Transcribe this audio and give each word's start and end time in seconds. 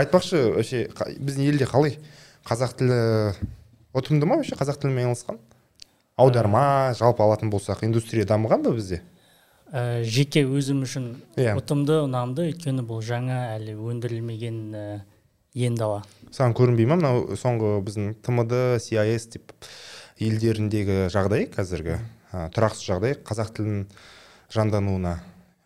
айтпақшы 0.00 0.42
вообще 0.56 0.86
біздің 1.20 1.46
елде 1.52 1.68
қалай? 1.70 1.96
Қазақ 2.48 2.76
тілі 2.80 2.98
ұтымды 3.96 4.26
ма 4.28 4.40
вообще 4.40 4.56
қазақ 4.58 4.80
тілімен 4.82 5.04
айналысқан? 5.10 5.38
Аударма 6.20 6.92
жалпы 6.98 7.22
алатын 7.24 7.50
болсақ 7.52 7.84
индустрия 7.86 8.26
дамыған 8.28 8.64
ба 8.66 8.74
бізде? 8.76 9.02
Ә, 9.70 10.02
жеке 10.02 10.42
өзім 10.48 10.82
үшін 10.82 11.04
Иә. 11.38 11.54
ұтымды 11.60 12.00
ұнамды 12.04 12.48
өйткені 12.50 12.82
бұл 12.82 13.04
жаңа 13.06 13.54
әлі 13.54 13.76
өндірілмеген 13.78 14.58
ә, 14.74 14.84
енді 15.54 15.84
ала 15.86 16.00
саған 16.34 16.56
көрінбей 16.58 16.88
ма 16.90 16.96
мынау 16.98 17.36
соңғы 17.38 17.76
біздің 17.86 18.08
тмд 18.26 18.56
CIS 18.82 19.28
деп 19.36 19.54
елдеріндегі 20.18 21.04
жағдай 21.14 21.46
қазіргі? 21.54 22.00
А, 22.32 22.48
тұрақсыз 22.50 22.88
жағдай 22.90 23.14
қазақ 23.22 23.54
тілінің 23.56 23.86
жандануына 24.54 25.14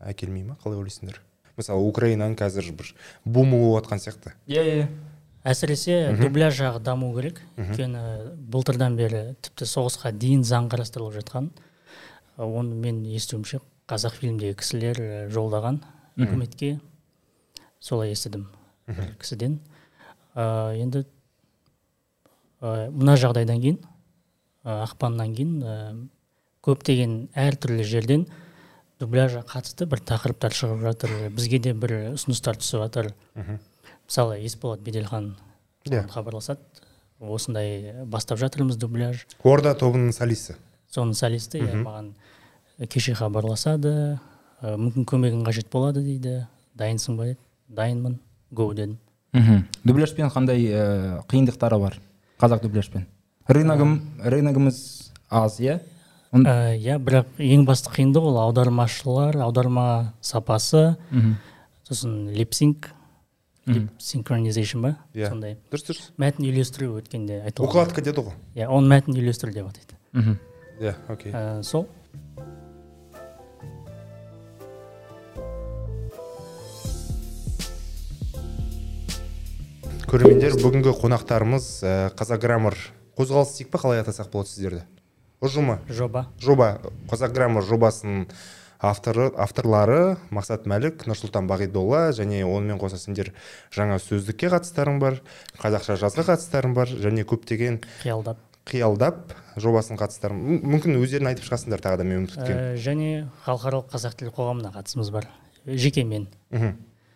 әкелмей 0.05 0.45
ма 0.45 0.59
қалай 0.63 0.83
ойлайсыңдар? 0.83 1.23
Мысалы 1.59 1.85
украинаның 1.89 2.39
қазір 2.41 2.73
бір 2.75 2.95
бумы 3.25 3.59
болып 3.59 3.85
жатқан 3.85 4.03
сияқты. 4.03 4.35
Иә 4.47 4.65
иә 4.65 4.89
әсіресе 5.45 6.17
дубляж 6.19 6.57
жағы 6.57 6.81
даму 6.81 7.13
керек. 7.17 7.43
Өйткені 7.61 8.35
былтырдан 8.51 8.97
бері 8.97 9.37
тіпті 9.45 9.69
соғысқа 9.69 10.13
дейін 10.17 10.43
заң 10.49 10.71
қарастырылып 10.73 11.21
жатқан 11.21 11.53
Ә, 12.35 12.43
оны 12.43 12.75
мен 12.75 13.05
естуімше 13.07 13.61
қазақ 13.91 14.17
фильмдегі 14.19 14.57
кісілер 14.59 14.99
ә, 14.99 15.19
жолдаған 15.31 15.79
үкіметке 16.19 16.81
солай 17.79 18.11
естідім 18.11 18.49
бір 18.89 19.13
кісіден. 19.21 19.61
Ә, 20.35 20.75
енді 20.75 21.05
ә, 22.59 22.91
мына 22.91 23.15
жағдайдан 23.21 23.63
кейін 23.63 23.79
ә, 24.65 24.81
ақпаннан 24.89 25.37
кейін 25.37 25.63
ә, 25.63 25.77
көптеген 26.67 27.15
әртүрлі 27.39 27.87
жерден 27.87 28.27
дубляжға 29.05 29.45
қатысты 29.47 29.87
бір 29.87 30.01
тақырыптар 30.09 30.55
шығып 30.57 30.83
жатыр. 30.89 31.13
Бізге 31.37 31.59
де 31.63 31.73
бір 31.77 31.93
ұсыныстар 32.15 32.57
түсіп 32.61 32.83
жатыр. 32.87 33.13
Мысалы 34.09 34.41
есболат 34.43 34.81
беделхан 34.85 35.35
Иә. 35.85 36.07
хабарласады. 36.09 36.61
Осындай 37.21 38.05
бастап 38.05 38.39
жатырмыз 38.41 38.77
дубляж 38.77 39.27
орда 39.45 39.75
тобының 39.79 40.13
солисі. 40.13 40.57
Соның 40.93 41.15
солисті 41.15 41.61
иә 41.63 41.83
маған 41.85 42.13
кеше 42.91 43.15
хабарласады. 43.15 44.19
Ә, 44.61 44.75
мүмкін 44.81 45.05
көмегің 45.09 45.45
қажет 45.47 45.69
болады 45.73 46.03
дейді. 46.03 46.47
Дайынсың 46.75 47.17
ба 47.17 47.25
деді. 47.31 47.39
Дайынмын. 47.69 48.19
Го 48.51 48.73
дедім. 48.75 48.99
Мхм. 49.33 49.65
Дубляжбен 49.85 50.31
қандай 50.31 50.65
ә, 50.69 51.23
қиындықтары 51.29 51.79
бар? 51.81 51.99
Қазақ 52.41 52.63
дубляжбен 52.63 53.07
рыногым 53.49 53.99
рыногымыз 54.25 55.13
аз 55.31 55.59
иә? 55.61 55.81
Иә 56.43 56.99
бірақ 56.99 57.39
ең 57.39 57.65
басты 57.69 57.93
қиындық 57.95 58.27
ол 58.33 58.39
аудармашылар 58.43 59.37
аударма 59.45 60.15
сапасы. 60.21 60.97
Мхм. 61.11 61.37
сосын 61.87 62.31
липсинг 62.33 62.91
синхронизейшн 63.99 64.81
ба? 64.81 64.97
Иә. 65.15 65.29
сондай. 65.29 65.57
Дұрыс 65.71 65.87
дұрыс. 65.89 66.09
Мәтін 66.19 66.49
үйлестіру 66.49 66.99
өткенде 66.99 67.41
айтылған. 67.45 67.69
Укладка 67.69 68.03
деді 68.03 68.27
ғой. 68.27 68.35
Иә 68.55 68.69
оны 68.69 68.91
мәтін 68.93 69.17
үйлестіру 69.17 69.53
деп 69.53 69.69
атайды. 69.69 69.97
Мхм. 70.13 70.39
иә 70.81 70.95
окей. 71.09 71.33
Ә, 71.33 71.63
сол. 71.63 71.87
Көрермендер 80.09 80.59
бүгінгі 80.61 80.93
қонақтарымыз 81.01 81.65
ә, 81.83 81.95
қазаграммар 82.15 82.77
қозғалыс 83.19 83.57
дейік 83.57 83.73
па 83.73 83.81
қалай 83.83 84.03
атасақ 84.05 84.29
болады 84.31 84.53
сіздерді? 84.53 84.85
Ұжымы 85.45 85.79
жоба. 85.89 86.27
Жоба 86.41 86.69
қазаграммар 87.11 87.65
жобасының 87.69 88.27
авторы 88.85 89.31
авторлары 89.41 90.17
мақсат 90.35 90.67
мәлік 90.69 91.07
нұрсұлтан 91.09 91.47
бағидолла 91.49 92.11
және 92.17 92.43
онымен 92.45 92.81
қоса 92.81 92.99
сендер 93.01 93.31
жаңа 93.73 93.97
сөздікке 94.03 94.51
қатыстарың 94.53 94.99
бар 95.01 95.21
қазақша 95.63 95.97
жазға 96.03 96.27
қатыстарың 96.33 96.75
бар 96.77 96.89
және 96.93 97.25
көптеген 97.25 97.81
қиялдап. 98.03 98.37
қиялдап 98.65 99.33
жобасының 99.61 99.99
қатыстарың. 100.01 100.39
Мү- 100.41 100.63
мүмкін 100.75 100.97
өздерің 101.01 101.29
айтып 101.33 101.45
шығасыңдар 101.49 101.83
тағы 101.85 101.99
да 102.01 102.05
мен 102.05 102.23
ұмытып 102.25 102.45
Ә, 102.49 102.77
және 102.81 103.27
халықаралық 103.45 103.91
қазақ 103.93 104.15
тілі 104.21 104.33
қоғамына 104.33 104.73
қатысымыз 104.73 105.11
бар. 105.13 105.29
Жеке 105.67 106.05
мен. 106.05 106.29
Кеткенмін 106.53 106.75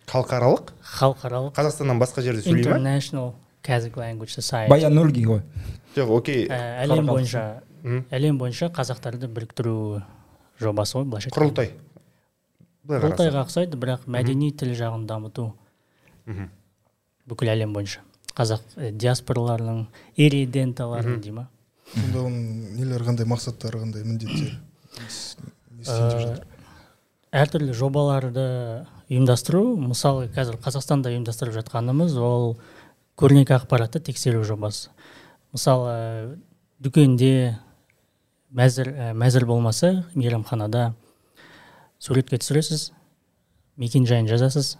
халықаралық? 0.08 0.72
Халықаралық. 0.84 1.52
Қазақстаннан 1.56 1.98
басқа 2.00 2.22
жерде 2.22 2.42
сөйлей 2.44 2.64
ма? 2.68 2.76
International 2.78 3.32
kazakh 3.62 3.96
language 3.96 4.32
society. 4.32 4.68
Баян 4.70 4.92
ғой 5.24 5.42
жоқ 5.96 6.12
окей. 6.16 6.46
Ә, 6.48 6.84
әлем 6.84 7.06
бойынша. 7.08 7.62
Әлем 8.10 8.38
бойынша 8.40 8.68
қазақтарды 8.74 9.28
біріктіру 9.28 10.02
жобасы 10.60 10.98
ғой 10.98 11.04
былайша 11.04 11.30
айтқанда. 11.30 11.44
құрылтай. 11.44 11.72
Құрылтайға 12.88 13.44
ұқсайды 13.46 13.76
бірақ 13.78 14.06
мәдени 14.08 14.50
тіл 14.56 14.72
жағын 14.78 15.06
дамыту 15.06 15.52
Мгм. 16.26 16.48
бүкіл 17.28 17.48
әлем 17.52 17.72
бойынша. 17.76 18.00
Қазақ 18.34 18.60
ә, 18.76 18.90
диаспораларының 18.92 19.86
ириденталарының 20.16 21.20
дей 21.20 21.32
ма? 21.32 21.48
Сонда 21.94 22.18
оның 22.28 22.76
нелері 22.78 23.04
қандай 23.04 23.26
мақсаттары 23.26 23.80
қандай 23.82 24.04
міндеттері? 24.04 24.58
Жатыр? 25.84 26.44
әртүрлі 27.32 27.74
жобаларды 27.76 28.44
ұйымдастыру 29.10 29.76
мысалы 29.80 30.28
қазір 30.32 30.56
қазақстанда 30.64 31.10
ұйымдастырып 31.12 31.54
жатқанымыз 31.58 32.16
ол 32.16 32.56
көрнекі 33.20 33.52
ақпаратты 33.58 34.00
тексеру 34.00 34.44
жобасы. 34.48 34.88
Мысалы 35.52 36.38
дүкенде 36.80 37.58
мәзір 38.54 38.90
ә, 38.92 39.10
мәзір 39.16 39.44
болмаса 39.48 40.04
мейрамханада 40.14 40.92
суретке 42.00 42.38
түсіресіз 42.40 42.90
мекен 43.76 44.06
жайын 44.08 44.28
жазасыз 44.30 44.76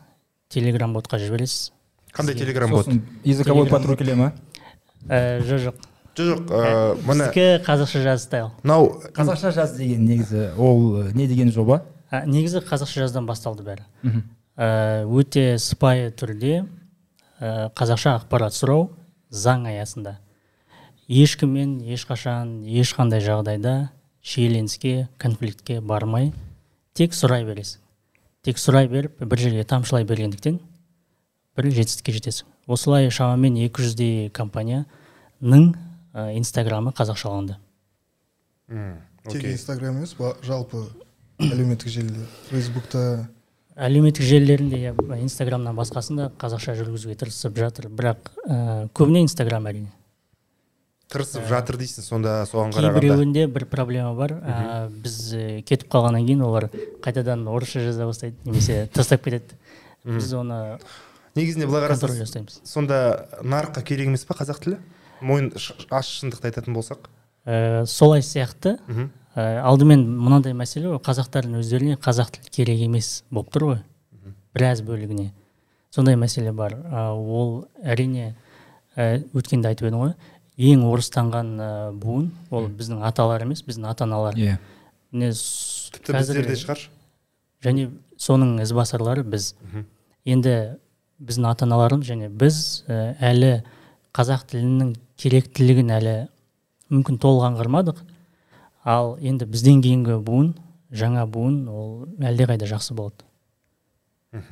телеграм 0.49 0.95
ботқа 0.97 1.19
жібересіз. 1.21 1.73
Қандай 2.15 2.35
телеграм 2.39 2.71
бот? 2.73 2.89
Языковой 3.25 3.69
патруль 3.69 3.99
келе 3.99 4.15
ма 4.15 4.33
ә, 5.09 5.41
жоқ 5.45 5.67
жоқ. 5.67 5.85
Жоқ 6.17 6.31
жоқ 6.33 6.49
ә, 6.51 6.97
мына 7.05 7.29
біздікі 7.29 7.65
қазақша 7.67 8.03
жаз 8.03 8.25
стайл 8.25 8.51
мынау 8.63 8.89
қазақша 9.15 9.53
жаз 9.55 9.77
деген 9.77 10.07
негізі 10.09 10.49
ол 10.57 11.05
не 11.15 11.29
деген 11.29 11.53
жоба? 11.53 11.83
Ә, 12.11 12.25
негізі 12.27 12.65
қазақша 12.65 13.05
жаздан 13.05 13.29
басталды 13.29 13.67
бәрі. 13.67 13.85
Ә, 14.57 15.05
өте 15.05 15.59
сыпайы 15.61 16.09
түрде 16.11 16.65
ә, 17.39 17.69
қазақша 17.77 18.17
ақпарат 18.23 18.57
сұрау 18.57 18.89
заң 19.31 19.69
аясында. 19.69 20.17
Ешкіммен 21.09 21.79
ешқашан 21.89 22.63
ешқандай 22.69 23.23
жағдайда 23.25 23.89
шиеленіске 24.23 25.09
конфликтке 25.19 25.81
бармай 25.81 26.33
тек 26.95 27.15
сұрай 27.17 27.47
бересің. 27.49 27.81
Тек 28.45 28.59
сұрай 28.61 28.89
беріп 28.91 29.17
бір 29.25 29.39
жерге 29.41 29.65
тамшылай 29.65 30.05
бергендіктен 30.05 30.59
бір 31.57 31.71
жетістікке 31.73 32.13
жетесің. 32.19 32.45
Осылай 32.69 33.09
шамамен 33.11 33.57
200-дей 33.57 34.29
компанияның 34.31 35.73
ә, 36.13 36.37
инстаграмы 36.37 36.93
қазақшаланды. 36.93 37.57
М, 38.69 38.99
тек 39.25 39.41
окей. 39.41 39.53
инстаграм 39.55 39.97
емес 39.97 40.13
ба- 40.19 40.37
жалпы 40.45 40.85
әлеуметтік 41.41 41.89
желіде? 41.89 42.27
Фейсбукта? 42.51 43.29
Әлеуметтік 43.79 44.27
желілерінде 44.27 44.77
иә 44.91 45.21
инстаграмнан 45.23 45.77
басқасын 45.79 46.17
да 46.17 46.31
қазақша 46.39 46.75
жүргізуге 46.77 47.17
тырысып 47.17 47.57
жатыр. 47.57 47.89
Бірақ 47.89 48.29
ә, 48.45 48.89
көбіне 48.93 49.23
инстаграм 49.25 49.65
әрине. 49.71 49.89
Тырысып 51.09 51.47
жатыр 51.49 51.79
дейсің 51.81 52.05
сонда 52.05 52.33
соған 52.49 52.73
қарағанда. 52.75 53.01
кейбіреуінде 53.01 53.47
бір 53.49 53.65
проблема 53.67 54.15
бар. 54.15 54.35
Ә, 54.45 54.89
біз 54.93 55.17
ә, 55.35 55.63
кетіп 55.63 55.89
қалғаннан 55.93 56.27
кейін 56.27 56.43
олар 56.45 56.69
қайтадан 57.05 57.47
орысша 57.49 57.81
жаза 57.81 58.07
бастайды 58.07 58.37
немесе 58.45 58.89
тастап 58.93 59.25
кетеді. 59.25 59.57
Біз 60.05 60.33
оны 60.37 60.79
негізінде 61.35 61.67
былай 61.67 61.89
жасаймыз. 61.97 62.61
сонда 62.65 63.29
нарыққа 63.43 63.83
керек 63.83 64.07
емес 64.09 64.25
па 64.25 64.35
қазақ 64.35 64.61
тілі? 64.61 64.79
Мойын 65.21 65.53
аш 65.91 66.21
шындықты 66.21 66.51
айтатын 66.51 66.75
болсақ. 66.75 67.09
Ә, 67.47 67.87
солай 67.87 68.21
сияқты. 68.23 68.79
Ә, 69.35 69.63
алдымен 69.63 70.05
мынандай 70.05 70.53
мәселе 70.53 70.93
ғой 70.93 71.01
қазақтардың 71.01 71.61
өздеріне 71.61 71.97
қазақ 71.97 72.33
тілі 72.37 72.51
керек 72.53 72.81
емес 72.85 73.25
болып 73.31 73.53
тұр 73.55 73.65
ғой. 73.73 73.79
Біраз 74.55 74.83
бөлігіне. 74.83 75.33
Сондай 75.91 76.17
мәселе 76.17 76.53
бар. 76.53 76.75
Ә, 76.75 77.11
ол 77.15 77.69
әрине 77.83 78.35
ә, 78.97 79.23
өткенде 79.33 79.69
айтып 79.71 79.89
едім 79.89 80.03
ғой. 80.03 80.15
Ең 80.59 80.83
орыстанған 80.91 81.51
ә, 81.63 81.71
буын 81.95 82.33
ол 82.51 82.67
біздің 82.75 83.05
аталар 83.07 83.45
емес 83.47 83.63
біздің 83.67 83.87
ата 83.91 84.05
аналар 84.09 84.35
иә 84.39 84.59
міне 85.13 85.31
тіпті 85.33 86.17
біздерде 86.19 86.57
шығар. 86.59 86.83
және 87.65 87.89
соның 88.19 88.59
ізбасарлары 88.63 89.23
біз. 89.25 89.55
Енді 90.27 90.79
біздің 91.23 91.47
ата 91.51 91.65
аналарымыз 91.67 92.11
және 92.11 92.29
біз 92.29 92.85
ә, 92.89 93.15
әлі 93.23 93.63
қазақ 94.15 94.49
тілінің 94.51 94.97
керектілігін 95.19 95.95
әлі 95.95 96.17
мүмкін 96.91 97.19
толық 97.23 97.49
аңғармадық 97.53 98.03
ал 98.85 99.17
енді 99.21 99.47
бізден 99.47 99.83
кейінгі 99.83 100.19
буын 100.25 100.53
жаңа 100.91 101.27
буын 101.27 101.67
ол 101.69 101.91
әлдеқайда 102.19 102.69
жақсы 102.71 102.95
болады. 102.99 103.25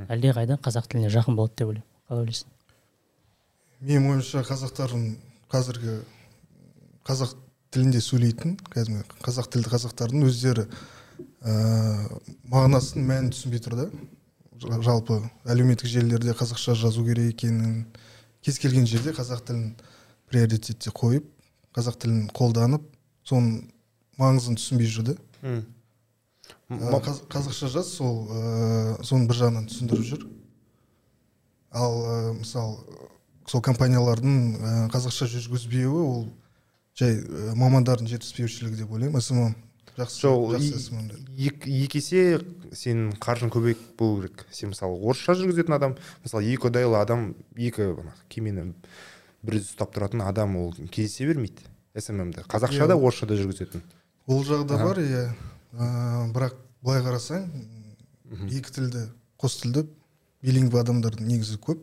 Әлдеқайда 0.09 0.59
қазақ 0.63 0.89
тіліне 0.91 1.11
жақын 1.13 1.37
болады 1.37 1.55
деп 1.57 1.69
ойлаймын. 1.69 1.89
Қалай 2.09 2.23
ойлайсың? 2.25 2.49
Менің 3.83 4.11
ойымша 4.13 4.43
қазақтардың 4.49 5.07
қазіргі 5.53 5.97
қазақ 7.07 7.35
тілінде 7.75 8.01
сөйлейтін 8.03 8.57
кәдімгі 8.73 9.05
қазақ 9.25 9.49
тілді 9.53 9.71
қазақтардың 9.73 10.25
өздері 10.27 10.65
ә, 11.47 11.55
мағынасын 12.51 13.05
мәнін 13.07 13.31
түсінбей 13.35 13.63
тұр 13.65 13.77
да. 13.79 13.87
Жа- 14.63 14.81
жалпы 14.83 15.21
әлеуметтік 15.53 15.87
желілерде 15.93 16.33
қазақша 16.39 16.75
жазу 16.81 17.05
керек 17.05 17.35
екенін 17.35 17.85
кез 18.43 18.59
келген 18.63 18.87
жерде 18.89 19.13
қазақ 19.17 19.45
тілін 19.47 19.67
приоритетте 20.31 20.91
қойып 20.97 21.27
қазақ 21.77 21.99
тілін 22.03 22.27
қолданып 22.35 22.83
соның 23.29 23.67
маңызын 24.19 24.57
түсінбей 24.59 24.89
жүрді 24.91 25.19
М. 25.47 25.61
Ә, 26.71 26.99
қаз- 27.05 27.23
қазақша 27.31 27.69
жаз 27.71 27.93
сол 27.95 28.25
ә, 28.33 29.03
соны 29.05 29.29
бір 29.29 29.37
жағынан 29.39 29.67
түсіндіріп 29.71 30.07
жүр. 30.09 30.25
Ал 31.77 31.95
ә, 32.01 32.17
мысалы 32.39 32.81
сол 33.51 33.63
компаниялардың 33.65 34.37
ә, 34.57 34.73
қазақша 34.95 35.29
жүргізбеуі 35.31 36.03
ол 36.03 36.27
жай 36.99 37.21
ә, 37.21 37.55
мамандардың 37.59 38.11
жетіспеушілігі 38.11 38.83
деп 38.83 38.93
ойлаймын. 38.97 39.23
Смм 39.23 39.55
жақсы 39.97 40.21
сол 40.21 40.57
екі 40.57 42.01
есе 42.01 42.41
сенің 42.77 43.17
қаржың 43.23 43.53
көбейіп 43.55 43.85
болу 43.99 44.23
керек. 44.23 44.45
Сен 44.53 44.73
мысалы 44.75 44.99
орысша 45.01 45.37
жүргізетін 45.39 45.77
адам 45.79 45.97
мысалы 46.25 46.51
екі 46.53 46.69
ұдайлы 46.69 46.99
адам 47.01 47.31
екі 47.57 47.95
кемені 48.33 48.73
бір 49.47 49.61
ұстап 49.63 49.95
тұратын 49.95 50.25
адам 50.27 50.57
ол 50.61 50.75
кездесе 50.91 51.29
бермейді 51.31 51.65
сммді. 51.97 52.45
Қазақша 52.51 52.89
да 52.91 52.97
орысша 52.97 53.27
да 53.27 53.39
жүргізетін. 53.39 53.83
ол 54.27 54.45
жағы 54.45 54.67
бар 54.69 55.01
иә. 55.01 55.31
Ә, 55.73 56.33
бірақ 56.35 56.57
былай 56.83 57.03
қарасаң 57.05 57.47
екі 58.51 58.73
тілді 58.75 59.07
қос 59.41 59.61
тілді 59.63 59.87
билингв 60.43 60.77
адамдардың 60.77 61.27
негізі 61.31 61.59
көп. 61.63 61.81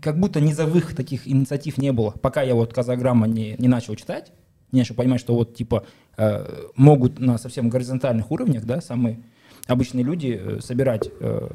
Как 0.00 0.18
будто 0.18 0.40
низовых 0.40 0.94
таких 0.94 1.28
инициатив 1.28 1.78
не 1.78 1.92
было. 1.92 2.10
Пока 2.10 2.42
я 2.42 2.54
вот 2.54 2.72
Казаграмма 2.72 3.26
не, 3.26 3.56
не 3.58 3.68
начал 3.68 3.96
читать, 3.96 4.32
не 4.72 4.80
начал 4.80 4.94
понимать, 4.94 5.20
что 5.20 5.34
вот 5.34 5.54
типа 5.54 5.84
э, 6.16 6.68
могут 6.76 7.18
на 7.18 7.38
совсем 7.38 7.68
горизонтальных 7.68 8.30
уровнях, 8.30 8.64
да, 8.64 8.80
самые 8.80 9.22
обычные 9.66 10.04
люди 10.04 10.38
э, 10.40 10.60
собирать 10.60 11.10
э, 11.20 11.48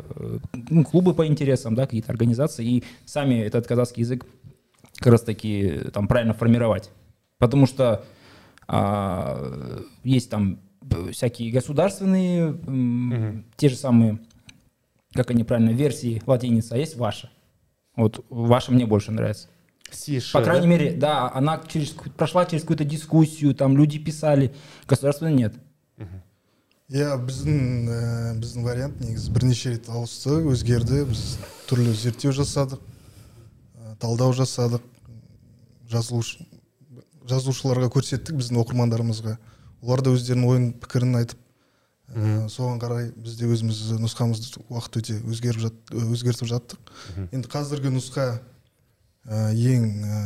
ну, 0.70 0.84
клубы 0.84 1.14
по 1.14 1.26
интересам, 1.26 1.76
да, 1.76 1.86
какие-то 1.86 2.12
организации, 2.12 2.66
и 2.66 2.84
сами 3.06 3.36
этот 3.36 3.68
казахский 3.68 4.02
язык 4.02 4.26
как 4.98 5.12
раз 5.12 5.22
таки 5.22 5.62
э, 5.62 5.92
там 5.92 6.08
правильно 6.08 6.34
формировать. 6.34 6.92
Потому 7.38 7.66
что 7.66 8.06
а, 8.68 9.82
есть 10.04 10.30
там 10.30 10.60
э, 10.90 11.12
всякие 11.12 11.52
государственные, 11.52 12.58
м, 12.66 13.46
те 13.58 13.70
же 13.70 13.76
самые, 13.76 14.20
как 15.14 15.32
они 15.32 15.44
правильно, 15.44 15.72
версии 15.72 16.22
латиницы, 16.26 16.74
а 16.74 16.78
есть 16.78 16.96
ваша. 16.96 17.30
Вот 17.96 18.26
ваша 18.30 18.72
мне 18.72 18.86
больше 18.86 19.12
нравится. 19.12 19.48
Си, 19.92 20.22
По 20.34 20.42
крайней 20.42 20.64
да? 20.64 20.68
мере, 20.68 20.92
да, 20.94 21.32
она 21.34 21.62
через, 21.68 21.90
прошла 21.92 22.46
через 22.46 22.64
какую-то 22.64 22.84
дискуссию, 22.84 23.54
там 23.54 23.78
люди 23.78 24.00
писали, 24.00 24.54
государственная 24.88 25.34
нет. 25.34 25.54
иә 26.86 27.16
біздің 27.18 27.62
ә, 27.90 28.00
біздің 28.38 28.62
вариант 28.62 29.00
негізі 29.02 29.32
бірнеше 29.34 29.72
рет 29.74 29.88
ауысты 29.90 30.36
өзгерді 30.52 31.00
біз 31.10 31.24
түрлі 31.66 31.96
зерттеу 31.98 32.30
жасадық 32.30 32.78
ә, 32.78 33.96
талдау 33.98 34.36
жасадық 34.38 34.84
жазылуш, 35.90 36.36
жазушыларға 37.26 37.90
көрсеттік 37.90 38.38
біздің 38.38 38.62
оқырмандарымызға 38.62 39.34
олар 39.82 40.06
да 40.06 40.14
өздерінің 40.14 40.52
ойын 40.52 40.68
пікірін 40.78 41.18
айтып 41.24 41.42
ә, 42.14 42.46
соған 42.52 42.80
қарай 42.82 43.10
біз 43.16 43.38
де 43.40 43.48
өзіміз 43.50 43.82
нұсқамызды 44.02 44.62
уақыт 44.70 45.00
өте 45.02 45.18
өзгеріп 45.26 45.64
жат, 45.64 45.78
өзгертіп 45.90 46.50
жаттық. 46.52 46.94
Енді 47.32 47.50
қазіргі 47.50 47.92
нұсқа 47.96 48.28
ә, 49.26 49.52
ең 49.54 49.88
ә, 50.06 50.22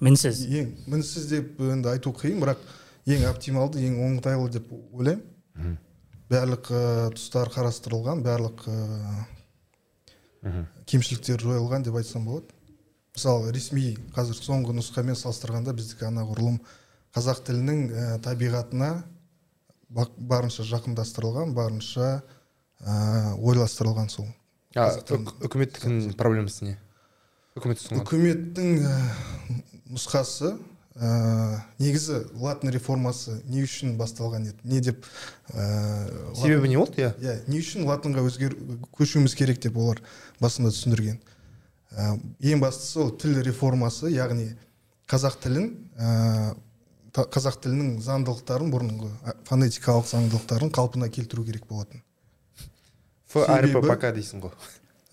мінсіз. 0.00 0.42
ең 0.48 0.72
мінсіз 0.88 1.28
деп 1.30 1.60
енді 1.60 1.92
айту 1.92 2.14
қиын 2.16 2.40
бірақ 2.42 2.64
ең 3.06 3.26
оптималды 3.30 3.84
ең 3.86 4.00
оңтайлы 4.08 4.50
деп 4.56 4.72
ойлаймын. 4.72 5.76
Барлық 6.30 6.72
ә, 6.72 6.82
тұстар 7.14 7.52
қарастырылған 7.54 8.24
барлық 8.24 8.64
ә, 8.66 8.76
кемшіліктер 10.86 11.42
жойылған 11.42 11.84
деп 11.86 12.00
айтсам 12.00 12.24
болады. 12.26 12.50
Мысалы 13.16 13.52
ресми 13.54 13.94
қазір 14.16 14.36
соңғы 14.40 14.74
нұсқамен 14.76 15.16
салыстырғанда 15.16 15.72
біздікі 15.76 16.08
анағұрлым 16.10 16.58
қазақ 17.16 17.44
тілінің 17.46 17.78
ә, 17.88 18.08
табиғатына 18.26 18.90
барынша 19.90 20.66
жақындастырылған 20.66 21.54
барынша 21.56 22.08
ә, 22.80 23.36
ойластырылған 23.38 24.10
сол 24.12 24.26
А, 24.76 24.92
үкіметтікінің 25.00 26.16
проблемасы 26.20 26.66
не? 26.66 26.74
Үкімет 27.56 27.80
ұсынған. 27.80 28.02
Үкіметтің 28.02 28.82
ә, 28.84 28.96
нұсқасы 29.88 30.50
ә, 30.52 31.62
негізі 31.80 32.18
латын 32.36 32.74
реформасы 32.74 33.38
не 33.48 33.62
үшін 33.64 33.94
басталған 33.96 34.50
еді? 34.50 34.68
Не 34.68 34.82
деп 34.84 35.08
ә, 35.54 35.64
себебі 36.36 36.68
не 36.68 36.76
болды? 36.76 37.00
Иә. 37.00 37.14
Иә 37.16 37.38
не 37.48 37.62
үшін 37.62 37.88
латынға 37.88 38.26
өзгер 38.28 38.58
көшуіміз 38.98 39.38
керек 39.38 39.62
деп 39.64 39.80
олар 39.80 40.02
басында 40.44 40.74
түсіндірген. 40.76 41.16
Ә, 41.96 42.12
ең 42.44 42.60
бастысы 42.60 43.00
ол 43.00 43.14
тіл 43.16 43.40
реформасы 43.48 44.12
яғни 44.12 44.50
қазақ 45.08 45.40
тілін 45.40 45.70
ә, 45.96 46.52
қазақ 47.16 47.56
тілінің 47.64 47.92
заңдылықтарын 48.04 48.70
бұрынғы 48.72 49.08
фонетикалық 49.48 50.06
заңдылықтарын 50.10 50.70
қалпына 50.76 51.08
келтіру 51.10 51.44
керек 51.44 51.66
болатын. 51.70 52.02
Ф 53.30 53.36
әрпі 53.46 53.72
себебі- 53.72 53.88
пока 53.88 54.12
дейсің 54.12 54.42
ғой. 54.44 54.52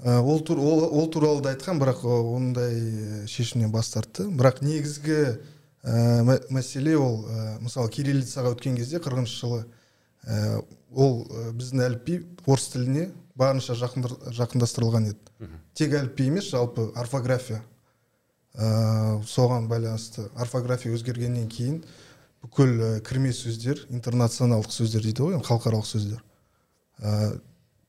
Ә, 0.03 0.19
ол, 0.19 0.39
тур, 0.43 0.57
ол, 0.59 0.83
ол 0.91 1.07
туралы 1.09 1.41
да 1.41 1.53
айтқан 1.55 1.79
бірақ 1.79 2.03
ондай 2.03 2.73
ә, 2.75 3.27
шешімнен 3.27 3.71
бас 3.71 3.89
тартты. 3.93 4.25
Бірақ 4.27 4.61
негізгі 4.61 5.39
ә, 5.83 6.23
мә- 6.27 6.43
мәселе 6.51 6.97
ол 6.97 7.23
ә, 7.25 7.59
мысалы 7.61 7.89
кириллицаға 7.89 8.51
өткен 8.55 8.75
кезде 8.75 8.99
қырқыншы 8.99 9.39
жылы 9.39 9.65
ә, 10.27 10.63
ол 10.93 11.23
ә, 11.29 11.51
біздің 11.55 11.85
әліпби 11.87 12.25
орыс 12.45 12.67
тіліне 12.73 13.11
барынша 13.35 13.73
жақындар- 13.79 14.33
жақындастырылған 14.35 15.07
еді. 15.13 15.49
Тек 15.73 15.93
әліпби 15.93 16.27
емес 16.27 16.51
жалпы 16.51 16.91
орфография. 16.95 17.63
Ә, 18.53 19.21
соған 19.25 19.67
байланысты 19.67 20.27
орфография 20.37 20.93
өзгергеннен 20.93 21.47
кейін 21.49 21.83
бүкіл 22.43 22.73
ә, 22.77 22.89
кірме 23.05 23.33
сөздер 23.33 23.85
интернационалдық 23.89 24.73
сөздер 24.73 25.05
дейді 25.05 25.25
ғой 25.25 25.37
енді 25.37 25.47
халықаралық 25.47 25.87
сөздер. 25.89 26.23
Ә, 26.99 27.39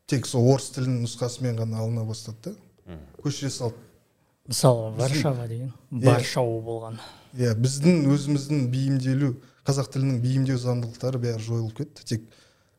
тек 0.09 0.27
сол 0.27 0.47
орыс 0.53 0.71
тілінің 0.75 1.03
нұсқасымен 1.05 1.59
ғана 1.61 1.83
алына 1.83 2.05
бастады 2.09 2.55
да. 2.55 2.99
Көшіре 3.23 3.51
салды. 3.51 3.81
Мысалы 4.47 4.93
варшава 4.97 5.49
деген 5.49 5.73
варшау 5.91 6.61
болған. 6.65 6.99
Иә 7.37 7.55
біздің 7.57 8.05
өзіміздің 8.13 8.67
бейімделу 8.73 9.35
қазақ 9.65 9.89
тілінің 9.95 10.21
бейімдеу 10.21 10.59
заңдылықтары 10.61 11.21
бәрі 11.23 11.45
жойылып 11.45 11.79
кетті. 11.81 12.05
Тек 12.05 12.27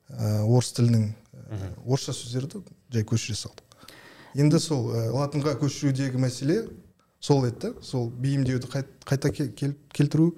ә, 0.09 0.43
орыс 0.45 0.71
тілінің 0.77 1.07
ә, 1.09 1.71
орысша 1.85 2.13
сөздерді 2.13 2.61
жай 2.93 3.05
көшіре 3.09 3.37
салдық. 3.39 3.89
Енді 4.37 4.61
сол 4.61 4.91
ә, 4.93 5.07
латынға 5.15 5.55
көшірудегі 5.57 6.21
мәселе 6.21 6.67
сол 7.25 7.45
еді 7.47 7.57
да 7.61 7.73
сол 7.81 8.09
бейімдеуді 8.09 8.67
қайт- 8.69 8.91
қайта 9.05 9.31
кел- 9.33 9.53
кел- 9.57 9.75
келтіру 9.93 10.35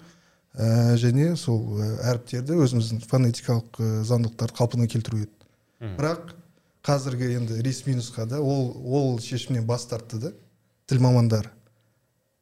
ә, 0.55 0.95
және 0.95 1.35
сол 1.35 1.59
ә, 1.81 1.87
әріптерді 2.13 2.55
өзіміздің 2.63 3.01
фонетикалық 3.09 3.79
ә, 3.83 3.89
заңдылықтарды 4.07 4.55
қалпына 4.57 4.87
келтіру 4.87 5.19
еді. 5.25 5.33
Бірақ 5.97 6.31
қазіргі 6.87 7.33
енді 7.41 7.59
ресми 7.65 7.97
нұсқада 7.99 8.39
ол 8.39 8.71
ол 8.85 9.19
шешімнен 9.19 9.65
бас 9.67 9.85
тартты 9.85 10.17
да 10.21 10.31
тіл 10.87 11.01
мамандары. 11.03 11.51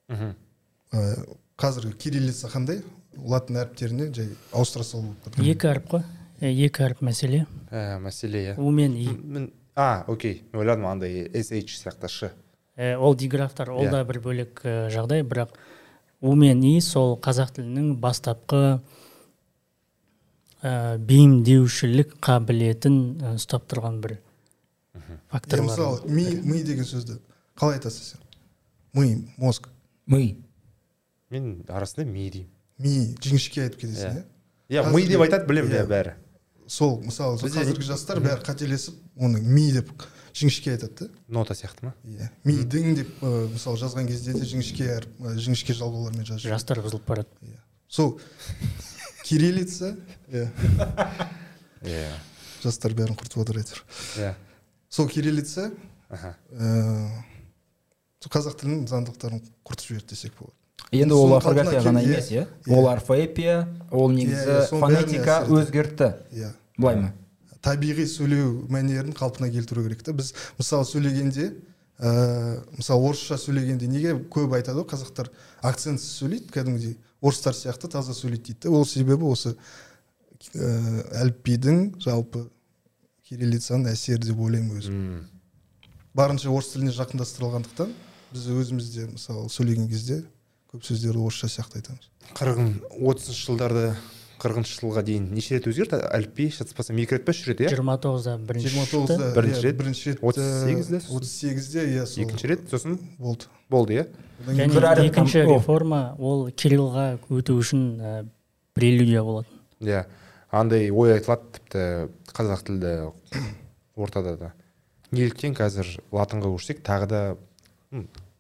Ә, 0.09 1.25
қазіргі 1.57 1.95
кириллица 1.97 2.47
қандай? 2.51 2.83
Латын 3.15 3.57
әріптеріне 3.63 4.09
жай 4.13 4.29
ауыстыра 4.53 4.83
салу 4.83 5.13
екі 5.39 5.69
әріп 5.71 5.85
қой. 5.93 6.03
Екі 6.41 6.83
әріп 6.83 7.01
мәселе. 7.07 7.45
Ә, 7.71 7.97
мәселе 8.03 8.41
иә. 8.51 8.55
У 8.59 8.69
мен 8.71 8.93
и. 8.93 9.07
А 9.75 10.03
окей. 10.07 10.43
Мен 10.53 10.61
ойладым 10.61 10.85
андай 10.91 11.29
sh 11.33 11.79
сияқты 11.81 12.07
ш. 12.09 12.31
Ол 12.77 13.15
диграфтар 13.15 13.70
ол 13.72 13.84
Иә. 13.86 13.91
да 13.91 14.03
бір 14.05 14.20
бөлек 14.20 14.62
е, 14.63 14.89
жағдай. 14.91 15.24
Бірақ 15.24 15.50
у 16.22 16.36
мен 16.36 16.62
и 16.63 16.79
сол 16.82 17.15
қазақ 17.20 17.53
тілінің 17.55 17.96
бастапқы 18.01 18.79
ә, 20.63 20.98
бейімдеушілік 20.98 22.15
қабілетін 22.24 22.98
ұстап 23.36 23.67
тұрған 23.72 24.00
бір 24.03 24.17
Е, 24.96 25.20
факторлар. 25.29 25.67
Мысалы 25.70 26.08
ми 26.08 26.24
ми 26.44 26.63
деген 26.63 26.86
сөзді 26.88 27.17
қалай 27.60 27.77
айтасың 27.79 28.03
сен? 28.15 28.20
Ми 28.94 29.27
мозг. 29.38 29.67
Мы. 30.08 30.38
мен 31.29 31.63
арасында 31.67 32.05
ми 32.10 32.29
деймін. 32.29 32.50
Ми 32.79 33.15
жіңішке 33.20 33.63
айтып 33.65 33.82
кетесің 33.82 34.15
Иә. 34.15 34.24
иә? 34.70 34.84
Иә 34.84 34.94
ми 34.94 35.03
деп 35.08 35.22
айтады 35.22 35.48
білемін 35.48 35.72
иә. 35.75 35.84
иә 35.84 35.88
бәрі. 35.89 36.13
Сол 36.67 37.01
мысалы 37.03 37.38
қазіргі 37.38 37.84
жастар 37.84 38.20
бәрі 38.24 38.41
қателесіп 38.44 38.96
оны 39.20 39.41
ми 39.41 39.72
деп 39.72 39.91
жіңішке 40.35 40.73
айтады 40.75 41.07
да. 41.07 41.07
Нота 41.31 41.55
сияқты 41.55 41.87
ма? 41.87 41.93
Иә. 42.03 42.27
Мидің 42.43 42.95
деп 42.97 43.23
ә, 43.23 43.47
мысалы 43.53 43.79
жазған 43.79 44.09
кезде 44.09 44.33
де 44.35 44.43
жіңішке 44.47 44.89
әріп 44.97 45.21
ә, 45.23 45.35
жіңішке 45.39 45.75
жалғаулармен 45.77 46.27
жазып 46.27 46.51
жастар 46.51 46.81
бұзылып 46.83 47.05
барады. 47.07 47.31
Иә. 47.41 47.61
сол 47.87 48.19
кириллица 49.23 49.95
иә. 50.27 50.49
Иә. 51.85 52.11
Жастар 52.63 52.95
бәрін 52.97 53.15
құртып 53.15 53.45
отыр 53.45 53.61
әйтеуір 53.63 53.83
иә. 54.19 54.33
Сол 54.89 55.07
кириллица 55.07 55.71
аха. 56.09 56.35
сол 58.19 58.31
қазақ 58.35 58.59
тілінің 58.59 58.85
заңдылықтарын 58.91 59.43
құртып 59.63 59.87
жіберді 59.87 60.15
десек 60.15 60.35
болады. 60.39 60.55
Енді 60.91 61.15
ол 61.15 61.33
орфография 61.37 61.79
ғана 61.81 62.01
иә, 62.03 62.11
емес 62.11 62.31
иә. 62.31 62.47
Иә. 62.65 62.75
ол 62.75 62.87
орфоэпия 62.91 63.67
ол 63.91 64.11
иә, 64.11 64.15
негізі 64.19 64.45
бәріне 64.45 64.79
фонетика 64.81 65.37
өзгертті. 65.47 66.09
Иә. 66.31 66.51
Былай 66.77 66.95
ма? 66.99 67.13
Табиғи 67.65 68.05
сөйлеу 68.10 68.51
мәнерін 68.72 69.15
қалпына 69.17 69.50
келтіру 69.53 69.84
керек 69.88 70.03
та. 70.05 70.13
Біз 70.13 70.34
мысалы 70.60 70.86
сөйлегенде 70.86 71.51
ә, 72.00 72.62
мысалы 72.77 73.10
орысша 73.10 73.38
сөйлегенде 73.41 73.89
неге 73.89 74.15
көп 74.31 74.53
айтады 74.57 74.84
ғой 74.84 74.89
қазақтар? 74.93 75.31
Акцентсіз 75.65 76.19
сөйлейді 76.22 76.53
кәдімгідей 76.53 76.98
орыстар 77.22 77.57
сияқты 77.57 77.89
таза 77.91 78.13
сөйлейді 78.13 78.53
дейді 78.53 78.74
ол 78.75 78.86
себебі 78.86 79.25
осы 79.31 79.55
ә, 80.53 80.69
әліпбидің 81.24 81.95
жалпы 82.03 82.45
кириллицаның 83.25 83.89
әсері 83.93 84.29
деп 84.29 84.39
ойлаймын 84.45 84.77
өзім. 84.79 85.00
М. 85.00 85.24
барынша 86.15 86.51
орыс 86.53 86.69
тіліне 86.72 86.93
жақындастырылғандықтан 86.95 87.89
біз 88.31 88.45
өзіміз 88.53 88.91
де 88.93 89.07
мысалы 89.10 89.50
сөйлеген 89.51 89.89
кезде 89.89 90.22
көп 90.72 90.86
сөздерді 90.86 91.24
орысша 91.25 91.50
сияқты 91.51 91.81
айтамыз. 91.81 92.10
Қырғын 92.38 92.69
отызыншы 93.01 93.48
жылдарда 93.50 93.95
қырқыншы 94.45 94.77
жылға 94.79 95.01
дейін 95.05 95.25
неше 95.33 95.57
рет 95.57 95.65
өзгерді? 95.71 95.97
Әліпби 96.15 96.47
шатаспасам 96.53 96.99
екі 97.01 97.17
рет 97.17 97.25
па 97.25 97.33
үш 97.33 97.41
рет 97.49 97.63
иә? 97.65 97.69
Жиырма 97.73 97.95
тоғызда 98.01 98.35
бірінші 98.45 98.69
жиырма 98.71 98.85
тоғызда 98.91 99.29
Бірінші 99.35 99.59
иә, 99.59 99.63
рет, 99.65 99.77
бірінші 99.81 100.09
рет 100.13 100.23
отыз 100.23 100.49
сегізде? 100.65 100.99
сосын- 101.01 101.17
отыз 101.17 101.31
сегізде 101.39 101.85
иә 101.95 102.05
сол 102.05 102.23
екінші 102.25 102.47
рет 102.53 102.69
сосын? 102.69 102.99
болды. 103.19 103.45
Болды 103.69 103.97
иә. 103.97 104.05
Және 104.47 105.07
екінші 105.09 105.41
реформа 105.49 106.15
ол 106.19 106.47
кириллға 106.51 107.17
өту 107.29 107.57
үшін 107.59 107.85
ә, 107.99 108.27
прелюдия 108.73 109.23
болатын. 109.23 109.57
Иә. 109.81 110.05
Андай 110.51 110.91
ой 110.91 111.15
айтылады 111.17 111.49
тіпті 111.57 111.85
қазақ 112.31 112.63
тілді 112.67 112.93
ортада 113.95 114.37
да. 114.37 114.53
Неліктен 115.11 115.53
қазір 115.55 115.87
латынға 116.11 116.51
көшсек 116.53 116.81
тағы 116.85 117.07
да 117.07 117.21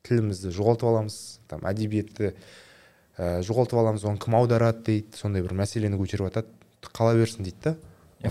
тілімізді 0.05 0.51
жоғалтып 0.53 0.89
аламыз 0.91 1.15
там 1.49 1.63
әдебиетті 1.65 2.33
ә, 3.17 3.41
жоғалтып 3.45 3.79
аламыз 3.79 4.03
оны 4.05 4.19
кім 4.21 4.35
аударады 4.39 4.83
дейді 4.85 5.17
сондай 5.19 5.41
бір 5.45 5.53
мәселені 5.57 5.97
көтеріп 5.99 6.27
жатады 6.29 6.47
қала 6.93 7.13
берсін 7.17 7.43
дейді 7.47 7.57
да. 7.63 7.75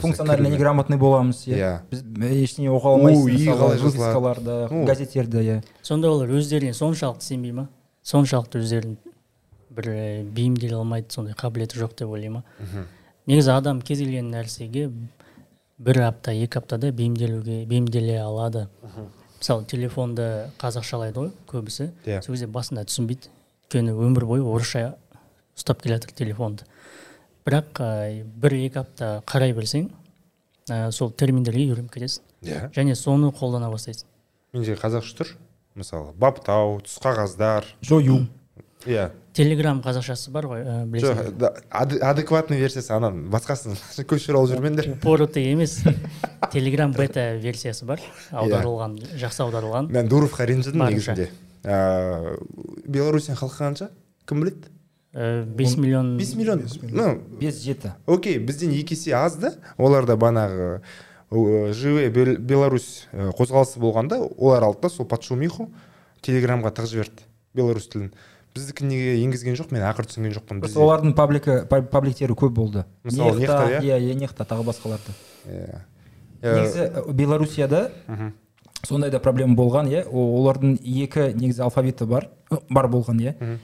Функционально 0.01 0.49
неграмотный 0.51 0.97
боламыз 0.99 1.45
иә 1.47 1.57
Иә. 1.59 1.73
біз 1.91 2.03
ештеңе 2.43 2.71
оқи 2.75 2.89
алмайсыз 2.91 3.97
газеттерде 4.87 5.43
иә 5.45 5.59
сонда 5.83 6.11
олар 6.11 6.29
өздеріне 6.35 6.75
соншалықты 6.75 7.23
сенбей 7.25 7.53
ма? 7.53 7.69
Соншалықты 8.03 8.59
өздерін 8.65 8.97
бір 9.71 9.91
бейімделе 10.35 10.75
алмайды 10.81 11.13
сондай 11.15 11.35
қабілеті 11.39 11.79
жоқ 11.79 11.95
деп 11.99 12.09
ойлай 12.11 12.29
ма 12.41 12.43
негізі 13.27 13.51
адам 13.55 13.81
кез 13.83 13.99
келген 14.03 14.33
нәрсеге 14.35 14.89
бір 15.79 16.01
апта 16.09 16.33
екі 16.35 16.59
аптада 16.59 16.91
бейімделуге 16.93 17.65
бейімделе 17.67 18.19
алады. 18.23 18.69
Мысалы 19.39 19.65
телефонды 19.69 20.51
қазақшалайды 20.59 21.19
ғой 21.19 21.31
көбісі. 21.51 21.91
Иә. 22.07 22.21
сол 22.23 22.35
кезде 22.35 22.47
басында 22.47 22.85
түсінбейді. 22.89 23.29
Өйткені 23.75 23.95
өмір 23.99 24.25
бойы 24.29 24.43
орысша 24.47 24.95
ұстап 25.59 25.83
келе 25.83 25.97
жатыр 25.99 26.13
телефонды. 26.15 26.65
Бірақ 27.45 27.81
ә, 27.83 28.23
бір 28.25 28.55
екі 28.57 28.79
апта 28.85 29.09
қарай 29.27 29.53
берсең 29.55 29.89
ә, 30.71 30.91
сол 30.95 31.11
терминдерге 31.13 31.67
үйреніп 31.73 31.91
кетесің. 31.93 32.23
Иә. 32.47 32.71
Және 32.75 32.95
соны 32.97 33.33
қолдана 33.35 33.71
бастайсың. 33.73 34.07
Менде 34.55 34.77
қазақша 34.79 35.19
тұр 35.19 35.35
мысалы 35.75 36.13
баптау 36.15 36.79
түсқағаздар 36.87 37.67
жою. 37.83 38.25
Иә. 38.87 39.11
Телеграм 39.35 39.81
қазақшасы 39.83 40.31
бар 40.31 40.47
ғой 40.47 40.63
ә, 40.63 40.75
білесің. 40.87 41.17
жоқ 41.19 41.39
да- 41.39 41.55
ад- 41.71 41.99
адекватный 42.03 42.59
версиясы 42.61 42.93
анан 42.95 43.25
басқасын 43.33 43.75
көшіріп 44.11 44.39
алып 44.39 44.53
жүрмеңдер 44.55 44.93
упоротый 44.95 45.49
емес. 45.53 45.81
Телеграм 46.53 46.93
бета 46.93 47.33
версиясы 47.43 47.85
бар. 47.85 48.01
Аударылған 48.31 48.99
жақсы 49.19 49.43
аударылған. 49.45 49.91
Мен 49.91 50.09
дуровқа 50.09 50.47
ренжідім 50.47 50.85
негізінде. 50.87 51.31
Ыыы 51.65 52.37
беларусияның 52.87 53.41
халқы 53.41 53.59
қанша 53.59 53.91
кім 54.29 54.45
біледі? 54.45 54.71
Ә, 55.15 55.45
бес 55.47 55.77
миллион. 55.77 56.17
Бес 56.19 56.35
миллион? 56.35 56.63
Бес 56.67 56.79
ну 56.83 57.21
без 57.41 57.63
жеті. 57.63 57.93
окей 58.07 58.39
бізден 58.39 58.71
екі 58.75 58.95
есе 58.95 59.13
аз 59.15 59.37
да? 59.39 59.55
Оларда 59.79 60.17
банағы 60.17 60.81
э, 61.31 61.73
живе 61.73 62.11
Бел- 62.11 62.39
беларусь 62.39 63.07
э, 63.13 63.31
қозғалысы 63.31 63.79
болғанда 63.79 64.19
олар 64.37 64.65
алды 64.65 64.83
да 64.83 64.89
сол 64.91 65.07
под 65.07 65.23
шумиху 65.23 65.71
телеграмға 66.23 66.73
тығып 66.75 66.91
жіберді 66.91 67.23
беларусь 67.55 67.89
тілін. 67.89 68.11
Біздікі 68.55 68.85
неге 68.87 69.15
енгізген 69.23 69.55
жоқ 69.59 69.71
мен 69.75 69.83
ақыр 69.87 70.07
түсінген 70.11 70.35
жоқпын 70.35 70.61
просто 70.63 70.83
олардың 70.83 71.15
паблика 71.15 71.63
паб- 71.71 71.89
пабликтері 71.91 72.35
көп 72.35 72.51
болды. 72.55 72.85
Мысалы, 73.05 73.39
нехта 73.39 73.81
иә? 73.81 73.99
иә 73.99 74.15
нехта 74.15 74.45
тағы 74.45 74.67
басқаларды. 74.67 75.15
Иә. 75.47 75.81
Э, 76.43 76.59
негізі 76.59 76.91
э, 76.91 77.13
белоруссияда. 77.13 77.91
Сондай 78.87 79.11
да 79.11 79.19
проблема 79.21 79.57
болған 79.57 79.89
иә. 79.91 80.05
Олардың 80.09 80.79
екі 80.85 81.31
негізі 81.35 81.63
алфавиті 81.69 82.05
бар 82.11 82.29
э, 82.51 82.59
бар 82.71 82.89
болған 82.89 83.21
иә. 83.21 83.59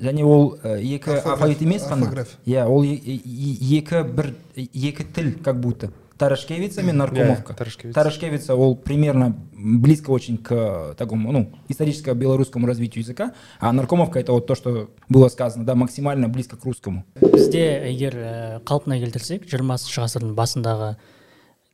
Және 0.00 0.24
ол 0.24 0.58
э, 0.62 0.80
екі 0.82 1.20
алфавит 1.22 1.62
емес 1.62 1.86
қана. 1.88 2.26
иә 2.46 2.66
ол 2.66 2.84
екі 2.84 4.02
бір 4.04 4.34
екі 4.56 5.04
тіл 5.04 5.32
как 5.42 5.60
будто. 5.60 5.90
Тарошкевица 6.18 6.82
мен 6.82 6.96
наркомовка. 6.96 7.52
Иә, 7.52 7.56
Тарошкевица. 7.56 7.94
тарошкевица 7.94 8.54
ол 8.54 8.74
примерно 8.74 9.36
близко 9.52 10.10
очень 10.10 10.38
к 10.38 10.50
э, 10.50 10.94
такому 10.96 11.30
ну 11.30 11.50
историческому 11.68 12.18
белорусскому 12.18 12.66
развитию 12.66 13.02
языка. 13.04 13.32
А 13.60 13.70
наркомовка 13.70 14.18
это 14.18 14.32
вот 14.32 14.46
то 14.46 14.54
что 14.54 14.88
было 15.10 15.28
сказано 15.28 15.66
да 15.66 15.74
максимально 15.74 16.30
близко 16.30 16.56
к 16.56 16.64
русскому. 16.64 17.04
Бізде 17.20 17.92
егер 17.92 18.16
ә, 18.16 18.60
қалпына 18.64 18.98
келтірсек 18.98 19.44
жиырмасыншы 19.44 20.00
ғасырдың 20.00 20.32
басындағы 20.34 20.96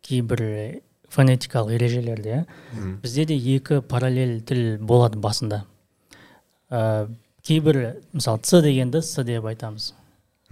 кейбір 0.02 0.42
ә, 0.42 0.80
фонетикалық 1.12 1.74
ережелерде 1.76 2.30
иә. 2.32 2.44
Бізде 3.02 3.24
де 3.28 3.36
екі 3.56 3.80
параллель 3.84 4.40
тіл 4.48 4.78
болады 4.80 5.18
басында. 5.20 5.64
Ә, 6.70 7.08
кейбір 7.44 7.98
мысалы 8.12 8.40
ц 8.42 8.62
дегенді 8.64 9.02
с 9.02 9.22
деп 9.24 9.44
айтамыз. 9.44 9.92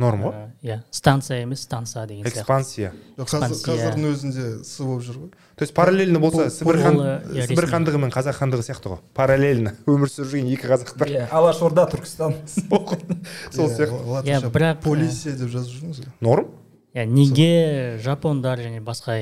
Норм 0.00 0.22
ғой 0.24 0.32
Ә, 0.32 0.44
иә 0.64 0.76
станция 0.90 1.42
емес 1.42 1.60
станса 1.66 2.06
деген 2.06 2.24
сияқты. 2.24 2.40
Экспансия. 2.40 2.92
Жоқ 3.18 3.34
қазірдің 3.66 4.06
өзінде 4.08 4.44
с 4.64 4.78
болып 4.80 5.02
жүр 5.04 5.16
ғой. 5.18 5.30
То 5.56 5.64
есть 5.64 5.74
параллельно 5.74 6.18
болса 6.20 6.46
сібір 6.48 7.68
хандығы 7.68 7.98
мен 8.00 8.10
қазақ 8.14 8.38
хандығы 8.38 8.64
сияқты 8.64 8.94
ғой. 8.94 9.02
Параллельно 9.12 9.74
өмір 9.86 10.08
сүріп 10.08 10.30
жүрген 10.32 10.48
екі 10.54 10.70
қазақтар. 10.72 11.10
Иә 11.12 11.26
алаш 11.30 11.60
орда 11.60 11.84
түркістан 11.92 12.32
сол 12.48 13.68
Иә, 13.68 13.76
сияқты. 13.76 14.24
Иә, 14.24 14.40
бірақ, 14.48 14.80
полиция 14.84 15.36
деп 15.36 15.52
жазып 15.52 15.76
жүрміз 15.82 16.00
ғой. 16.00 16.12
норм 16.20 16.48
иә 16.94 17.04
неге 17.04 17.98
жапондар 18.00 18.58
және 18.58 18.80
басқа 18.80 19.18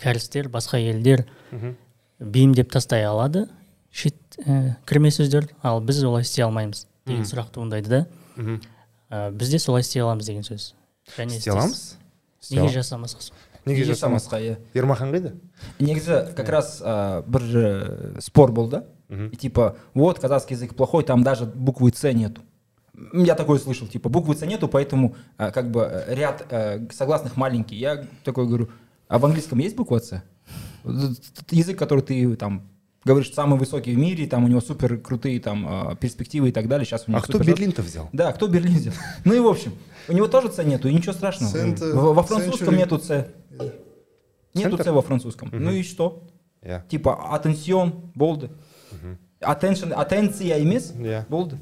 кәрістер 0.00 0.48
басқа 0.48 0.78
елдер 0.80 1.26
Мгм. 1.52 1.76
бейімдеп 2.20 2.70
тастай 2.72 3.04
алады 3.04 3.48
шет 3.90 4.14
ә, 4.44 4.76
кірме 4.86 5.10
сөздер 5.10 5.48
ал 5.62 5.80
біз 5.80 6.02
олай 6.04 6.22
істей 6.22 6.44
алмаймыз 6.44 6.86
деген 7.06 7.24
сұрақ 7.24 7.50
туындайды 7.52 7.88
да 7.88 8.06
Мгм. 8.36 8.60
ә, 9.10 9.30
біз 9.32 9.50
де 9.50 9.58
солай 9.58 9.80
істей 9.82 10.02
аламыз 10.02 10.26
деген 10.26 10.42
сөз 10.42 10.74
және 11.16 11.36
істей 11.36 11.52
аламыз 11.52 11.96
Істей 12.42 12.58
неге 12.58 12.68
аламыз. 12.68 12.76
жасамасқа 12.86 13.20
сол? 13.22 13.36
неге 13.66 13.84
жасамасқа 13.84 14.38
иә 14.40 14.56
ермахан 14.74 15.10
қайда 15.12 15.32
негізі 15.80 16.34
как 16.36 16.48
раз 16.48 16.80
ә, 16.82 17.22
бір 17.26 17.42
ә, 17.42 18.20
спор 18.20 18.52
болды 18.52 18.82
Мгм. 19.08 19.28
и 19.30 19.36
типа 19.36 19.76
вот 19.94 20.18
казахский 20.18 20.56
язык 20.56 20.74
плохой 20.74 21.04
там 21.04 21.22
даже 21.22 21.46
буквы 21.46 21.90
ц 21.92 22.12
нету 22.12 22.42
М, 23.12 23.24
я 23.24 23.34
такое 23.34 23.58
слышал 23.58 23.86
типа 23.86 24.08
буквы 24.08 24.34
ц 24.34 24.46
нету 24.46 24.68
поэтому 24.68 25.14
э, 25.38 25.50
как 25.52 25.70
бы 25.70 25.82
э, 25.82 26.14
ряд 26.14 26.44
э, 26.50 26.86
согласных 26.90 27.36
маленький 27.36 27.76
я 27.76 28.06
такой 28.24 28.46
говорю 28.46 28.70
а 29.11 29.19
в 29.19 29.25
английском 29.25 29.59
есть 29.59 29.75
буква 29.75 29.97
этот 29.97 31.51
язык 31.51 31.77
который 31.77 32.01
ты 32.01 32.35
там 32.37 32.69
говоришь 33.03 33.33
самый 33.33 33.59
высокий 33.59 33.93
в 33.93 33.97
мире 33.97 34.25
там 34.25 34.45
у 34.45 34.47
него 34.47 34.61
супер 34.61 34.97
крутые 34.97 35.41
там 35.41 35.91
э, 35.91 35.95
перспективы 35.97 36.49
и 36.49 36.51
так 36.53 36.69
далее 36.69 36.85
сейчас 36.85 37.03
у 37.07 37.11
него 37.11 37.19
а 37.19 37.23
кто 37.23 37.37
берлин-то 37.39 37.81
взял? 37.81 38.09
Да 38.13 38.31
кто 38.31 38.47
берлин 38.47 38.73
взял? 38.73 38.93
Ну 39.25 39.33
и 39.33 39.39
в 39.39 39.47
общем 39.47 39.73
у 40.07 40.13
него 40.13 40.27
тоже 40.27 40.49
ц 40.49 40.63
нету 40.63 40.87
и 40.87 40.93
ничего 40.93 41.13
страшного. 41.13 41.51
Во, 41.93 42.23
французском 42.23 42.69
century. 42.69 42.77
нету 42.77 42.97
ц 42.99 43.27
нету 44.53 44.77
ц 44.77 44.91
во 44.91 45.01
французском. 45.01 45.49
Ну 45.51 45.71
и 45.71 45.83
что? 45.83 46.23
Типа 46.89 47.19
attention 47.33 48.11
болды 48.15 48.49
attention 49.41 49.91
attenция 49.93 50.59
емес 50.59 50.91
иә 50.91 51.25
болды 51.27 51.57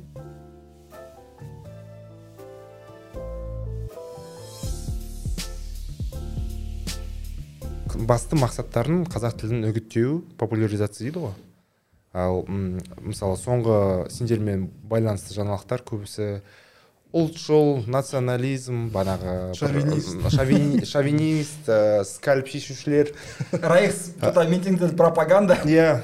басты 8.00 8.38
мақсаттарын 8.40 9.04
қазақ 9.10 9.38
тілін 9.42 9.68
үгіттеу 9.70 10.22
популяризация 10.40 11.06
дейді 11.10 11.24
ғой. 11.28 11.34
Ал 12.14 12.42
мысалы 12.50 13.38
соңғы 13.38 14.10
сендермен 14.14 14.70
байланысты 14.90 15.36
жаңалықтар 15.38 15.84
көбісі 15.86 16.40
ұлтшыл 17.14 17.86
национализм 17.90 18.88
бір, 18.94 19.54
Шовинист. 19.58 20.16
м, 20.16 20.28
шовини- 20.30 20.86
шовинист 20.92 21.70
ә, 21.70 22.04
скальп 22.06 22.48
шешушілер 22.48 23.12
митинг 24.50 24.82
пропаганда. 24.98 25.58
Иә. 25.66 26.02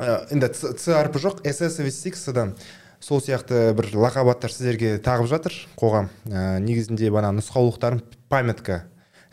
Ә, 0.00 0.26
енді 0.32 0.48
ц 0.52 0.92
әрпі 0.96 1.20
жоқ 1.20 1.40
эсэсовец 1.44 1.96
дан 2.36 2.54
сол 3.00 3.20
сияқты 3.24 3.72
бір 3.76 3.90
лақап 3.96 4.28
аттар 4.32 4.52
сіздерге 4.52 4.98
тағып 5.00 5.28
жатыр 5.28 5.56
қоғам. 5.80 6.08
Ә, 6.28 6.58
негізінде 6.60 7.10
бана 7.10 7.32
нұсқаулықтарын 7.36 8.02
памятка. 8.28 8.84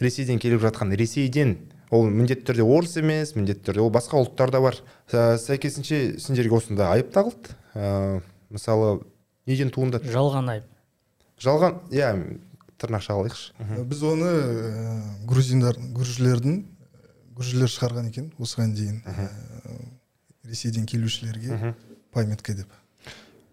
Ресейден 0.02 0.40
келіп 0.42 0.62
жатқан 0.64 0.94
ресейден 0.98 1.58
ол 1.94 2.08
міндетті 2.12 2.50
түрде 2.50 2.66
орыс 2.66 2.98
емес 3.00 3.34
міндетті 3.38 3.70
түрде 3.70 3.84
ол 3.86 3.92
басқа 3.94 4.20
ұлттар 4.22 4.52
да 4.52 4.62
бар. 4.64 4.78
Ә, 5.12 5.38
сәйкесінше 5.40 6.20
сендерге 6.20 6.58
осында 6.58 6.92
айып 6.92 7.14
тағылды. 7.16 7.56
Ә, 7.74 8.22
мысалы 8.52 9.00
неден 9.48 9.72
туындады? 9.72 10.12
Жалған 10.12 10.52
айып. 10.56 10.68
Жалған 11.44 11.80
иә 11.94 12.12
тырнақша 12.78 13.16
алайықшы 13.16 13.84
біз 13.90 14.02
оны 14.06 14.32
ә, 14.32 14.98
грузиндар 15.30 15.80
грузчілердің 15.96 16.60
грузиялер 17.38 17.72
шығарған 17.72 18.12
екен 18.12 18.32
осыған 18.42 18.74
дейін. 18.78 19.00
Ә, 19.06 19.30
ресейден 20.48 20.86
келушілерге 20.90 21.74
памятка 22.12 22.54
деп. 22.58 22.68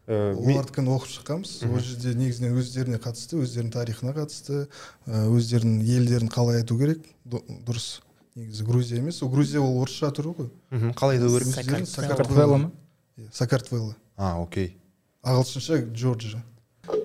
Олардікін 0.06 0.88
оқып 0.92 1.11
шыққанбыз. 1.14 1.52
Ол 1.64 1.80
жерде 1.80 2.12
негізінен 2.18 2.58
өздеріне 2.61 2.99
қатысты 3.00 3.38
өздерінің 3.40 3.73
тарихына 3.73 4.12
қатысты 4.16 4.66
ә, 5.06 5.25
өздерінің 5.32 5.80
елдерін 5.96 6.28
қалай 6.32 6.61
айту 6.61 6.76
керек? 6.76 7.06
Дұрыс. 7.25 8.02
Негізі 8.37 8.66
грузия 8.68 8.99
емес. 9.00 9.23
Ол 9.23 9.30
грузия 9.32 9.62
ол 9.64 9.80
орысша 9.80 10.11
түрі 10.12 10.34
ғой. 10.37 10.50
Мхм, 10.70 10.92
қалай 10.99 11.16
айту 11.16 11.32
керек? 11.38 11.88
Сакартвело 11.88 12.58
ма? 12.66 12.73
Иә, 13.16 13.30
сакартвело 13.32 13.94
а 14.16 14.42
окей. 14.42 14.76
Ағылшынша 15.25 15.80
джорджия. 15.94 16.42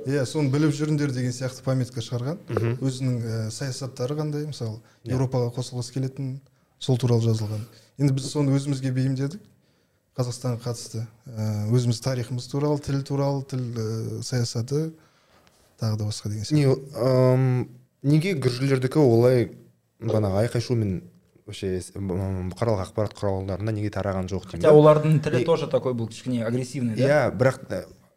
Иә 0.05 0.25
соны 0.27 0.51
біліп 0.51 0.73
жүріңдер 0.75 1.13
деген 1.15 1.31
сияқты 1.31 1.63
памятка 1.63 2.03
шығарған. 2.03 2.41
Өзінің 2.83 3.19
ә, 3.23 3.37
саясаттары 3.53 4.17
қандай? 4.19 4.43
Мысалы 4.49 4.81
еуропаға 5.07 5.53
қосылғысы 5.55 5.95
келетін 5.95 6.33
сол 6.79 6.99
туралы 6.99 7.23
жазылған. 7.23 7.63
Енді 7.99 8.17
біз 8.17 8.27
соны 8.33 8.55
өзімізге 8.57 8.91
бейімдедік. 8.91 9.39
Қазақстанға 10.19 10.59
қатысты 10.65 11.05
ә, 11.25 11.67
өзіміз 11.71 12.01
тарихымыз 12.03 12.47
туралы 12.51 12.81
тіл 12.83 13.01
туралы 13.07 13.45
тіл 13.47 13.63
ә, 13.71 13.87
саясаты 14.23 14.89
тағы 15.79 15.97
да 16.01 16.09
басқа 16.09 16.29
деген 16.29 16.43
сияқты. 16.43 17.67
не 18.03 18.17
неге 18.17 18.35
гүржілердікі 18.35 18.99
олай 18.99 19.49
бағанағы 20.03 20.43
айқай 20.43 20.63
шумен 20.63 20.99
вообще 21.47 21.79
бұқаралық 21.95 22.83
ақпарат 22.85 23.15
құралдарында 23.17 23.73
неге 23.75 23.89
тараған 23.95 24.29
жоқ 24.31 24.51
Хотя 24.51 24.67
деймін 24.67 24.79
олардың 24.83 25.19
тілі 25.25 25.43
тоже 25.47 25.67
такой 25.67 25.93
был 25.93 26.07
кішкене 26.07 26.45
агрессивный 26.45 26.95
да? 26.95 27.07
Иә 27.07 27.31
бірақ 27.35 27.65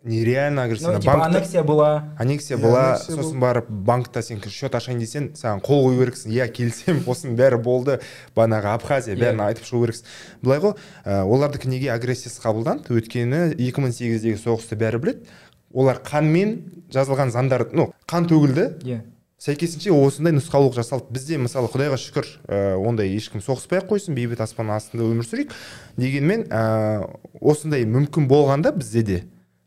нереально 0.04 0.62
ну 0.62 0.66
агрессивно 0.66 1.00
типа 1.00 1.12
Банкта- 1.12 1.26
аннексия 1.26 1.62
была. 1.62 2.04
аннексия 2.18 2.56
Иә, 2.56 2.60
была 2.62 2.86
аннексия 2.94 3.14
сосын 3.16 3.22
болды. 3.24 3.38
барып 3.40 3.70
банкта 3.70 4.22
сен 4.22 4.40
счет 4.42 4.74
ашайын 4.74 5.00
десең 5.00 5.30
саған 5.34 5.60
қол 5.62 5.84
қою 5.86 6.00
керексің. 6.06 6.32
Иә 6.32 6.48
келісемін 6.52 7.04
осының 7.06 7.36
бәрі 7.38 7.58
болды. 7.62 8.00
Бағанағы 8.36 8.72
абхазия 8.74 9.14
бәрін 9.16 9.38
Иә. 9.40 9.46
айтып 9.52 9.64
шығу 9.64 9.84
керексің. 9.86 10.04
Былай 10.42 10.58
ғой 10.58 10.74
ә, 11.04 11.22
олардікі 11.22 11.68
неге 11.68 11.92
агрессиясыз 11.92 12.40
қабылданды? 12.42 12.90
Өйткені 12.90 13.54
2008-дегі 13.54 14.38
соғысты 14.42 14.76
бәрі 14.76 14.98
біледі. 14.98 15.26
Олар 15.72 16.02
қанмен 16.04 16.58
жазылған 16.92 17.30
заңдар 17.32 17.68
ну 17.72 17.92
қан 18.06 18.26
төгілді. 18.28 18.82
Иә. 18.84 19.00
Сәйкесінше 19.42 19.90
осындай 19.90 20.30
нұсқаулық 20.36 20.76
жасалды. 20.76 21.06
Бізде 21.10 21.34
мысалы 21.38 21.66
құдайға 21.72 21.96
шүкір 21.98 22.26
ә, 22.46 22.76
ондай 22.78 23.08
ешкім 23.16 23.40
соғыспай 23.42 23.80
ақ 23.80 23.88
қойсын 23.90 24.14
бейбіт 24.14 24.38
аспан 24.44 24.70
астында 24.70 25.02
өмір 25.02 25.26
сүрейік. 25.26 25.50
Дегенмен 25.98 26.44
ә, 26.46 27.08
осындай 27.40 27.82
мүмкін 27.82 28.28
болғанда 28.30 28.70
бізде 28.76 29.02
де 29.02 29.16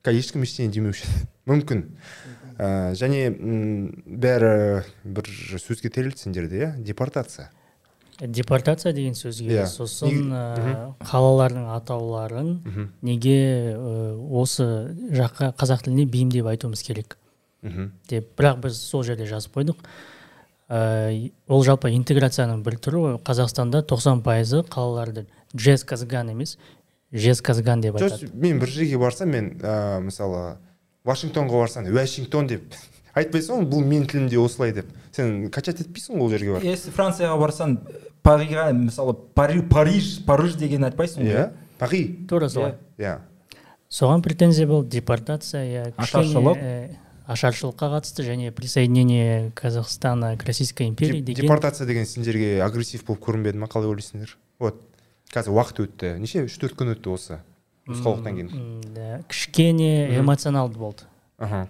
қазір 0.06 0.22
ешкім 0.22 0.46
ештеңе 0.46 0.72
демеуші 0.76 1.08
еді 1.10 1.28
мүмкін. 1.50 1.84
Ә, 2.56 2.94
және 2.96 3.26
м, 3.34 3.90
бәрі 4.06 4.84
бір 5.04 5.28
сөзге 5.60 5.90
тірелді 5.92 6.22
сендерде 6.24 6.62
иә? 6.62 6.70
Депортация. 6.86 7.50
Депортация 8.22 8.94
деген 8.96 9.12
сөзге 9.18 9.58
Иә. 9.58 9.66
сосын 9.68 10.30
ә, 10.32 10.94
қалалардың 11.04 11.66
атауларын 11.76 12.54
неге 13.04 13.36
ә, 13.76 14.16
осы 14.40 14.64
жаққа 15.12 15.50
қазақ 15.60 15.84
тіліне 15.90 16.06
бейімдеп 16.08 16.48
айтуымыз 16.48 16.84
керек? 16.88 17.18
Мхм. 17.66 17.90
деп. 18.08 18.30
Бірақ 18.38 18.62
біз 18.64 18.78
сол 18.80 19.04
жерде 19.04 19.26
жазып 19.28 19.52
қойдық. 19.58 19.76
Ә, 20.70 21.32
ол 21.50 21.64
жалпы 21.66 21.92
интеграцияның 21.92 22.64
бір 22.64 22.78
түрі 22.80 23.02
ғой. 23.04 23.18
Қазақстанда 23.26 23.84
90 23.84 24.22
пайызы 24.24 24.64
қалаларды 24.64 25.26
джез 25.56 25.84
казган 25.84 26.30
емес 26.32 26.56
жез 27.14 27.42
казган 27.42 27.82
деп 27.82 27.96
жоқ 27.96 28.12
айтады. 28.12 28.30
мен 28.34 28.60
бір 28.60 28.68
жерге 28.68 28.98
барсам 28.98 29.30
мен 29.30 29.50
ә, 29.62 30.00
мысалы 30.02 30.58
вашингтонға 31.06 31.62
барсам 31.62 31.86
уашингтон 31.92 32.48
деп 32.48 32.74
айтпайсың 33.16 33.62
ғой 33.62 33.70
бұл 33.72 33.86
менің 33.86 34.08
тілімде 34.12 34.40
осылай 34.40 34.74
деп. 34.74 34.90
Сен 35.16 35.50
качать 35.50 35.80
етпейсің 35.86 36.18
ғой 36.18 36.26
ол 36.26 36.30
жерге 36.34 36.52
барып? 36.58 36.66
Если 36.68 36.92
францияға 36.92 37.38
барсаң 37.40 37.78
париға 38.26 38.72
мысалы 38.74 39.14
пари 39.36 39.62
париж 39.62 40.26
париж 40.26 40.56
деген 40.60 40.84
айтпайсың 40.90 41.24
ғой 41.24 41.32
иә 41.32 41.46
пари. 41.80 42.04
Тура 42.28 42.50
солай. 42.50 42.76
Иә. 42.98 43.20
Соған 43.90 44.22
претензия 44.26 44.68
болды 44.68 44.90
депортация 44.98 45.64
иә 45.64 45.94
Ашаршылық. 45.96 46.60
ашаршылыққа 47.28 47.88
қатысты 47.96 48.26
және 48.26 48.52
присоединение 48.52 49.52
казахстана 49.56 50.36
к 50.38 50.44
российской 50.44 50.88
империи 50.88 51.22
деген 51.22 51.46
депортация 51.46 51.88
деген 51.88 52.06
сендерге 52.06 52.62
агрессив 52.64 53.06
болып 53.06 53.24
көрінбеді 53.26 53.58
ма 53.58 53.68
қалай 53.68 53.90
ойлайсыңдар? 53.90 54.36
Вот. 54.60 54.82
Қазір 55.36 55.56
уақыт 55.56 55.82
өтті. 55.84 56.14
неше? 56.20 56.46
үш 56.48 56.56
төрт 56.62 56.78
күн 56.80 56.96
өтті 56.96 57.12
осы 57.12 57.40
нұсқаулықтан 57.86 58.38
кейін. 58.40 59.24
кішкене 59.30 60.18
эмоционалды 60.18 60.80
болды. 60.80 61.04
Аха. 61.38 61.68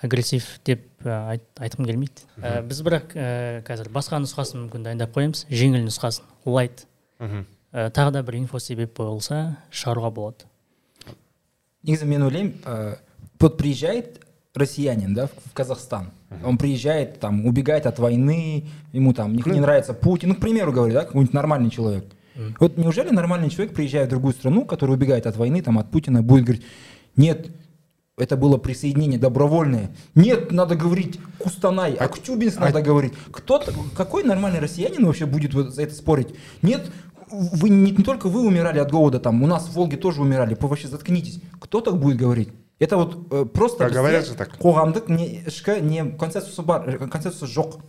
Агрессив 0.00 0.46
деп 0.64 0.84
ә, 1.02 1.30
айт, 1.34 1.44
айтқым 1.58 1.86
келмейді. 1.86 2.26
Ә, 2.38 2.60
біз 2.62 2.82
бірақ 2.86 3.14
ә, 3.14 3.62
қазір 3.66 3.88
басқа 3.90 4.20
нұсқасын 4.22 4.60
мүмкін 4.66 4.84
дайындап 4.86 5.14
қоямыз. 5.16 5.46
Жеңіл 5.50 5.88
нұсқасын. 5.88 6.26
Лайт. 6.46 6.84
Мхм. 7.18 7.46
Ә, 7.72 7.88
тағы 7.90 8.12
да 8.14 8.22
бір 8.22 8.38
инфо 8.38 8.60
себеп 8.62 8.94
болса 8.98 9.58
шығаруға 9.72 10.12
болады. 10.14 10.46
Негізі 11.82 12.06
мен 12.06 12.22
ойлаймын 12.26 12.54
э, 12.64 12.96
вот 13.40 13.56
приезжает 13.56 14.20
россиянин 14.54 15.14
да 15.14 15.26
в 15.26 15.30
в 15.46 15.52
казахстан. 15.52 16.10
Он 16.44 16.58
приезжает 16.58 17.20
там 17.20 17.46
убегает 17.46 17.86
от 17.86 17.98
войны 17.98 18.64
ему 18.92 19.14
там 19.14 19.34
не, 19.34 19.42
не 19.46 19.60
нравится 19.60 19.94
Путин. 19.94 20.30
Ну 20.30 20.34
к 20.34 20.40
примеру 20.40 20.72
говорю 20.72 20.94
да 20.94 21.04
какой-нибудь 21.04 21.34
нормальный 21.34 21.70
человек. 21.70 22.04
вот 22.59 22.77
неужели 22.77 23.09
нормальный 23.09 23.49
человек 23.49 23.75
приезжая 23.75 24.05
в 24.05 24.09
другую 24.09 24.33
страну 24.33 24.65
который 24.65 24.95
убегает 24.95 25.27
от 25.27 25.37
войны 25.37 25.61
там 25.61 25.77
от 25.77 25.91
Путина 25.91 26.21
будет 26.23 26.43
говорить 26.45 26.65
нет 27.15 27.51
это 28.15 28.37
было 28.37 28.57
присоединение 28.57 29.19
добровольное. 29.19 29.89
Нет, 30.13 30.51
надо 30.51 30.75
говорить 30.75 31.19
Кустанай, 31.39 31.95
а 31.95 32.05
Актюбинск 32.05 32.59
надо 32.59 32.81
говорить. 32.81 33.13
Кто 33.31 33.59
какой 33.97 34.23
нормальный 34.23 34.59
россиянин 34.59 35.05
вообще 35.05 35.25
будет 35.25 35.55
вот 35.55 35.73
за 35.73 35.81
это 35.81 35.95
спорить? 35.95 36.35
Нет, 36.61 36.91
вы 37.31 37.69
не, 37.69 37.89
не 37.89 38.03
только 38.03 38.29
вы 38.29 38.45
умирали 38.45 38.77
от 38.77 38.91
голода, 38.91 39.19
там 39.19 39.41
у 39.41 39.47
нас 39.47 39.65
в 39.65 39.73
Волге 39.73 39.97
тоже 39.97 40.21
умирали. 40.21 40.55
Вы 40.59 40.67
вообще 40.67 40.87
заткнитесь. 40.87 41.41
Кто 41.59 41.81
так 41.81 41.97
будет 41.97 42.17
говорить? 42.17 42.49
Это 42.79 42.97
вот 42.97 43.27
э, 43.31 43.45
просто 43.45 43.79
Так 43.79 43.93
говорят 43.93 44.21
бізде 44.21 44.33
же 44.33 44.37
так. 44.37 44.57
қоғамдық 44.59 45.09
не 45.09 45.45
ішкі 45.47 45.79
не 45.81 46.03
консенсусы 46.17 46.61
бар 46.63 46.89
э, 46.89 47.07
консенсусы 47.07 47.45
жоқ 47.45 47.79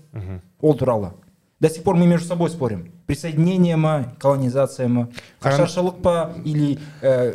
ол 0.61 0.75
туралы 0.75 1.15
до 1.60 1.70
сих 1.70 1.84
пор 1.84 1.96
мы 1.96 2.08
между 2.08 2.28
собой 2.28 2.50
спорим. 2.50 2.92
Присоединение 3.08 3.76
ма 3.76 4.14
колонизация 4.20 4.88
ма 4.88 5.10
Қарам- 5.42 5.66
ашаршылық 5.66 6.02
па 6.02 6.34
или 6.46 6.78
э, 7.02 7.34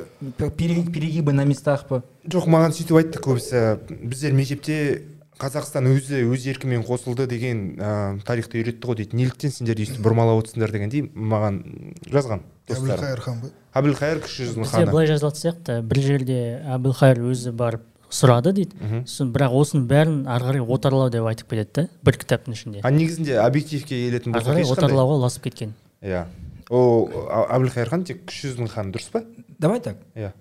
пере- 0.56 0.82
перегибы 0.84 1.32
на 1.32 1.44
местах 1.44 1.86
па 1.88 2.02
жоқ 2.28 2.46
маған 2.46 2.72
сөйтіп 2.72 2.96
айтты 3.02 3.20
көбісі 3.20 3.78
біздер 4.02 4.32
мектепте 4.32 5.02
қазақстан 5.34 5.88
өзі 5.90 6.22
өз 6.30 6.46
еркімен 6.46 6.84
қосылды 6.86 7.26
деген 7.26 7.74
ә, 7.76 8.20
тарихты 8.22 8.60
үйретті 8.62 8.86
ғой 8.86 8.96
дейді. 9.00 9.16
Неліктен 9.18 9.50
сендер 9.50 9.76
өйстіп 9.82 9.98
бұрмалап 10.06 10.44
отырсыңдар 10.44 10.70
дегендей 10.70 11.02
маған 11.10 11.58
жазған 12.06 12.44
әбілқайыр 12.70 13.20
хан 13.20 13.40
ба 13.42 13.50
әбілқайыр 13.74 14.20
кіші 14.22 14.46
жүздің 14.46 14.62
бізде 14.62 14.76
ханы. 14.78 14.90
былай 14.92 15.06
жазылатын 15.10 15.42
сияқты. 15.42 15.80
Бір 15.82 16.00
жерде 16.06 16.38
әбілқайыр 16.70 17.18
өзі 17.34 17.50
барып 17.52 17.82
сұрады 18.10 18.52
дейді. 18.56 18.76
Сосын 19.06 19.32
бірақ 19.34 19.56
осының 19.60 19.86
бәрін 19.90 20.20
ары 20.30 20.44
қарай 20.50 20.64
отарлау 20.76 21.10
деп 21.10 21.26
айтып 21.30 21.50
кетеді 21.50 21.72
да 21.74 21.88
бір 22.04 22.18
кітаптың 22.22 22.54
ішінде. 22.56 22.80
А 22.82 22.90
негізінде 22.90 23.38
объективке 23.42 23.96
келетін 23.96 24.34
ары 24.34 24.40
болсақ 24.40 24.52
қарай 24.52 24.64
ешқандай 24.64 24.78
отарлауға 24.78 25.18
ұласып 25.20 25.48
кеткен. 25.48 25.74
Иә. 26.02 26.24
Ол 26.70 27.10
А- 27.30 27.58
әбілқайыр 27.58 27.88
хан 27.90 28.04
тек 28.04 28.24
кіші 28.26 28.52
жүздің 28.54 28.68
ханы 28.72 28.92
дұрыс 28.94 29.10
па? 29.12 29.24
Давай 29.58 29.80
так. 29.80 29.96
Иә. 30.14 30.32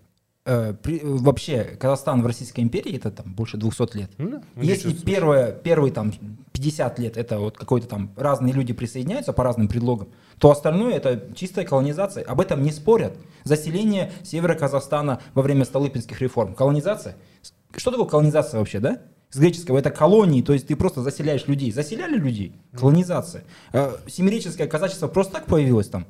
Э, 0.46 0.74
вообще 1.02 1.64
Казахстан 1.80 2.22
в 2.22 2.26
Российской 2.28 2.62
империи 2.62 2.98
это 2.98 3.12
там 3.12 3.34
больше 3.34 3.56
200 3.56 3.96
лет. 3.98 4.12
Если 4.58 4.92
первое, 4.92 5.54
первые 5.54 5.94
там 5.94 6.12
50 6.52 7.00
лет 7.00 7.16
это 7.18 7.40
вот 7.40 7.58
какой-то 7.58 7.88
там 7.88 8.10
разные 8.18 8.54
люди 8.54 8.74
присоединяются 8.74 9.32
по 9.32 9.44
разным 9.46 9.70
предлогам, 9.70 10.10
то 10.38 10.52
остальное 10.52 10.96
это 10.96 11.34
чистая 11.36 11.66
колонизация. 11.66 12.24
Об 12.24 12.42
этом 12.42 12.64
не 12.64 12.72
спорят. 12.72 13.14
Заселение 13.44 14.12
севера 14.24 14.56
Казахстана 14.56 15.22
во 15.34 15.42
время 15.42 15.66
Столыпинских 15.66 16.22
реформ. 16.22 16.56
Колонизация. 16.56 17.16
Что 17.76 17.92
такое 17.92 18.08
колонизация 18.08 18.60
вообще, 18.60 18.80
да? 18.80 19.02
С 19.30 19.38
греческого 19.38 19.80
это 19.80 19.90
колонии, 19.90 20.44
то 20.44 20.54
есть 20.54 20.68
ты 20.68 20.76
просто 20.76 21.02
заселяешь 21.02 21.48
людей. 21.48 21.72
Заселяли 21.72 22.18
людей? 22.18 22.54
Колонизация. 22.78 23.44
Э, 23.72 23.96
Семиреческое 24.08 24.68
казачество 24.68 25.08
просто 25.08 25.34
так 25.34 25.46
появилось 25.46 25.88
там? 25.88 26.06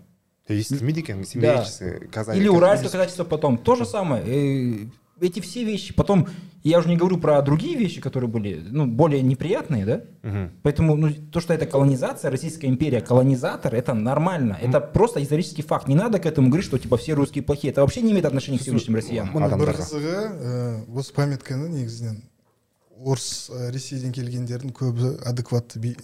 естілмейді 0.49 0.99
екен 0.99 1.25
семиреческое 1.25 1.99
казань 2.12 2.38
Или 2.38 2.47
уральское 2.49 2.89
казачество 2.89 3.23
потом. 3.23 3.57
То 3.57 3.75
же 3.75 3.86
самое 3.86 4.89
Э, 5.22 5.26
Эти 5.26 5.40
все 5.40 5.64
вещи. 5.64 5.92
Потом, 5.94 6.28
я 6.62 6.78
уже 6.78 6.88
не 6.88 6.96
говорю 6.96 7.18
про 7.18 7.42
другие 7.42 7.76
вещи, 7.76 8.00
которые 8.00 8.30
были 8.30 8.62
ну, 8.70 8.87
более 8.87 9.20
неприятные, 9.22 9.84
да? 9.84 10.00
Мгм. 10.22 10.50
Поэтому 10.62 10.94
ну, 10.96 11.12
то, 11.32 11.40
что 11.40 11.52
это 11.54 11.66
колонизация, 11.66 12.30
Российская 12.30 12.68
империя, 12.68 13.00
колонизатор, 13.00 13.74
это 13.74 13.94
нормально. 13.94 14.56
Это 14.62 14.80
просто 14.80 15.20
исторический 15.22 15.62
факт. 15.62 15.88
Не 15.88 15.96
надо 15.96 16.18
к 16.20 16.26
этому 16.26 16.48
говорить, 16.48 16.66
что 16.66 16.78
типа 16.78 16.96
все 16.96 17.14
русские 17.14 17.42
плохие. 17.42 17.72
Это 17.72 17.80
вообще 17.80 18.00
не 18.02 18.12
имеет 18.12 18.26
отношения 18.26 18.58
к 18.58 18.62
сегодняшним 18.62 18.94
россиянам. 18.94 19.34
мына 19.34 19.48
бір 19.48 19.70
адамдарға. 19.72 19.82
қызығы 19.82 20.16
ә, 20.38 20.84
осы 20.94 21.12
памятканы 21.14 21.68
негізінен 21.68 22.22
орыс 23.04 23.50
ә, 23.50 23.70
ресейден 23.74 24.12
келгендердің 24.12 24.70
көбі 24.72 25.16
адекватты 25.26 25.78
би- 25.82 25.96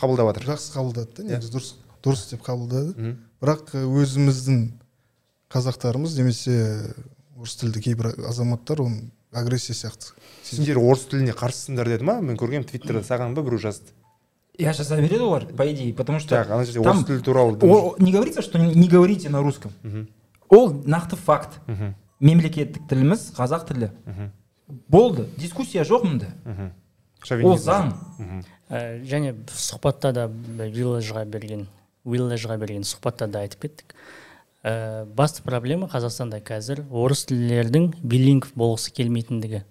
қабылдап 0.00 0.32
жатыр 0.32 0.48
жақсы 0.54 0.72
қабылдады 0.76 1.12
да 1.16 1.22
негізі 1.24 1.52
дұрыс 1.52 1.74
дұрыс 2.04 2.24
деп 2.30 2.40
қабылдады 2.44 3.16
бірақ 3.40 3.72
ә, 3.76 3.84
өзіміздің 3.84 4.66
қазақтарымыз 5.52 6.16
немесе 6.16 6.94
орыс 7.35 7.55
тілді 7.59 7.81
кейбір 7.83 8.13
азаматтар 8.29 8.81
оны 8.81 9.11
агрессия 9.35 9.75
сияқты. 9.75 10.13
Сендер 10.43 10.79
орыс 10.79 11.05
тіліне 11.11 11.33
қарсысыңдар 11.35 11.89
деді 11.91 12.07
ма? 12.07 12.19
Мен 12.21 12.37
көргенмін 12.39 12.67
твиттерде 12.69 13.03
саған 13.03 13.35
ба 13.35 13.43
біреу 13.43 13.59
жазды? 13.59 13.91
Я 14.57 14.71
жаза 14.73 14.95
береді 14.95 15.19
олар 15.27 15.45
по 15.45 15.67
идее 15.67 15.93
потому 15.93 16.19
что 16.19 16.29
так 16.29 16.49
ана 16.49 16.63
жерде 16.63 16.81
там 16.83 16.97
орыс 16.97 17.07
тілі 17.07 17.21
туралы 17.21 17.57
о- 17.61 17.95
не 17.99 18.11
говорится 18.11 18.41
что 18.41 18.57
не 18.57 18.87
говорите 18.87 19.29
на 19.29 19.41
русском. 19.41 19.71
Ол 20.49 20.71
нақты 20.85 21.15
факт. 21.15 21.59
Мемлекеттік 22.19 22.87
тіліміз 22.87 23.33
қазақ 23.35 23.67
тілі. 23.67 23.91
Болды. 24.89 25.27
Дискуссия 25.37 25.83
жоқ 25.83 26.05
мұнда. 26.05 26.31
Мгм. 26.45 26.71
ол 27.43 27.57
заң. 27.57 27.93
Ә, 28.69 29.03
және 29.05 29.35
сұхбатта 29.45 30.11
да 30.13 30.27
виллажға 30.27 31.25
берген 31.25 31.67
виллажға 32.05 32.57
берген 32.57 32.81
сұхбатта 32.81 33.27
да 33.27 33.39
айтып 33.45 33.61
кеттік. 33.61 33.95
Ә, 34.65 35.05
басты 35.05 35.43
проблема 35.45 35.87
қазақстанда 35.91 36.41
қазір 36.45 36.83
орыс 36.89 37.25
тілділердің 37.29 37.91
билингв 38.01 38.53
болғысы 38.57 38.93
келмейтіндігі. 38.97 39.61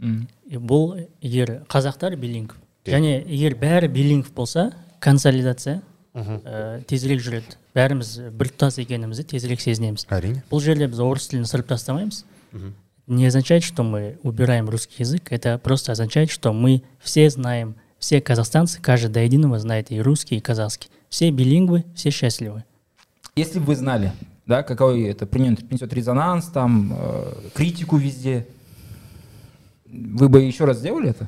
Бұл 0.00 1.04
егер 1.22 1.60
қазақтар 1.70 2.16
билингв 2.20 2.56
және 2.88 3.18
егер 3.22 3.54
бәрі 3.60 3.88
билингв 3.92 4.32
болса 4.34 4.70
консолидация 5.04 5.82
ә, 6.14 6.80
тезірек 6.88 7.20
жүреді. 7.20 7.58
Бәріміз 7.76 8.16
біртұтас 8.32 8.80
екенімізді 8.82 9.26
тезірек 9.34 9.60
сезінеміз. 9.60 10.06
Әрине. 10.08 10.42
Бұл 10.50 10.62
жерде 10.64 10.88
біз 10.88 11.02
орыс 11.04 11.28
тілін 11.30 11.46
сырып 11.48 11.68
тастамаймыз. 11.72 12.24
Не 13.06 13.26
означает 13.26 13.62
что 13.64 13.82
мы 13.82 14.18
убираем 14.22 14.70
русский 14.70 15.02
язык 15.02 15.30
это 15.30 15.58
просто 15.58 15.92
означает 15.92 16.30
что 16.30 16.54
мы 16.54 16.82
все 16.98 17.28
знаем 17.28 17.74
все 17.98 18.22
казахстанцы 18.22 18.80
каждый 18.80 19.10
до 19.10 19.20
единого 19.20 19.58
знает 19.58 19.90
и 19.90 20.00
русский 20.00 20.36
и 20.36 20.40
казахский. 20.40 20.90
Все 21.10 21.30
билингвы 21.30 21.84
все 21.94 22.10
счастливы. 22.10 22.64
если 23.35 23.59
бы 23.59 23.65
вы 23.65 23.75
знали 23.75 24.11
да 24.45 24.63
какой 24.63 25.03
это 25.03 25.25
принесет, 25.25 25.67
принесет 25.67 25.93
резонанс 25.93 26.45
там 26.47 26.93
э, 26.97 27.33
критику 27.53 27.97
везде 27.97 28.47
вы 29.85 30.29
бы 30.29 30.41
еще 30.41 30.65
раз 30.65 30.77
сделали 30.77 31.09
это 31.09 31.27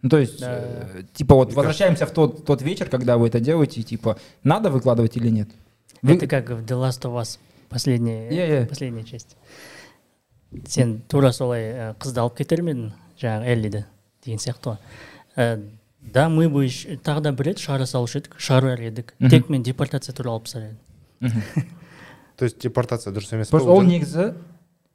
ну, 0.00 0.10
то 0.10 0.18
есть, 0.18 0.38
Да. 0.38 0.60
э, 0.60 1.02
типа, 1.12 1.34
вот 1.34 1.52
возвращаемся 1.54 2.06
в 2.06 2.12
тот, 2.12 2.44
тот 2.44 2.62
вечер, 2.62 2.88
когда 2.88 3.18
вы 3.18 3.26
это 3.26 3.40
делаете, 3.40 3.82
типа, 3.82 4.16
надо 4.44 4.70
выкладывать 4.70 5.16
или 5.16 5.28
нет? 5.28 5.48
Вы- 6.02 6.14
это 6.14 6.28
как 6.28 6.50
в 6.50 6.64
The 6.64 6.76
Last 6.80 7.00
of 7.02 7.20
Us 7.20 7.40
последняя 7.68 8.30
Иә, 8.30 8.62
иә. 8.62 8.66
последняя 8.68 9.02
часть 9.02 9.36
сен 10.68 11.00
тура 11.08 11.32
солай 11.32 11.62
ә, 11.72 11.94
қызды 11.98 12.20
алып 12.22 12.36
кетер 12.38 12.62
ме 12.62 12.72
едің 12.72 12.92
жаңағы 13.20 13.44
эллиді 13.52 13.84
деген 14.24 14.38
сияқты 14.38 14.70
ғой 14.70 14.78
Ә, 15.36 15.68
да 16.00 16.28
мы 16.28 16.48
бы 16.48 16.64
еще- 16.64 16.94
тағы 16.96 17.20
да 17.20 17.32
бір 17.32 17.46
рет 17.50 17.58
шығара 17.58 17.84
салушы 17.84 18.20
едік 18.22 18.36
шығарар 18.38 18.80
едік 18.80 19.14
тек 19.30 19.48
мен 19.50 19.62
депортация 19.62 20.14
туралы 20.14 20.36
алып 20.38 20.44
тастар 20.44 20.62
едім 20.62 20.78
то 22.37 22.45
есть 22.45 22.59
депортация 22.59 23.13
дұрыс 23.13 23.33
емес 23.35 23.49
па 23.49 23.57
Просто 23.57 23.71
ол 23.71 23.81
негізі 23.87 24.33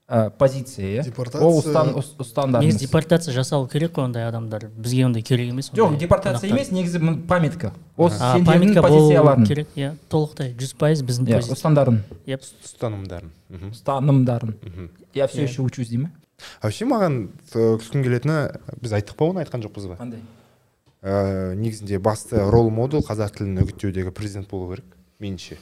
ә, 0.09 0.31
позиция 0.31 0.87
иә 0.99 1.03
Депортация- 1.05 1.45
ол 1.47 1.59
ұстан, 1.61 2.53
негізі 2.61 2.79
депортация 2.87 3.33
жасалу 3.35 3.69
керек 3.69 3.93
қой 3.97 4.05
ондай 4.09 4.25
адамдар. 4.29 4.69
Бізге 4.77 5.05
ондай 5.07 5.23
керек 5.23 5.51
емес 5.53 5.71
жоқ 5.73 5.97
депортация 5.99 6.51
емес 6.51 6.71
негізі 6.71 6.99
памятка. 7.29 7.73
Сендердің 7.99 8.81
памятка 8.81 9.45
керек. 9.47 9.69
Иә 9.77 9.93
толықтай. 10.09 10.55
Жүз 10.57 10.75
пайыз 10.81 11.03
біздің 11.05 11.29
иә 11.29 11.43
ұстандарың 11.53 12.01
Yep. 12.27 12.49
ұстанымдарын 12.65 13.31
мхм. 13.51 13.71
ұстанымдарың 13.77 14.55
я 15.15 15.27
все 15.27 15.43
Иә. 15.45 15.49
еще 15.49 15.63
учусь 15.63 15.89
дей 15.89 15.99
ма 15.99 16.11
вообще 16.63 16.85
маған 16.87 17.29
э, 17.53 17.79
күлкім 17.83 18.03
келетіні 18.05 18.37
біз 18.81 18.93
айттық 18.95 19.17
па 19.19 19.25
оны 19.27 19.43
айтқан 19.45 19.61
жоқпыз 19.65 19.89
ба? 19.91 19.97
Қандай? 19.99 20.21
Ә, 21.03 21.55
негізінде 21.55 21.99
басты 21.99 22.39
рол 22.51 22.71
модел 22.71 23.01
қазақ 23.03 23.37
тілін 23.39 23.59
үгіттеудегі 23.65 24.11
президент 24.15 24.49
болу 24.51 24.71
керек 24.75 24.85
меніңше. 25.21 25.57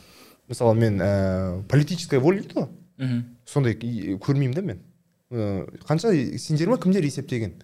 Мысалы 0.48 0.74
мен 0.78 1.00
ә, 1.00 1.62
политическая 1.68 2.20
воля 2.20 2.42
дейді 2.42 2.54
ғой. 2.54 3.22
Сондай 3.46 3.74
көрмеймін 4.22 4.54
да 4.54 4.62
мен. 4.62 4.82
Ә, 5.30 5.66
қанша 5.88 6.12
сендер 6.38 6.68
ма? 6.68 6.78
Кімдер 6.78 7.04
есептеген? 7.04 7.56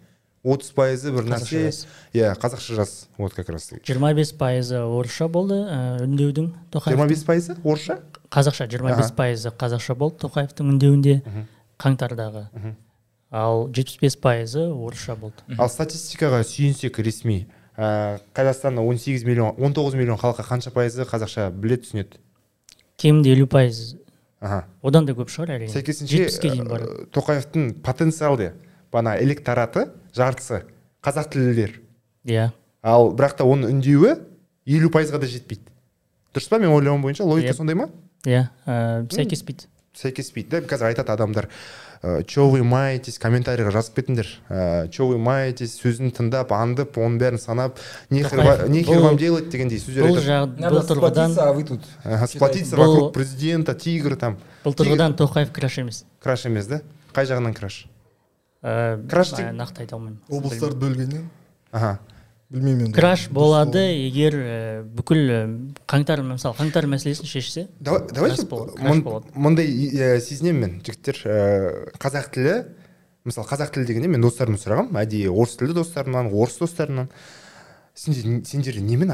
Отыз 0.42 0.72
пайызы 0.74 1.12
бір 1.14 1.28
нәрсе. 1.30 1.70
иә 2.12 2.32
қазақша 2.34 2.74
жаз 2.74 2.92
вот 3.16 3.32
как 3.32 3.48
раз 3.48 3.68
жиырма 3.86 4.12
бес 4.12 4.32
пайызы 4.32 4.80
орысша 4.82 5.28
болды 5.28 5.54
ә, 5.54 6.02
үндеудің 6.02 6.48
тоқаев 6.72 6.96
жиырма 6.96 7.06
бес 7.06 7.22
пайызы 7.22 7.54
орысша? 7.62 8.00
Қазақша 8.28 8.66
жиырма 8.66 8.96
бес 8.98 9.12
пайызы 9.14 9.52
қазақша 9.54 9.94
болды 9.94 10.18
тоқаевтың 10.26 10.72
үндеуінде 10.74 11.20
қаңтардағы. 11.78 12.48
Ал 13.30 13.68
жетпіс 13.70 14.00
бес 14.02 14.16
пайызы 14.16 14.66
орысша 14.66 15.14
болды. 15.14 15.46
Ал 15.58 15.70
статистикаға 15.70 16.42
сүйенсек 16.42 16.98
ресми 16.98 17.46
ә, 17.78 18.18
қазақстанда 18.34 18.82
18 18.82 19.22
миллион 19.24 19.54
19 19.62 19.94
миллион 19.94 20.18
халыққа 20.18 20.42
қанша 20.50 20.74
пайызы 20.74 21.06
қазақша 21.06 21.52
біледі 21.54 21.86
түсінеді? 21.86 22.18
Кемінде 23.02 23.32
елу 23.34 23.46
пайыз 23.50 23.96
аха. 24.40 24.64
Одан 24.82 25.06
да 25.06 25.14
көп 25.18 25.30
шығар 25.32 25.56
әрине. 25.56 25.70
Сәйкесінше 25.72 26.16
жетпіске 26.22 26.50
дейін 26.54 26.68
бар 26.70 26.84
ә, 26.86 27.06
тоқаевтың 27.14 27.68
потенциалды 27.82 28.52
бана 28.92 29.16
электораты 29.22 29.88
жартысы 30.14 30.62
қазақ 31.02 31.30
тілділер. 31.34 31.76
Иә. 32.26 32.50
Ал 32.82 33.12
бірақ 33.14 33.36
та 33.38 33.46
оның 33.46 33.76
үндеуі 33.76 34.16
елу 34.66 34.90
пайызға 34.94 35.20
да 35.22 35.28
жетпейді. 35.30 35.68
Дұрыс 36.34 36.48
па? 36.50 36.58
Мен 36.62 36.72
ойлауым 36.74 37.02
бойынша 37.04 37.24
логика 37.28 37.52
Иә. 37.52 37.56
сондай 37.58 37.76
ма? 37.78 37.88
Иә 38.24 38.48
ә, 38.66 39.06
сәйкеспейді. 39.12 39.66
Сәйкеспейді 39.98 40.50
да 40.56 40.60
қазір 40.66 40.90
айтады 40.92 41.12
адамдар. 41.12 41.48
Ә, 42.02 42.24
че 42.24 42.42
вы 42.50 42.62
маетесь? 42.66 43.18
Комментарийға 43.22 43.70
жазып 43.72 43.96
кетіңдер 44.00 44.28
ә, 44.50 44.88
че 44.90 45.06
вы 45.06 45.18
маетесь? 45.18 45.76
Сөзін 45.80 46.10
тыңдап 46.14 46.50
аңдып 46.52 46.98
оның 46.98 47.18
бәрін 47.22 47.38
санап 47.40 47.78
нехер 48.10 48.42
бұл- 48.42 49.02
вам 49.06 49.16
делать 49.16 49.48
дегендей 49.48 49.78
сөздер 49.78 50.10
айтады 50.10 50.68
бұл 50.68 50.86
тұрғыдан 50.90 51.38
а 51.38 51.52
вы 51.52 51.64
тут 51.64 51.86
сплотиться 52.28 52.76
вокруг 52.76 53.12
президента 53.14 53.74
тигр 53.74 54.16
там. 54.16 54.38
Бұл 54.64 54.74
тұрғыдан 54.74 55.16
тоқаев 55.16 55.52
краш 55.52 55.78
емес. 55.78 56.04
Краш 56.20 56.46
емес 56.46 56.66
да? 56.66 56.82
Қай 57.14 57.26
жағынан 57.26 57.54
краш? 57.54 57.86
Ә, 58.62 58.98
Краш 59.08 59.32
нақты 59.32 59.82
айта 59.86 59.96
алмаймын. 59.96 60.20
Облыстарды 60.28 60.78
бөлгеннен. 60.78 61.28
Аха 61.72 61.98
білмеймін 62.52 62.86
енді. 62.90 62.96
Краш 62.98 63.26
болады 63.32 63.80
егер 63.80 64.36
ә, 64.36 64.82
бүкіл 64.84 65.22
ә, 65.32 65.40
қаңтар 65.88 66.22
мысалы 66.26 66.56
қаңтар 66.58 66.86
мәселесін 66.92 67.26
шешсе 67.28 67.66
Давай- 67.80 68.06
давайте 68.12 68.44
мындай 69.34 69.66
ә, 69.96 70.20
сезінемін 70.20 70.60
мен 70.60 70.80
жігіттер 70.84 71.22
ә, 71.24 71.36
қазақ 71.98 72.30
тілі 72.34 72.56
мысалы 73.24 73.48
қазақ 73.48 73.72
тілі 73.74 73.86
дегенде 73.88 74.08
мен 74.12 74.20
достарымнан 74.24 74.60
сұрағанмын 74.60 75.00
әдейі 75.04 75.30
орыс 75.32 75.56
тілді 75.60 75.76
достарымнан 75.80 76.28
орыс 76.32 76.58
достарымнан. 76.60 77.08
Сендер 77.94 78.44
сендер 78.48 78.80
немен 78.80 79.12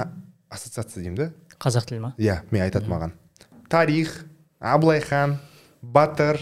ассоциация 0.49 1.03
деймін 1.03 1.17
да? 1.19 1.31
Қазақ 1.61 1.89
тілі 1.91 2.01
ма? 2.01 2.15
Иә 2.19 2.41
мен 2.51 2.63
айтады 2.63 2.89
маған. 2.89 3.13
Тарих 3.69 4.25
абылай 4.61 5.01
хан 5.01 5.39
батыр. 5.83 6.39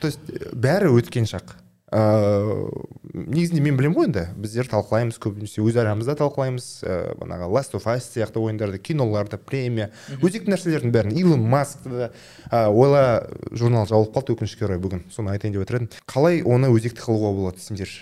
То 0.00 0.06
есть 0.06 0.20
бәрі 0.52 0.92
өткен 0.92 1.24
шақ. 1.26 1.56
Ыыы 1.92 2.70
негізінде 3.16 3.62
мен 3.62 3.76
білемін 3.78 3.96
ғой 3.96 4.08
енді. 4.08 4.24
Біздер 4.36 4.66
талқылаймыз 4.70 5.20
көбінесе. 5.22 5.62
Өз 5.62 5.76
арамызда 5.78 6.16
талқылаймыз. 6.18 6.66
Ыыы 6.82 7.14
бағанағы 7.20 7.50
last 7.54 7.76
of 7.78 7.86
us 7.86 8.08
сияқты 8.10 8.42
ойындарды 8.42 8.80
киноларды 8.82 9.38
премия. 9.38 9.92
Өзекті 10.18 10.50
нәрселердің 10.50 10.92
бәрін. 10.92 11.14
Илон 11.16 11.46
маскты 11.46 11.90
да. 11.90 12.10
Ә, 12.50 12.66
ойла 12.68 13.28
журнал 13.52 13.86
жабылып 13.86 14.16
қалды 14.16 14.34
өкінішке 14.34 14.66
орай 14.66 14.82
бүгін. 14.82 15.06
Соны 15.14 15.30
айтайын 15.32 15.54
деп 15.54 15.62
отыр 15.62 15.80
едім. 15.80 15.90
Қалай 16.10 16.42
оны 16.42 16.72
өзекті 16.74 17.06
қылуға 17.06 17.32
болады 17.38 17.62
сендер? 17.62 17.92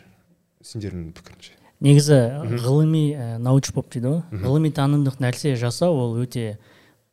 Сендердің 0.65 1.13
пікіріңше? 1.19 1.53
Негізі 1.85 2.21
ғылыми 2.65 3.05
ә, 3.13 3.27
научпоп 3.39 3.93
дейді 3.93 4.09
ғой. 4.09 4.23
Ғылыми 4.47 4.73
танымдық 4.73 5.21
нәрсе 5.21 5.55
жасау 5.61 5.99
ол 6.01 6.17
өте 6.23 6.57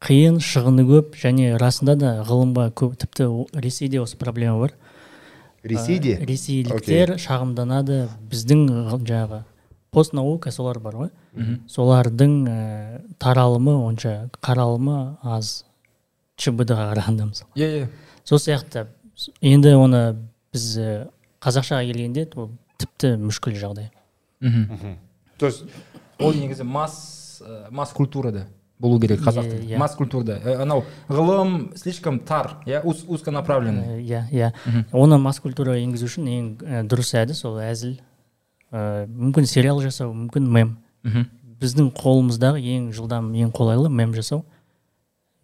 қиын 0.01 0.39
шығыны 0.41 0.87
көп 0.87 1.17
және 1.19 1.57
расында 1.59 1.97
да 1.99 2.13
ғылымға 2.25 2.71
көп 2.73 2.95
тіпті 3.03 3.27
ресейде 3.59 3.99
осы 4.01 4.17
проблема 4.17 4.63
бар. 4.63 4.77
Ресейде? 5.63 6.15
Ә, 6.17 6.25
ресейліктер 6.25 7.15
шағымданады 7.21 8.07
біздің 8.31 8.65
жаңағы 9.05 9.43
постнаука 9.91 10.51
солар 10.51 10.79
бар 10.79 10.95
ғой. 10.95 11.11
Солардың 11.69 12.35
ә, 12.47 12.57
таралымы 13.19 13.75
онша 13.85 14.29
қаралымы 14.41 15.17
аз. 15.21 15.65
Чбд 16.41 16.71
ға 16.73 16.87
қарағанда 16.93 17.27
мысалы. 17.29 17.51
Иә 17.55 17.69
иә. 17.83 17.87
Сол 18.23 18.39
сияқты. 18.41 18.87
Енді 19.41 19.75
оны 19.77 20.15
біз 20.53 20.67
ә, 20.79 21.09
қазақшаға 21.43 21.85
келгенде 21.91 22.25
ол 22.35 22.49
тіпті 22.81 23.15
мүшкіл 23.21 23.59
жағдай. 23.59 23.91
Мхм. 24.39 24.97
То 25.37 25.45
есть 25.45 25.63
ол 26.17 26.33
негізі 26.33 26.63
масс 26.63 27.41
ә, 27.45 27.69
масс 27.69 27.93
культурада. 27.93 28.47
Болу 28.81 28.99
керек 28.99 29.21
қазақ 29.21 29.45
тілі 29.47 29.67
иә. 29.69 29.77
масс 29.77 29.95
культурада. 29.95 30.39
Ә, 30.43 30.61
анау 30.63 30.83
ғылым 31.07 31.75
слишком 31.77 32.19
тар 32.19 32.57
иә 32.65 32.81
уз- 32.83 33.05
узконаправленный. 33.07 34.01
Иә 34.03 34.25
иә. 34.31 34.51
Оны 34.91 35.17
масс 35.21 35.39
культураға 35.39 35.77
енгізу 35.81 36.09
үшін 36.09 36.27
ең 36.27 36.87
дұрыс 36.89 37.13
әдіс 37.21 37.43
ол 37.45 37.59
әзіл. 37.61 37.99
Ә, 38.71 39.05
мүмкін 39.07 39.45
сериал 39.45 39.81
жасау 39.81 40.13
мүмкін 40.13 40.47
мем. 40.49 40.77
Мхм 41.03 41.27
біздің 41.61 41.91
қолымыздағы 41.93 42.57
ең 42.57 42.87
жылдам 42.97 43.31
ең 43.37 43.51
қолайлы 43.53 43.89
мем 43.89 44.13
жасау. 44.17 44.43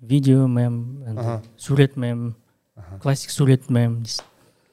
Видео 0.02 0.48
мем 0.48 1.04
сурет 1.58 1.96
мем 1.96 2.36
классик 3.02 3.30
сурет 3.32 3.70
мем. 3.70 4.04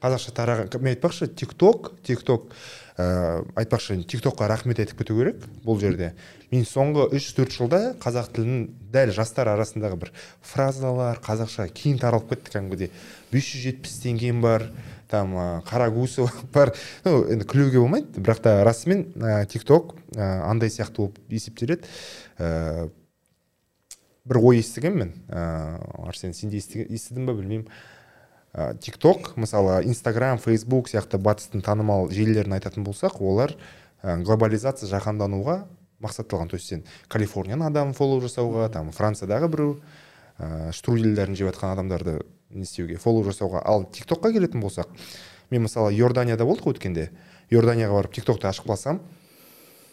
Қазақша 0.03 0.33
тараған 0.37 0.81
мен 0.81 0.94
айтпақшы 0.94 1.29
тик 1.35 1.55
ток 1.55 1.92
тик 2.03 2.22
ток 2.22 2.53
ә, 2.97 3.43
айтпақшы 3.59 3.97
тик 4.07 4.23
токқа 4.23 4.47
рахмет 4.49 4.79
айтып 4.79 5.01
кету 5.03 5.17
керек 5.19 5.43
бұл 5.65 5.81
жерде. 5.83 6.13
Мен 6.53 6.65
соңғы 6.69 7.09
үш 7.17 7.33
төрт 7.35 7.55
жылда 7.55 7.81
қазақ 8.03 8.31
тілінің 8.37 8.67
дәл 8.95 9.13
жастар 9.17 9.51
арасындағы 9.55 9.99
бір 10.05 10.13
фразалар 10.43 11.19
қазақша 11.25 11.67
кейін 11.75 11.99
таралып 12.03 12.31
кетті 12.31 12.55
кәдімгідей. 12.55 12.91
бес 13.33 13.45
жүз 13.51 13.65
жетпіс 13.67 13.99
теңгем 14.05 14.41
бар 14.43 14.69
там 15.11 15.35
ә, 15.35 15.63
қарагусова 15.67 16.31
бар. 16.55 16.75
Ну 17.05 17.25
енді 17.27 17.45
күлуге 17.45 17.81
болмайды 17.83 18.21
бірақ 18.21 18.43
та 18.43 18.65
расымен 18.65 19.09
ә, 19.17 19.47
тик 19.47 19.65
ток 19.65 19.97
ә, 20.15 20.47
андай 20.47 20.71
сияқты 20.71 21.03
болып 21.03 21.19
есептеледі. 21.29 21.83
Ә, 22.39 22.89
бір 24.25 24.39
ой 24.39 24.63
естігенмін. 24.63 25.11
Мен 25.11 25.13
ә, 25.29 26.07
арсен 26.07 26.33
сен 26.33 26.51
де 26.51 26.63
естідің 26.63 27.27
ба 27.27 27.35
білмеймін. 27.35 27.67
Ә, 28.55 28.75
тик 28.79 28.99
ток 28.99 29.35
мысалы 29.37 29.83
инстаграм 29.85 30.38
фейсбук 30.38 30.88
сияқты 30.88 31.19
батыстың 31.19 31.64
танымал 31.67 32.09
желілерін 32.11 32.57
айтатын 32.57 32.87
болсақ 32.87 33.21
олар 33.21 33.57
ә, 34.03 34.23
глобализация 34.23 34.88
жаһандануға 34.88 35.64
мақсатталған 36.01 36.49
то 36.49 36.57
есть 36.57 36.71
сен 36.71 36.85
калифорнияның 37.09 37.69
адамын 37.69 37.99
фоллоу 37.99 38.23
жасауға 38.23 38.71
там 38.73 38.93
франциядағы 38.93 39.51
біреу 39.51 39.77
ә, 40.38 40.73
штрудельдерін 40.73 41.37
жеп 41.38 41.53
жатқан 41.53 41.75
адамдарды 41.75 42.21
не 42.55 42.64
істеуге 42.64 42.99
фоллоу 43.01 43.25
жасауға. 43.27 43.62
Ал 43.64 43.85
тик 43.90 44.07
токқа 44.11 44.33
келетін 44.35 44.62
болсақ 44.62 44.90
мен 45.51 45.67
мысалы 45.67 45.95
иорданияда 45.95 46.47
болдық 46.47 46.75
өткенде. 46.75 47.11
Иорданияға 47.51 47.99
барып 47.99 48.14
тик 48.14 48.27
токты 48.27 48.49
ашып 48.49 48.69
қалсам 48.71 49.01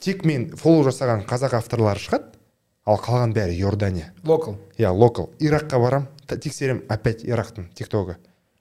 тек 0.01 0.25
мен 0.25 0.49
фоллоу 0.57 0.85
жасаған 0.89 1.25
қазақ 1.29 1.57
авторлары 1.59 2.01
шығады 2.01 2.37
ал 2.85 2.97
қалған 3.01 3.35
бәрі 3.35 3.57
иордания. 3.59 4.13
Локал. 4.23 4.57
Иә 4.77 4.91
локал. 4.91 5.31
Иракқа 5.39 5.79
барам 5.79 6.07
тексеремін 6.27 6.85
опять 6.89 7.23
ирактың 7.25 7.69
тиктогы 7.75 8.17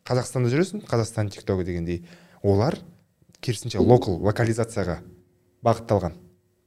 қазақстанда 0.08 0.50
жүресің 0.52 0.84
қазақстан 0.88 1.30
тиктогы 1.30 1.64
дегендей. 1.64 2.04
Олар 2.42 2.78
керісінше 3.40 3.78
локал 3.80 4.18
локализацияға 4.24 5.00
бағытталған. 5.64 6.14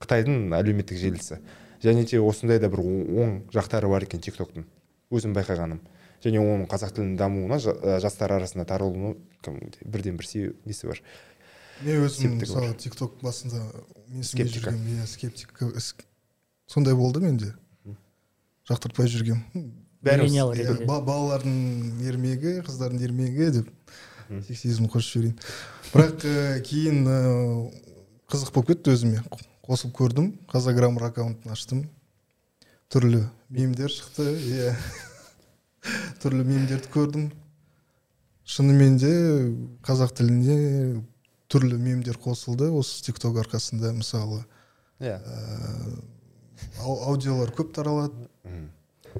Қытайдың 0.03 0.53
әлеуметтік 0.57 0.97
желісі. 0.99 1.39
Және 1.83 2.05
де 2.07 2.19
осындай 2.21 2.59
да 2.59 2.69
бір 2.69 2.79
оң 2.83 3.33
жақтары 3.51 3.89
бар 3.91 4.03
екен 4.05 4.21
тиктоктың. 4.23 4.65
Өзім 5.11 5.33
байқағаным. 5.35 5.81
Және 6.23 6.39
оның 6.39 6.67
қазақ 6.71 6.93
тілінің 6.95 7.17
дамуына 7.19 7.57
жа- 7.59 7.99
жастар 7.99 8.31
арасында 8.37 8.63
таралуына 8.65 9.15
бірден 9.83 10.15
бір 10.17 10.25
себеп 10.25 10.65
несі 10.65 10.87
бар? 10.87 11.01
Мен 11.83 12.05
өзім 12.05 12.37
мысалы 12.39 12.69
бар. 12.69 12.77
тик 12.79 12.95
ток 12.95 13.17
басында 13.21 13.59
менсінбей 14.07 14.47
жүргенмін 14.47 15.01
иә 15.03 15.07
скептик 15.07 15.51
іс- 15.75 15.95
сондай 16.67 16.93
болды 16.95 17.19
менде. 17.19 17.53
Жақтыртпай 18.69 19.09
жүргем 19.11 19.41
бәріміз 20.03 20.33
балалардың 21.07 21.57
ермегі 22.09 22.53
қыздардың 22.67 23.03
ермегі 23.07 23.49
деп 23.59 23.69
сексизм 24.47 24.85
қосып 24.91 25.11
жіберейін. 25.13 25.35
Бірақ 25.93 26.23
ә, 26.25 26.61
кейін 26.65 27.03
ә, 27.07 27.17
қызық 28.31 28.53
болып 28.55 28.71
кетті 28.73 28.93
өзіме. 28.95 29.23
Қосып 29.67 29.91
көрдім 29.95 30.31
қазаграммар 30.51 31.09
аккаунтын 31.11 31.51
аштым. 31.53 31.83
Түрлі 32.91 33.23
мемдер 33.49 33.91
шықты 33.93 34.25
иә. 34.39 34.73
Түрлі 36.23 36.43
мемдерді 36.47 36.89
көрдім. 36.93 37.29
Шынымен 38.43 38.97
де 38.99 39.11
қазақ 39.87 40.15
тіліне 40.17 41.03
түрлі 41.51 41.77
мемдер 41.79 42.17
қосылды. 42.19 42.71
Осы 42.75 43.03
тик 43.05 43.19
ток 43.23 43.37
арқасында 43.43 43.93
мысалы 43.95 44.41
иә. 44.99 45.19
ау- 46.81 47.01
аудиолар 47.11 47.51
көп 47.55 47.71
таралады. 47.75 48.27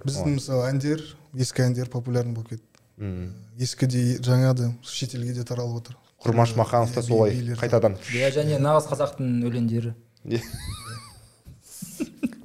Біздің 0.02 0.38
мысалы 0.40 0.70
әндер 0.72 1.04
ескі 1.38 1.66
әндер 1.68 1.90
популярный 1.94 2.34
болып 2.34 2.50
кетті 2.56 2.70
Мгм. 2.98 3.32
ескі 3.58 3.88
де 3.90 4.02
жаңа 4.22 4.54
да 4.54 4.72
шетелге 4.86 5.34
де 5.34 5.44
таралып 5.44 5.80
отыр. 5.82 5.96
Құрмаш 6.24 6.56
маханов 6.56 6.94
та 6.94 7.02
солай 7.02 7.34
қайтадан. 7.58 7.98
Иә 8.14 8.30
және 8.32 8.60
нағыз 8.62 8.86
қазақтың 8.92 9.42
өлеңдері. 9.50 9.94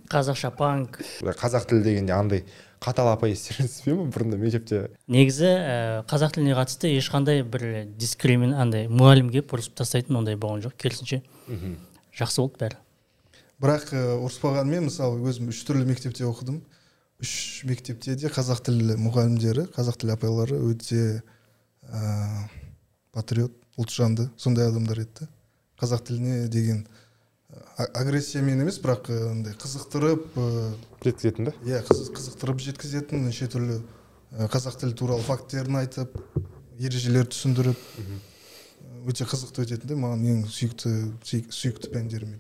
Қазақша 0.09 0.51
панк 0.57 1.03
қазақ 1.21 1.67
тілі 1.69 1.83
дегенде 1.85 2.15
андай 2.17 2.45
қатал 2.81 3.11
апай 3.13 3.35
естеріңізде 3.35 3.93
ме 3.93 4.07
бұрында 4.09 4.39
мектепте? 4.41 4.81
Негізі 5.11 5.51
ә, 5.51 6.05
қазақ 6.09 6.33
тіліне 6.39 6.55
қатысты 6.57 6.95
ешқандай 6.97 7.43
бір 7.45 7.85
дискримин 8.01 8.55
андай 8.57 8.87
мұғалім 8.89 9.29
келіп 9.35 9.53
ұрысып 9.53 9.77
тастайтын 9.83 10.17
ондай 10.17 10.39
болған 10.41 10.63
жоқ. 10.65 10.79
Керісінше 10.81 11.21
жақсы 12.17 12.41
болды 12.41 12.63
бәрі. 12.65 12.81
Бірақ 13.61 13.93
ә, 13.93 14.05
ұрыспағанмен 14.25 14.89
мысалы 14.89 15.21
өзім 15.29 15.53
үш 15.53 15.61
түрлі 15.69 15.85
мектепте 15.91 16.25
оқыдым. 16.25 16.63
Үш 17.23 17.65
мектепте 17.67 18.15
де 18.17 18.29
қазақ 18.31 18.61
тілі 18.69 18.95
мұғалімдері 19.03 19.67
қазақ 19.75 19.97
тілі 20.03 20.15
апайлары 20.15 20.59
өте 20.71 21.01
ә, 21.89 22.47
патриот 23.15 23.55
ұлтжанды 23.79 24.29
сондай 24.39 24.69
адамдар 24.71 25.01
еді. 25.03 25.27
Қазақ 25.81 26.05
тіліне 26.09 26.49
деген 26.51 26.85
агрессиямен 27.95 28.61
емес 28.63 28.79
бірақ 28.83 29.09
андай 29.31 29.55
қызықтырып 29.59 30.35
ә, 30.39 30.47
жеткізетін 31.05 31.49
да? 31.51 31.55
иә 31.67 31.83
қыз- 31.87 32.11
қызықтырып 32.15 32.61
жеткізетін 32.67 33.25
неше 33.27 33.49
түрлі 33.51 33.81
қазақ 34.53 34.79
тілі 34.83 34.95
туралы 34.99 35.23
факттерін 35.25 35.79
айтып 35.81 36.15
ережелер 36.79 37.27
түсіндіріп 37.31 37.79
өте 39.09 39.25
қызықты 39.25 39.65
өтетін 39.65 39.89
да 39.91 39.97
маған 39.99 40.27
ең 40.29 40.43
сүйікті 40.53 40.93
сүй- 41.25 41.47
сүйікті 41.51 41.91
пәндерім 41.95 42.35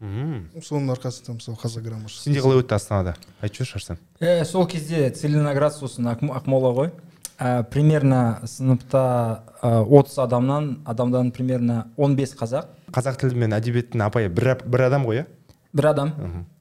мхм 0.00 0.50
еді 0.52 0.60
соның 0.66 0.90
арқасында 0.92 1.36
мысалы 1.38 1.56
қазаграмма 1.56 2.10
сенде 2.12 2.40
қалай 2.44 2.60
өтті 2.60 2.74
астанада 2.76 3.14
айтып 3.40 3.62
жіберші 3.64 3.76
арсен 3.78 3.98
Э, 4.20 4.44
сол 4.44 4.66
кезде 4.66 5.10
целиноград 5.10 5.72
сосын 5.72 6.04
Ақм- 6.12 6.34
ақмола 6.36 6.72
ғой 6.76 6.90
Ә, 7.38 7.64
примерно 7.68 8.40
сыныпта 8.48 9.42
ә, 9.62 9.84
30 9.84 10.18
адамнан 10.24 10.80
адамдан 10.86 11.30
примерно 11.32 11.86
15 11.96 12.32
қазақ 12.36 12.64
қазақ 12.92 13.16
тілі 13.20 13.34
мен 13.36 13.52
әдебиеттің 13.52 14.00
апайы. 14.06 14.30
Бір, 14.32 14.54
бір 14.64 14.86
адам 14.86 15.04
ғой 15.04 15.18
иә? 15.20 15.26
Бір 15.74 15.86
адам. 15.90 16.12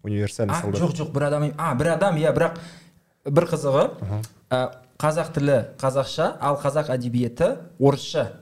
Универсальный 0.03 0.51
а 0.53 0.59
солдат. 0.61 0.81
жоқ 0.81 0.95
жоқ 0.99 1.11
бір 1.13 1.23
адам 1.29 1.51
а 1.57 1.73
бір 1.75 1.93
адам 1.93 2.17
иә 2.17 2.33
бірақ 2.35 2.57
бір 3.31 3.47
қызығы 3.53 3.85
ә, 4.51 4.59
қазақ 4.99 5.31
тілі 5.33 5.55
қазақша 5.79 6.33
ал 6.41 6.59
қазақ 6.59 6.91
әдебиеті 6.91 7.55
орысша. 7.79 8.33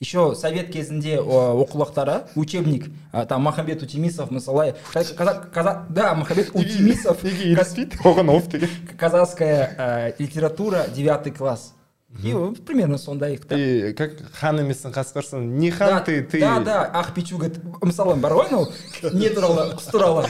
Еще 0.00 0.34
совет 0.36 0.70
кезінде 0.70 1.18
оқулықтары. 1.18 2.28
Учебник 2.36 2.86
там 3.28 3.42
махамбет 3.42 3.82
утемисов 3.82 4.30
мысалы 4.30 4.76
да 4.94 6.14
махамбет 6.14 6.50
утемисов 6.54 7.24
оған 7.24 8.30
оф 8.36 8.48
деген 8.48 8.68
казахская 8.96 10.14
литература 10.18 10.86
девятый 10.94 11.32
класс. 11.32 11.74
И 12.22 12.32
примерно 12.64 12.96
сондай 12.96 13.36
кітап 13.36 13.58
и 13.58 13.92
как 13.92 14.12
хан 14.32 14.60
емессің 14.62 14.94
қасқырсың 14.94 15.42
не 15.58 15.70
хан 15.70 16.04
ты 16.04 16.22
ты. 16.22 16.40
да 16.40 16.60
да. 16.60 16.90
Ақ 16.94 17.12
пичуга 17.14 17.50
мысалы 17.82 18.14
бар 18.16 18.32
ғой 18.32 18.48
анау 18.48 18.72
не 19.12 19.28
туралы 19.28 19.74
құс 19.74 19.90
туралы 19.90 20.24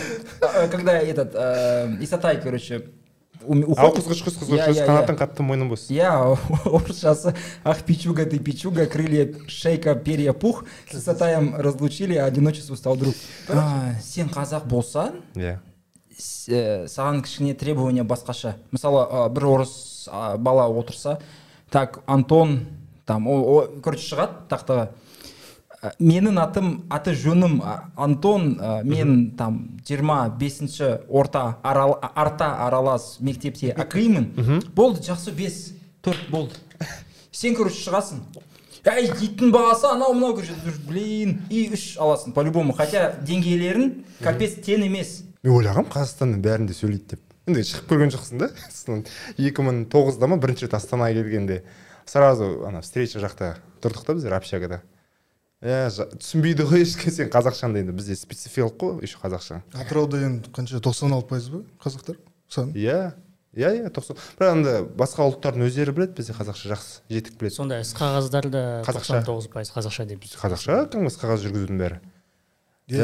когда 0.73 0.99
этот 0.99 1.35
исатай 2.03 2.41
короче 2.41 2.87
уходит. 3.47 4.05
қызғыш 4.05 4.23
қызғыш 4.27 4.75
иә. 4.75 5.17
қатты 5.17 5.43
мойның 5.43 5.69
бос 5.71 5.89
иә 5.91 6.11
орысшасы 6.65 7.35
ах 7.65 7.83
пичуга 7.85 8.25
ты 8.27 8.39
пичуга 8.39 8.87
крылья 8.87 9.33
шейка 9.49 9.95
перья 9.95 10.33
пух. 10.33 10.65
С 10.91 10.97
исатаем 10.97 11.55
разлучили 11.57 12.17
одиночество 12.17 12.75
стал 12.75 12.97
друг. 12.97 13.15
Сен 14.03 14.29
қазақ 14.29 14.67
болсаң 14.67 15.23
иә 15.37 15.59
саған 16.19 17.23
кішкене 17.23 17.55
требование 17.55 18.03
басқаша. 18.03 18.57
Мысалы 18.73 19.29
бір 19.31 19.45
орыс 19.47 20.09
бала 20.39 20.67
отырса 20.69 21.21
так 21.71 22.01
антон 22.07 22.67
там 23.07 23.29
о, 23.29 23.69
короче 23.83 24.15
шығады 24.15 24.49
тақтаға. 24.51 24.89
«Ә, 24.89 25.08
менің 26.03 26.39
атым 26.43 26.71
аты 26.91 27.15
жөнім 27.15 27.61
антон 27.97 28.57
ә, 28.59 28.83
мен 28.83 29.31
там 29.39 29.79
жиырма 29.87 30.29
бесінші 30.39 31.05
орта 31.09 31.59
арал, 31.63 31.99
арта 32.03 32.51
аралас 32.67 33.19
мектепте 33.21 33.73
оқимын. 33.79 34.33
Болды 34.75 35.05
жақсы 35.07 35.35
бес 35.37 35.61
төрт 36.03 36.29
болды. 36.31 36.59
Сен 37.31 37.55
короче 37.55 37.79
шығасың. 37.85 38.25
Әй 38.89 39.11
иттің 39.13 39.53
бағасы 39.53 39.91
анау 39.91 40.15
мынау 40.17 40.39
блин 40.89 41.43
и 41.51 41.69
үш 41.75 41.97
аласың 42.01 42.33
по 42.33 42.43
любому 42.43 42.73
хотя 42.73 43.13
деңгейлерін 43.23 44.05
капец 44.25 44.57
тең 44.65 44.87
емес. 44.87 45.23
Мен 45.43 45.59
ойлағанмын 45.59 45.93
қазақстанның 45.93 46.43
бәрінде 46.43 46.75
сөйлейді 46.75 47.15
деп. 47.15 47.25
Енді 47.49 47.65
шығып 47.69 47.91
көрген 47.93 48.15
жоқсың 48.15 48.43
да. 48.43 48.49
Сосын 48.73 49.05
екі 49.37 49.67
мың 49.67 49.85
тоғызда 49.93 50.31
ма 50.31 50.41
бірінші 50.41 50.67
рет 50.67 50.79
астанаға 50.79 51.15
келгенде 51.21 51.63
сразу 52.09 52.65
ана 52.67 52.81
встреча 52.81 53.21
жақта 53.21 53.59
тұрдық 53.85 54.07
та 54.09 54.17
біздер 54.17 54.35
общагада 54.39 54.81
иә 55.63 55.89
түсінбейді 56.19 56.67
ғой 56.71 56.85
ешкім 56.85 57.11
сен 57.15 57.31
қазақшаңды 57.33 57.81
енді 57.83 57.95
бізде 57.97 58.15
спецификалық 58.19 58.77
қой 58.79 59.01
еще 59.03 59.19
қазақша. 59.23 59.63
Атырауда 59.75 60.21
енді 60.23 60.53
қанша 60.55 60.79
тоқсан 60.85 61.13
алты 61.17 61.29
пайыз 61.33 61.49
ба 61.51 61.63
қазақтар? 61.83 62.19
Саны? 62.49 62.73
Иә 62.79 63.15
иә 63.59 63.73
иә 63.81 63.91
тоқсан. 63.91 64.15
Бірақ 64.39 64.53
енді 64.55 64.75
басқа 64.99 65.27
ұлттардың 65.27 65.67
өздері 65.67 65.95
біледі 65.97 66.15
бізде 66.21 66.37
қазақша 66.39 66.71
жақсы 66.75 67.03
жетік 67.11 67.41
біледі. 67.41 67.57
Сонда 67.59 67.81
іс 67.83 67.91
қағаздарды 67.99 68.63
Қазақша. 68.87 69.25
тоғыз 69.27 69.51
пайыз 69.51 69.73
қазақша 69.75 70.07
деп 70.07 70.23
қазақша 70.31 70.79
кәдімгі 70.93 71.19
қағаз 71.19 71.43
жүргізудің 71.49 71.83
бәрі. 71.83 71.99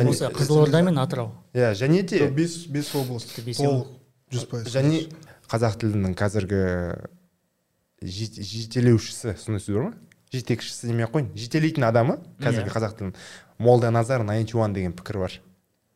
Осы 0.09 0.31
қызылорда 0.33 0.85
мен 0.87 0.97
атырау. 1.03 1.33
Иә 1.53 1.75
және 1.75 2.03
де 2.07 2.29
бес 2.31 2.67
бес 2.69 2.93
Бес 3.45 3.59
толық 3.59 3.91
жүз 4.33 4.47
пайыз. 4.49 4.71
Және 4.73 5.09
қазақ 5.51 5.75
тілінің 5.83 6.15
қазіргі 6.17 6.63
жет- 8.01 8.41
жетелеушісі 8.41 9.35
сондай 9.37 9.61
сөз 9.61 9.75
бар 9.77 9.83
ма? 9.91 9.95
Жетекшісі 10.35 10.87
демей 10.91 11.07
ақ 11.07 11.13
қояйын 11.15 11.31
жетелейтін 11.39 11.85
адамы? 11.87 12.19
Қазіргі 12.43 12.69
Иә. 12.69 12.75
қазақ 12.75 12.97
тілін 12.99 13.15
молданазар 13.59 14.25
найнти 14.27 14.57
уан 14.57 14.73
деген 14.75 14.93
пікір 14.93 15.19
бар. 15.19 15.33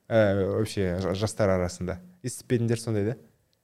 Ә, 0.09 0.46
вообще 0.46 0.96
жа- 1.03 1.14
жастар 1.14 1.51
арасында. 1.51 1.98
Естіп 2.24 2.46
пе 2.48 2.57
едіңдер 2.59 2.79
сондай 2.81 3.05
да? 3.05 3.16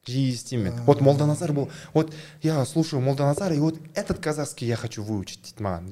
Жиі 0.06 0.34
естимін 0.34 0.84
вот 0.84 1.00
молданазар 1.00 1.52
бұл 1.56 1.70
вот 1.94 2.12
я 2.42 2.64
слушаю 2.66 3.00
молданазар 3.00 3.52
и 3.54 3.58
вот 3.58 3.78
этот 3.94 4.18
казахский 4.18 4.68
я 4.68 4.76
хочу 4.76 5.02
выучить 5.02 5.54
дейді 5.56 5.64
маған. 5.64 5.88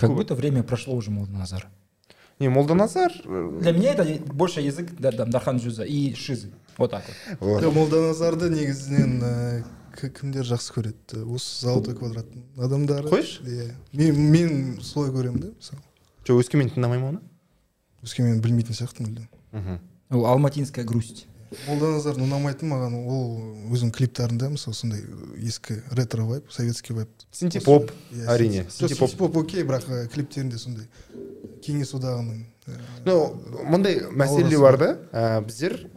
Как 0.00 0.10
будто 0.14 0.34
время 0.34 0.62
прошло 0.62 0.94
уже, 0.94 1.10
Молданазар. 1.10 1.66
не 2.38 2.48
молданазар 2.48 3.12
э, 3.26 3.58
Для 3.60 3.72
меня 3.72 3.92
это 3.92 4.04
больше 4.32 4.62
язык 4.62 4.88
да, 4.98 5.12
да, 5.12 5.26
Дархан 5.26 5.58
Джуза 5.58 5.84
и 5.84 6.14
Шизы. 6.14 6.48
Вот 6.78 6.90
так 6.92 7.04
вот. 7.40 7.62
молданазарды 7.74 8.48
негізінен 8.48 9.20
к- 9.20 9.64
кімдер 9.96 10.44
жақсы 10.46 10.72
көреді? 10.76 11.22
Осы 11.34 11.66
золотой 11.66 11.94
квадраттың 11.98 12.44
адамдары? 12.58 13.08
Қойшы. 13.10 13.42
иә. 13.44 13.70
Мен 13.92 14.20
мен 14.30 14.80
солай 14.82 15.10
көремін 15.10 15.40
да 15.40 15.48
мысалы. 15.56 15.82
Жоқ 16.26 16.42
өскемен 16.44 16.70
тыңдамаймын 16.74 17.08
оны? 17.16 17.20
Өскемен 18.04 18.40
білмейтін 18.40 18.74
сияқтымын 18.78 19.10
мүлдем. 19.10 19.28
Мхм. 19.52 19.78
Ну, 20.10 20.24
Алматинская 20.26 20.84
грусть. 20.84 21.26
молданазардың 21.66 22.22
ұнамайтын 22.28 22.68
маған 22.70 22.92
ол 23.10 23.30
өзінің 23.74 23.90
клиптарында 23.90 24.52
мысалы 24.54 24.74
сондай 24.78 25.00
ескі 25.42 25.80
ретро 25.98 26.22
вайп 26.24 26.46
советский 26.54 26.94
вайп. 26.94 27.08
Синтепоп 27.32 27.90
Иә, 28.12 28.26
әрине 28.30 28.66
синтепоп. 28.70 29.10
синтепоп. 29.10 29.36
Окей 29.36 29.64
бірақ 29.66 29.88
ә, 29.90 30.06
клиптерінде 30.14 30.58
сондай 30.62 30.86
кеңес 31.66 31.90
одағының 31.98 32.44
ә, 32.70 32.78
ну 33.04 33.16
мындай 33.66 33.98
мәселе 34.14 34.60
бар 34.62 34.78
да. 34.78 34.90
Ә, 35.10 35.40
біздер 35.44 35.88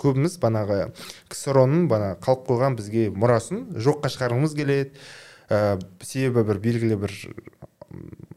көбіміз 0.00 0.36
банағы 0.42 0.90
ксро 1.30 1.64
ның 1.68 1.86
бана 1.90 2.14
қалып 2.20 2.46
қойған 2.48 2.76
бізге 2.78 3.08
мұрасын 3.14 3.66
жоққа 3.80 4.10
шығарғымыз 4.12 4.56
келеді. 4.58 4.92
Ә, 5.50 5.80
себебі 6.04 6.44
бір 6.46 6.60
белгілі 6.62 6.98
бір 7.00 7.14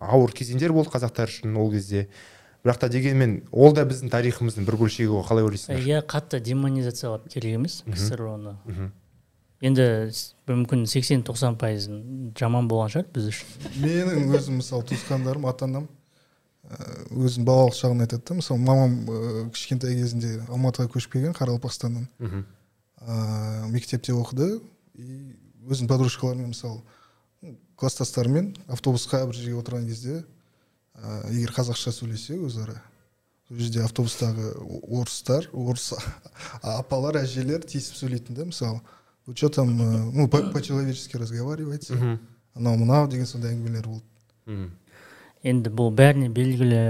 ауыр 0.01 0.33
кезеңдер 0.33 0.73
болды 0.73 0.93
қазақтар 0.93 1.29
үшін 1.29 1.57
ол 1.59 1.71
кезде. 1.73 2.07
Бірақ 2.63 2.79
та 2.79 2.89
дегенмен 2.89 3.41
ол 3.51 3.73
да 3.75 3.83
біздің 3.85 4.11
тарихымыздың 4.13 4.65
бір 4.65 4.77
бөлшегі 4.79 5.11
ғой 5.11 5.25
қалай 5.27 5.43
ойлайсыңдар? 5.43 5.83
Иә 5.83 6.03
қатты 6.07 6.39
демонизациялап 6.39 7.27
керек 7.29 7.57
емес 7.59 7.81
ксро 7.91 8.37
ны 8.39 8.55
мхм. 8.63 8.93
енді 9.61 9.87
мүмкін 10.47 10.85
80-90 10.87 11.57
пайыз 11.59 11.89
жаман 12.39 12.69
болған 12.71 12.93
шығар 12.95 13.09
біз 13.13 13.27
үшін. 13.33 13.67
Менің 13.83 14.31
өзім 14.31 14.61
мысалы 14.61 14.87
туысқандарым 14.87 15.49
ата 15.51 15.67
анам 15.67 15.89
өзінің 16.63 17.45
балалық 17.47 17.75
шағын 17.77 18.05
айтады 18.05 18.23
да 18.29 18.37
мысалы 18.39 18.61
мамам 18.63 18.93
ә, 19.05 19.49
кішкентай 19.53 19.97
кезінде 19.99 20.37
алматыға 20.47 20.87
көшіп 20.93 21.17
келген 21.17 21.35
қарақалпақстаннан 21.37 22.07
мхм. 22.19 22.45
ә, 23.01 23.67
мектепте 23.69 24.15
оқыды 24.15 24.61
и 24.95 25.35
өзінің 25.67 25.91
подружкаларымен 25.91 26.53
мысалы 26.53 26.81
класстастарымен 27.75 28.53
автобусқа 28.67 29.25
бір 29.27 29.35
жерге 29.35 29.59
отырған 29.59 29.87
кезде 29.89 30.23
ә, 30.95 31.29
егер 31.33 31.51
қазақша 31.51 31.91
сөйлесе 31.91 32.39
өзара 32.39 32.79
сол 33.47 33.59
жерде 33.59 33.83
автобустағы 33.83 34.53
орыстар 34.87 35.49
орыс 35.51 35.91
апалар 36.61 37.19
әжелер 37.25 37.65
тиісіп 37.67 37.99
сөйлейтін 37.99 38.39
да 38.39 38.45
мысалы 38.45 38.79
вы 39.25 39.35
че 39.35 39.49
там 39.49 39.75
ну 39.77 40.27
по 40.27 40.61
человечески 40.61 41.17
разговариваете 41.17 42.19
анау 42.55 42.77
мынау 42.77 43.07
деген 43.07 43.25
сондай 43.25 43.53
әңгімелер 43.53 43.87
болды 43.87 44.05
мхм. 44.45 44.71
Енді 45.43 45.69
бұл 45.75 45.91
бәріне 45.95 46.29
белгілі 46.33 46.81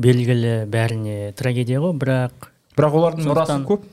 белгілі 0.00 0.54
бәріне 0.70 1.32
трагедия 1.38 1.80
ғой 1.82 1.94
бірақ 1.98 2.48
бірақ 2.76 2.96
олардың 3.00 3.28
мұрасы 3.30 3.58
көп. 3.68 3.84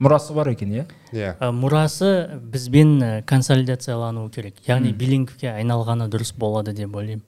Мұрасы 0.00 0.32
бар 0.32 0.48
екен 0.54 0.70
иә? 0.72 0.84
Иә. 1.12 1.32
Мұрасы 1.52 2.38
бізбен 2.40 2.94
ә, 3.04 3.08
консолидациялануы 3.28 4.30
керек. 4.32 4.62
Яғни 4.64 4.94
билингвке 4.96 5.50
айналғаны 5.52 6.06
дұрыс 6.08 6.30
болады 6.40 6.72
деп 6.72 6.94
ойлаймын. 6.96 7.20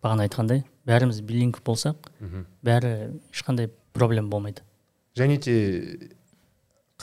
Бағана 0.00 0.24
айтқандай 0.24 0.62
бәріміз 0.88 1.18
билингв 1.28 1.60
болсақ 1.66 2.08
мхм. 2.22 2.46
бәрі 2.64 2.92
ешқандай 3.34 3.68
проблема 3.92 4.30
болмайды. 4.32 4.62
Және 5.18 5.36
де 5.44 6.08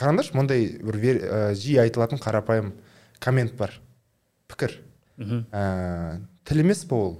қараңдаршы 0.00 0.34
мындай 0.34 0.66
бір 0.82 0.96
вер- 0.98 1.22
ә, 1.22 1.54
жиі 1.54 1.78
айтылатын 1.84 2.18
қарапайым 2.18 2.72
коммент 3.20 3.54
бар. 3.56 3.70
Пікір. 4.48 4.80
Мхм. 5.16 5.44
ә, 5.52 6.20
тіл 6.44 6.58
емес 6.64 6.82
па 6.84 6.96
ол? 6.96 7.18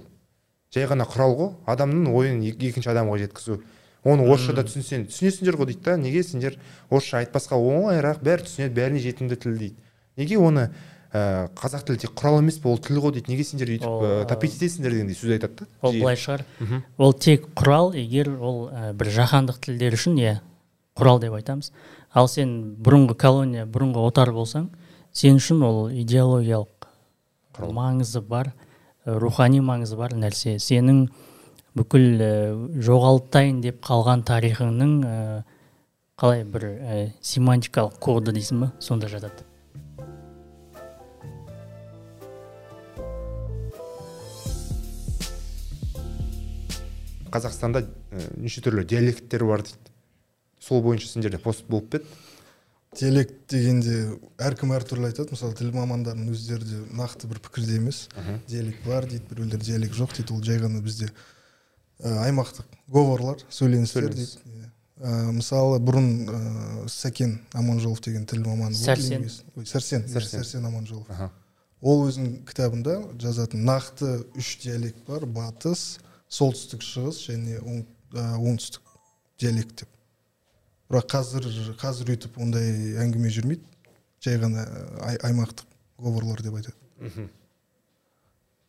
Жай 0.73 0.85
ғана 0.89 1.05
құрал 1.09 1.35
ғой. 1.37 1.49
Адамның 1.65 2.13
ойын 2.13 2.41
ек- 2.45 2.61
екінші 2.61 2.91
адамға 2.93 3.17
жеткізу. 3.23 3.59
Оны 4.05 4.23
орысшада 4.29 4.63
түсінсең 4.63 5.07
түсінесіңдер 5.09 5.57
ғой 5.59 5.65
дейді 5.73 5.83
да. 5.83 5.97
Неге 5.97 6.23
сендер 6.23 6.55
орысша 6.89 7.19
айтпасқа 7.23 7.57
оңайырақ 7.59 8.21
бәрі 8.23 8.45
түсінеді 8.47 8.73
бәріне 8.77 9.01
жетімді 9.03 9.35
тіл 9.35 9.57
дейді. 9.59 9.75
Неге 10.15 10.37
оны 10.39 10.69
ә, 11.11 11.49
қазақ 11.57 11.83
тілі 11.89 11.97
тек 12.05 12.13
құрал 12.15 12.39
емес 12.39 12.59
па 12.63 12.69
ол 12.69 12.77
тіл 12.79 13.01
ғой 13.03 13.17
дейді. 13.17 13.33
Неге 13.33 13.43
сендер 13.43 13.67
өйтіп 13.75 13.89
ә, 13.89 14.25
тапить 14.29 14.55
етесіңдер 14.55 14.93
дегендей 14.95 15.17
сөз 15.19 15.33
айтады 15.35 15.65
да. 15.65 15.67
Ол 15.81 15.91
былай 15.97 16.15
шығар. 16.15 16.45
Ол 16.97 17.13
тек 17.13 17.49
құрал 17.59 17.91
егер 17.97 18.29
ол 18.39 18.69
ә, 18.69 18.93
бір 18.93 19.11
жаһандық 19.17 19.59
тілдер 19.65 19.97
үшін 19.99 20.15
иә 20.21 20.37
құрал 20.95 21.19
деп 21.19 21.33
айтамыз. 21.33 21.71
Ал 22.13 22.27
сен 22.31 22.75
бұрынғы 22.79 23.17
колония 23.19 23.65
бұрынғы 23.65 24.05
отар 24.07 24.31
болсаң 24.31 24.69
сен 25.11 25.35
үшін 25.41 25.61
ол 25.65 25.89
идеологиялық 25.91 26.87
маңызы 27.59 28.21
бар. 28.21 28.53
Рухани 29.17 29.59
маңызы 29.65 29.97
бар 29.97 30.13
нәрсе. 30.13 30.57
Сенің 30.61 31.07
бүкіл 31.77 32.21
ә, 32.21 32.31
жоғалтайын 32.85 33.61
деп 33.63 33.81
қалған 33.85 34.25
тарихыңның 34.27 34.95
қалай 36.19 36.43
бір 36.43 36.65
семантикалық 37.23 37.99
коды 38.03 38.33
дейсің 38.35 38.65
ба 38.65 38.71
сонда 38.83 39.07
жатады. 39.07 39.45
Қазақстанда 47.29 47.85
неше 48.41 48.61
түрлі 48.65 48.83
диалекттер 48.89 49.45
бар 49.45 49.61
дейді. 49.61 49.93
Сол 50.59 50.81
бойынша 50.81 51.07
сендерде 51.07 51.37
пост 51.37 51.67
болып 51.69 51.91
па 51.93 52.01
еді? 52.01 52.05
Диалект 52.97 53.33
дегенде 53.51 53.95
әркім 54.41 54.71
әртүрлі 54.75 55.09
айтады. 55.11 55.33
Мысалы 55.35 55.53
тіл 55.57 55.69
мамандарының 55.75 56.31
өздері 56.33 56.65
де 56.65 56.79
нақты 56.97 57.29
бір 57.29 57.39
пікірде 57.45 57.77
емес. 57.77 58.07
Диалект 58.49 58.85
бар 58.87 59.05
дейді 59.05 59.25
біреулер 59.29 59.61
диалект 59.61 59.93
жоқ 59.95 60.15
дейді. 60.17 60.33
Ол 60.33 60.43
жай 60.43 60.57
ғана 60.63 60.81
бізде 60.81 61.09
ә, 62.01 62.15
аймақтық 62.25 62.65
говорлар 62.87 63.37
сөйленістер 63.49 64.09
Сөйленіс. 64.09 64.37
дейді. 64.43 64.71
Ә, 64.99 65.31
мысалы 65.37 65.77
бұрын 65.79 66.09
ә, 66.25 66.87
сәкен 66.89 67.37
аманжолов 67.53 68.01
деген 68.01 68.25
тіл 68.25 68.41
маманы 68.47 68.75
Сәрсен. 68.75 69.29
Ой, 69.55 69.65
сәрсен 69.69 70.07
Сәрсен. 70.09 70.41
сәрсен. 70.41 70.65
Аманжолов. 70.65 71.07
Ол 71.81 72.07
өзінің 72.09 72.41
кітабында 72.49 72.97
жазатын 73.21 73.63
нақты 73.69 74.25
үш 74.35 74.57
диалект 74.65 75.05
бар. 75.07 75.23
Батыс 75.25 75.99
солтүстік 76.29 76.81
шығыс 76.83 77.21
және 77.29 77.61
оң- 77.61 77.85
ә, 78.17 78.35
оңтүстік 78.35 78.81
диалект 79.39 79.77
деп. 79.85 79.87
Бірақ 80.89 81.09
қазір 81.13 81.49
қазір 81.79 82.13
өйтіп 82.15 82.37
ондай 82.41 82.95
әңгіме 83.03 83.29
жүрмейді. 83.33 83.65
Жай 84.23 84.39
ғана 84.41 84.65
ай, 85.05 85.17
аймақтық 85.29 85.67
говорлар 85.99 86.41
деп 86.41 86.55
айтады. 86.59 86.75
Мхм. 86.99 87.29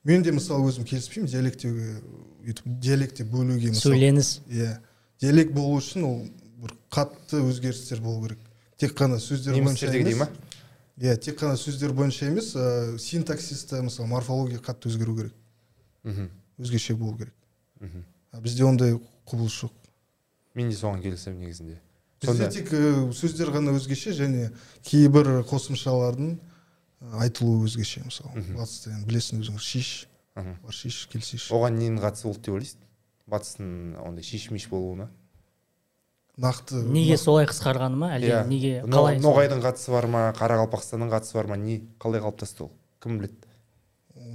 мен 0.04 0.22
де 0.22 0.32
мысалы 0.32 0.68
өзім 0.70 0.84
келіспеймін 0.88 1.28
диалектеге 1.30 2.00
өйтіп 2.46 2.68
диалектте 2.80 3.24
бөлуге 3.24 3.72
мысалы. 3.72 3.96
Сөйленіс 3.96 4.40
иә. 4.48 4.78
Диалект 5.20 5.52
болу 5.52 5.76
үшін 5.80 6.04
ол 6.06 6.20
бір 6.62 6.76
қатты 6.92 7.42
өзгерістер 7.42 8.00
болу 8.00 8.22
керек. 8.28 8.38
Тек 8.78 8.94
қана 8.96 9.18
сөздер 9.20 9.58
бойынша 9.60 9.90
емес. 9.92 10.28
иә 10.98 11.16
тек 11.16 11.40
қана 11.40 11.56
сөздер 11.56 11.92
бойынша 11.92 12.26
емес 12.26 12.54
ә, 12.54 12.98
синтаксисті 12.98 13.82
мысалы 13.82 14.08
морфология 14.08 14.58
қатты 14.58 14.88
өзгеру 14.88 15.16
керек. 15.16 15.34
Мхм. 16.04 16.30
өзгеше 16.58 16.94
болу 16.94 17.16
керек. 17.18 17.34
Мхм. 17.80 18.04
а 18.32 18.40
бізде 18.40 18.64
ондай 18.64 19.00
құбылыс 19.26 19.64
жоқ. 19.64 19.72
Мен 20.54 20.70
де 20.70 20.76
соған 20.76 21.02
келісемін 21.02 21.40
негізінде. 21.40 21.80
Бізде 22.20 22.48
тек 22.52 22.70
сөздер 23.16 23.52
ғана 23.54 23.74
өзгеше 23.78 24.12
және 24.16 24.50
кейбір 24.86 25.42
қосымшалардың 25.50 26.34
айтылуы 27.24 27.64
өзгеше 27.68 28.04
мысалы. 28.04 28.44
Батыста 28.56 28.92
енді 28.92 29.08
білесің 29.08 29.40
өзің 29.44 29.58
шиш. 29.58 30.06
Бар 30.36 30.72
шиш 30.74 31.06
келсиш 31.12 31.48
оған 31.52 31.78
ненің 31.80 32.00
қатысы 32.04 32.28
болды 32.28 32.44
деп 32.46 32.54
ойлайсың? 32.58 32.84
Батыстың 33.30 33.70
ондай 34.06 34.24
шешмеш 34.24 34.68
болуына 34.70 35.08
нақты 36.40 36.80
неге 36.88 37.16
солай 37.20 37.46
қысқарғаны 37.50 37.98
ма? 38.00 38.10
Әлде 38.16 38.30
Иә. 38.30 38.44
неге 38.48 38.72
қалай 38.86 39.18
ноғайдың 39.20 39.60
қатысы 39.64 39.90
бар 39.92 40.06
ма? 40.08 40.22
Қарақалпақстанның 40.38 41.10
қатысы 41.12 41.34
бар 41.36 41.50
ма? 41.50 41.56
Не? 41.60 41.80
Қалай 42.00 42.22
қалыптасты 42.24 42.64
ол? 42.64 42.70
Кім 43.02 43.18
біледі? 43.18 43.36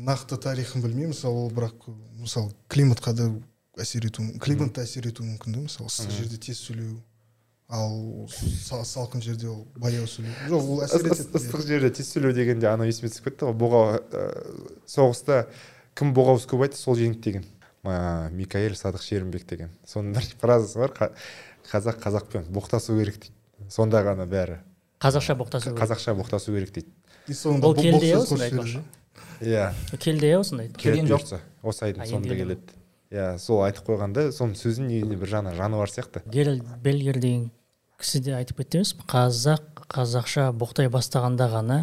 Нақты 0.06 0.38
тарихын 0.41 0.84
білмеймін 0.84 1.13
мысалы 1.15 1.45
ол 1.45 1.52
бірақ 1.56 1.88
мысалы 2.21 2.54
климатқа 2.69 3.13
да 3.17 3.30
әсер 3.82 4.06
ету 4.06 4.26
климат 4.43 4.74
та 4.76 4.84
әсер 4.86 5.08
етуі 5.10 5.32
мүмкін 5.32 5.58
да 5.58 5.65
мысалы 5.65 5.89
ыстық 5.89 6.12
жерде 6.13 6.38
тез 6.38 6.62
сөйлеу. 6.62 7.00
Ал 7.69 8.28
са- 8.30 8.84
салқын 8.86 9.21
жерде 9.25 9.47
ол 9.49 9.65
баяу 9.75 10.06
сөйлеу 10.06 10.34
жоқ 10.51 10.67
ол 10.69 10.82
әсер 10.86 11.01
етеді 11.08 11.39
ыстық 11.39 11.63
жерде 11.66 11.89
тез 11.97 12.11
сөйлеу 12.13 12.34
дегенде 12.38 12.68
анау 12.70 12.86
есіме 12.88 13.09
түсіп 13.09 13.32
кетті 13.32 13.47
ғой. 13.49 13.55
Боға 13.57 13.82
ә, 14.13 14.26
соғыста 14.86 15.47
кім 15.97 16.13
боғауыз 16.13 16.45
көп 16.51 16.66
айтты 16.68 16.78
сол 16.78 16.95
жеңді 16.99 17.22
деген. 17.26 17.45
Микаэль 17.86 18.76
садық 18.78 19.01
шерімбек 19.05 19.45
деген. 19.49 19.70
Соның 19.86 20.13
бір 20.18 20.30
фразасы 20.41 20.80
бар 20.80 20.93
қа- 20.93 21.11
қазақ 21.72 21.99
қазақпен 22.01 22.47
боқтасу 22.53 22.97
керек 22.99 23.20
дейді. 23.20 23.34
Сонда 23.70 24.01
ғана 24.05 24.26
бәрі. 24.30 24.59
Қазақша 25.01 25.36
боқтасу 25.38 25.74
керек. 25.74 25.80
қазақша 25.82 26.16
боқтасу 26.18 26.53
керек 26.53 26.72
дейді. 26.74 26.89
Ол 27.61 27.74
келді 27.76 28.05
иә 28.05 28.18
осындай 28.22 28.51
иә. 29.41 29.74
Келді 29.99 30.26
иә 30.32 30.39
осындай 30.39 30.70
Келген 30.78 31.07
жоқ. 31.07 31.39
осы 31.63 31.86
айдың 31.89 32.05
соңында 32.05 32.36
келеді. 32.38 32.61
иә 33.11 33.38
сол 33.39 33.61
айтып 33.66 33.86
қойғанда 33.88 34.30
соның 34.34 34.55
сөзінің 34.57 34.88
негізінде 34.89 35.18
бір 35.20 35.28
жаны 35.30 35.51
бар 35.78 35.88
сияқты. 35.89 36.22
Геральд 36.30 36.63
бельгер 36.82 37.20
деген 37.20 37.51
кісі 38.00 38.20
де 38.20 38.32
айтып 38.36 38.58
кетті 38.62 38.78
емес 38.82 38.96
қазақ 39.08 39.62
қазақша 39.89 40.50
боқтай 40.52 40.89
бастағанда 40.91 41.48
ғана 41.52 41.80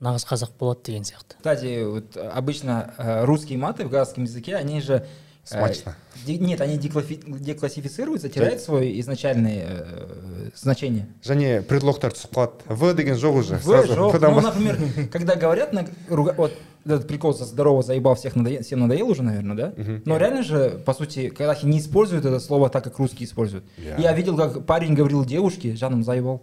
нағыз 0.00 0.26
қазақ 0.28 0.52
болады 0.60 0.84
деген 0.86 1.02
сияқты 1.04 1.36
Кстати, 1.38 1.84
вот 1.84 2.16
э, 2.16 2.28
обычно 2.28 2.94
э, 2.98 3.24
русские 3.24 3.58
маты 3.58 3.84
в 3.84 3.90
казахском 3.90 4.24
языке, 4.24 4.54
они 4.56 4.80
же... 4.80 4.94
э, 4.94 5.04
Смачно. 5.44 5.96
де- 6.26 6.38
нет, 6.38 6.60
они 6.60 6.76
деклафи- 6.78 7.22
деклассифицируются, 7.40 8.28
теряют 8.28 8.60
свое 8.60 9.00
изначальное 9.00 9.64
э, 9.66 10.50
значение. 10.54 11.06
және 11.24 11.62
предлогтар 11.62 12.12
түсіп 12.12 12.32
қалады 12.34 12.52
в 12.68 12.94
деген 12.94 13.16
жоқ 13.16 13.32
уже 13.38 13.56
В, 13.56 13.64
сразу 13.64 13.94
жо- 13.94 14.12
В-дан 14.12 14.34
ну, 14.34 14.40
бас- 14.42 14.54
например, 14.54 15.08
когда 15.10 15.34
говорят, 15.36 15.72
на, 15.72 15.86
руга- 16.08 16.34
вот 16.36 16.52
этот 16.94 17.08
прикол 17.08 17.34
со 17.34 17.44
здорово 17.44 17.82
заебал 17.82 18.14
всех 18.14 18.36
надоел, 18.36 18.62
всем 18.62 18.80
надоел 18.80 19.08
уже, 19.08 19.22
наверное, 19.22 19.56
да? 19.56 20.00
Но 20.04 20.16
реально 20.16 20.42
же, 20.42 20.82
по 20.84 20.94
сути, 20.94 21.28
казахи 21.28 21.66
не 21.66 21.78
используют 21.78 22.24
это 22.24 22.40
слово 22.40 22.68
так, 22.70 22.84
как 22.84 22.98
русские 22.98 23.26
используют. 23.26 23.64
Я. 23.76 23.96
Я 23.96 24.12
видел, 24.12 24.36
как 24.36 24.66
парень 24.66 24.94
говорил 24.94 25.24
девушке, 25.24 25.76
жаным 25.76 26.02
заебал. 26.02 26.42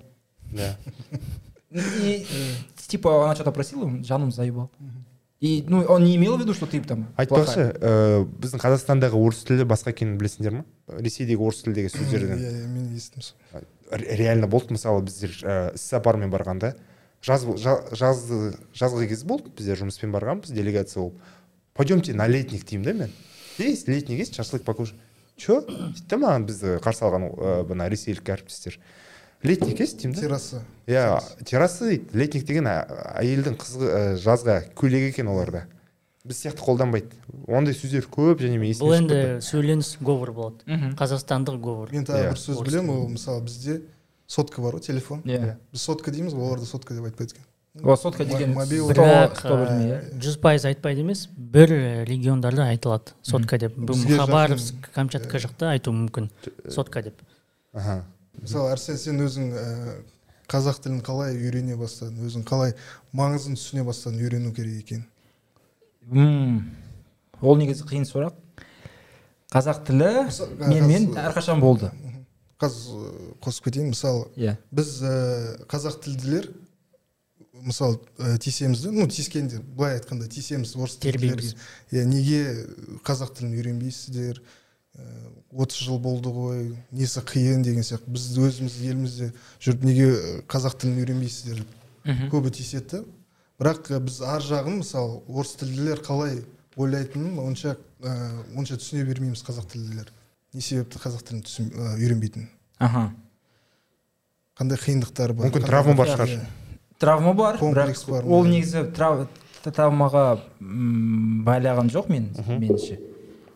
Да. 0.52 0.78
И 1.72 2.26
типа 2.88 3.26
она 3.26 3.36
что-то 3.36 3.52
просила, 3.52 3.86
он 3.86 4.04
жаным 4.04 4.32
заебал. 4.32 4.72
И 5.42 5.66
ну 5.68 5.82
он 5.82 6.04
не 6.04 6.16
имел 6.16 6.38
в 6.38 6.40
виду, 6.40 6.54
что 6.54 6.66
ты 6.66 6.80
там 6.82 7.06
плохая. 7.06 7.26
айтпақшы 7.26 7.64
ә, 7.76 8.24
біздің 8.40 8.62
қазақстандағы 8.64 9.20
орыс 9.20 9.44
тілі 9.44 9.66
басқа 9.68 9.92
екенін 9.92 10.16
білесіңдер 10.18 10.56
ма 10.56 10.64
ресейдегі 10.88 11.44
орыс 11.44 11.60
тілдегі 11.66 11.92
сөздерден 11.94 12.40
иә 12.40 12.54
иә 12.64 12.70
мен 12.72 12.88
естідім 12.96 13.68
реально 13.92 14.48
болды 14.48 14.78
мысалы 14.78 15.04
біздер 15.04 15.36
ә, 15.44 15.76
іс 15.76 15.92
барғанда 17.26 17.58
жаз 17.58 17.64
жа- 17.64 17.84
жазғы 17.92 18.40
жазғы 18.74 19.08
кез 19.10 19.24
болды 19.24 19.50
біздер 19.58 19.78
жұмыспен 19.82 20.12
барғанбыз 20.14 20.52
делегация 20.54 21.02
болып. 21.04 21.16
Пойдемте 21.74 22.14
на 22.14 22.28
летник 22.28 22.66
деймін 22.66 22.86
да 22.86 22.94
мен? 22.94 23.12
Есть 23.58 23.88
летник 23.88 24.20
есть 24.20 24.36
шашлык 24.36 24.64
покушать 24.64 24.96
че 25.38 25.62
дейді 25.68 26.08
да 26.10 26.16
маған 26.18 26.46
бізді 26.46 26.78
қарсы 26.80 27.04
алған 27.04 27.30
ә, 27.36 27.68
мына 27.68 27.90
ресейлік 27.90 28.24
әріптестер. 28.30 28.78
Летник 29.44 29.80
есть 29.80 29.98
деймін 30.00 30.16
да? 30.16 30.22
Терраса 30.22 30.62
иә 30.88 31.20
террасы. 31.44 31.90
дейді. 31.90 32.06
Летник 32.14 32.46
деген 32.46 32.68
әйелдің 32.68 33.58
қызғы 33.58 33.90
ә, 33.90 34.16
жазға 34.16 34.62
көйлегі 34.76 35.10
екен 35.12 35.28
оларда. 35.28 35.66
Біз 36.26 36.40
сияқты 36.42 36.64
қолданбайды. 36.66 37.12
Ондай 37.48 37.74
сөздер 37.78 38.08
көп 38.10 38.40
және 38.42 38.58
мен 38.58 38.72
бұл 38.80 38.96
енді 38.98 39.42
сөйленіс 39.46 39.98
говор 40.02 40.32
болады. 40.32 40.64
Қазақстандық 40.98 41.60
говор. 41.62 41.92
Мен 41.92 42.06
тағы 42.08 42.24
Иә. 42.24 42.32
бір 42.34 42.40
сөз 42.42 42.64
білемін 42.66 42.90
ол 42.96 43.10
мысалы 43.14 43.44
бізде 43.46 43.82
сотка 44.28 44.62
бар 44.62 44.76
ғой 44.78 44.82
телефон. 44.82 45.22
Иә. 45.26 45.58
біз 45.72 45.82
сотка 45.82 46.12
дейміз 46.12 46.34
ғой 46.34 46.48
оларда 46.50 46.66
сотка 46.66 46.94
деп 46.94 47.06
айтпайды 47.06 47.36
екен 47.36 47.46
Вот 47.84 48.00
сотка 48.00 48.24
деген 48.24 48.54
бірақ 48.56 49.42
иә. 49.44 50.00
жүз 50.24 50.38
пайыз 50.40 50.64
айтпайды 50.66 51.02
емес 51.04 51.28
бір 51.36 51.72
э, 51.74 52.04
региондарда 52.06 52.70
айтылады 52.72 53.12
сотка 53.22 53.58
деп. 53.60 53.76
Хабаровск 54.18 54.90
камчатка 54.96 55.38
жақта 55.44 55.74
айтуы 55.76 55.94
мүмкін 55.94 56.30
сотка 56.72 57.02
деп. 57.04 57.20
аха. 57.74 58.06
Мысалы 58.42 58.72
әрсен 58.72 58.98
сен 58.98 59.20
өзің 59.20 59.52
қазақ 60.48 60.80
тілін 60.84 61.02
қалай 61.04 61.36
үйрене 61.36 61.76
бастадың? 61.76 62.24
Өзің 62.30 62.44
қалай 62.48 62.74
маңызын 63.12 63.56
түсіне 63.60 63.84
бастадың 63.84 64.24
үйрену 64.24 64.54
керек 64.56 64.84
екенін? 64.86 66.66
Ол 67.42 67.58
негізі 67.60 67.84
қиын 67.90 68.06
сұрақ. 68.08 68.34
Қазақ 69.52 69.84
тілі 69.88 70.10
менімен 70.68 71.12
әрқашан 71.16 71.60
болды. 71.60 71.92
Қазір 72.62 73.00
ә, 73.00 73.34
қосып 73.44 73.68
кетейін. 73.70 73.90
Мысалы 73.94 74.28
иә. 74.36 74.58
біз 74.72 74.92
ә, 75.04 75.16
қазақ 75.72 76.00
тілділер 76.06 76.52
мысалы 77.66 78.00
ә, 78.20 78.38
тиісеміз 78.38 78.84
да 78.84 78.92
ну 78.92 79.08
тиіскенде 79.08 79.60
былай 79.60 80.00
айтқанда 80.00 80.28
тиісеміз 80.28 80.76
орыс 80.76 80.98
Тербейміз. 81.02 81.56
иә 81.92 82.06
неге 82.06 82.68
қазақ 83.04 83.34
тілін 83.38 83.56
үйренбейсіздер? 83.58 84.42
Отыз 85.52 85.84
жыл 85.88 86.00
болды 86.00 86.30
ғой 86.32 86.76
несі 86.92 87.20
қиын 87.20 87.64
деген 87.64 87.84
сияқты. 87.84 88.12
Біз 88.12 88.30
өзіміз 88.40 88.76
елімізде 88.84 89.32
жүріп 89.60 89.84
неге 89.84 90.08
қазақ 90.48 90.78
тілін 90.80 91.00
үйренбейсіздер? 91.04 91.64
Деп 92.06 92.32
көбі 92.32 92.52
тиіседі 92.56 93.04
бірақ 93.60 93.90
біз 94.04 94.22
ар 94.24 94.44
жағын 94.44 94.82
мысалы 94.84 95.22
орыс 95.28 95.56
тілділер 95.60 96.04
қалай 96.04 96.42
ойлайтынын 96.76 97.40
онша 97.40 97.78
ә, 98.04 98.12
онша 98.56 98.76
түсіне 98.80 99.04
бермейміз 99.08 99.44
қазақ 99.48 99.68
тілділер. 99.72 100.12
Не 100.56 100.62
себепті 100.64 101.00
қазақ 101.04 101.24
тілін 101.28 101.42
түсін, 101.46 101.72
үйренбейтінін 102.00 102.48
аха. 102.80 103.10
Қандай 104.56 104.80
қиындықтары 104.80 105.34
бар? 105.36 105.50
Мүмкін 105.50 105.66
қандай- 105.66 105.68
травма 105.70 105.96
бар 106.00 106.08
шығар. 106.14 106.30
Иә. 106.32 106.46
травма 107.00 107.34
бар 107.36 107.58
Комплекс 107.60 108.06
бірақ 108.06 108.12
бар 108.12 108.24
ол 108.32 108.46
негізі 108.48 108.86
трав- 108.96 109.28
травмаға 109.66 110.40
байлаған 111.46 111.90
жоқ 111.92 112.10
мен 112.10 112.30
меніңше. 112.48 113.00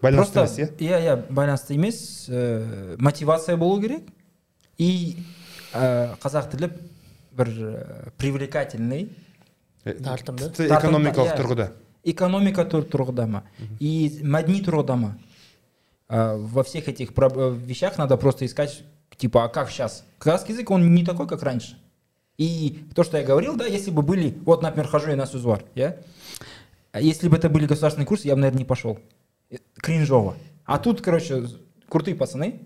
Байланысты 0.02 0.34
просто 0.34 0.40
емес 0.40 0.60
иә? 0.60 0.68
иә 0.80 1.00
иә 1.06 1.16
байланысты 1.32 1.74
емес 1.76 2.30
ә, 2.30 2.96
мотивация 3.00 3.58
болу 3.58 3.82
керек. 3.82 4.04
И 4.78 5.18
ә, 5.74 6.18
қазақ 6.20 6.52
тілі 6.52 6.70
бір 7.38 8.12
привлекательный. 8.18 9.10
Тартымды. 9.86 10.50
тіпті 10.52 10.68
Тартымды, 10.68 10.98
экономикалық 11.00 11.32
иә. 11.32 11.38
тұрғыда 11.40 11.70
экономика 12.04 12.64
тұр- 12.66 12.88
тұрғыда 12.90 13.26
ма? 13.28 13.44
И 13.80 14.20
мәдени 14.24 14.64
тұрғыда 14.66 14.96
ма? 15.00 15.18
Во 16.10 16.64
всех 16.64 16.88
этих 16.90 17.12
э, 17.16 17.56
вещах 17.64 17.98
надо 17.98 18.18
просто 18.18 18.46
искать 18.46 18.84
типа 19.18 19.46
а 19.46 19.50
как 19.50 19.70
сейчас 19.70 20.06
казахский 20.18 20.54
язык 20.54 20.72
он 20.72 20.94
не 20.94 21.06
такой 21.06 21.28
как 21.28 21.44
раньше. 21.44 21.78
И 22.38 22.86
то 22.96 23.04
что 23.04 23.18
я 23.18 23.24
говорил 23.24 23.56
да 23.56 23.66
если 23.66 23.92
бы 23.92 24.02
были 24.02 24.38
вот 24.46 24.62
например 24.64 24.88
хожу 24.88 25.10
я 25.10 25.16
на 25.16 25.26
Сузвар 25.26 25.64
я 25.76 25.98
А 26.92 27.02
если 27.02 27.28
бы 27.28 27.38
это 27.38 27.50
были 27.50 27.66
государственные 27.66 28.08
курсы 28.08 28.28
я 28.28 28.36
бы 28.36 28.42
наверное 28.42 28.60
не 28.60 28.66
пошел 28.66 29.00
Э, 29.50 29.58
кринжово. 29.76 30.38
А 30.66 30.78
тут 30.78 31.02
короче 31.02 31.48
крутые 31.88 32.16
пацаны 32.16 32.62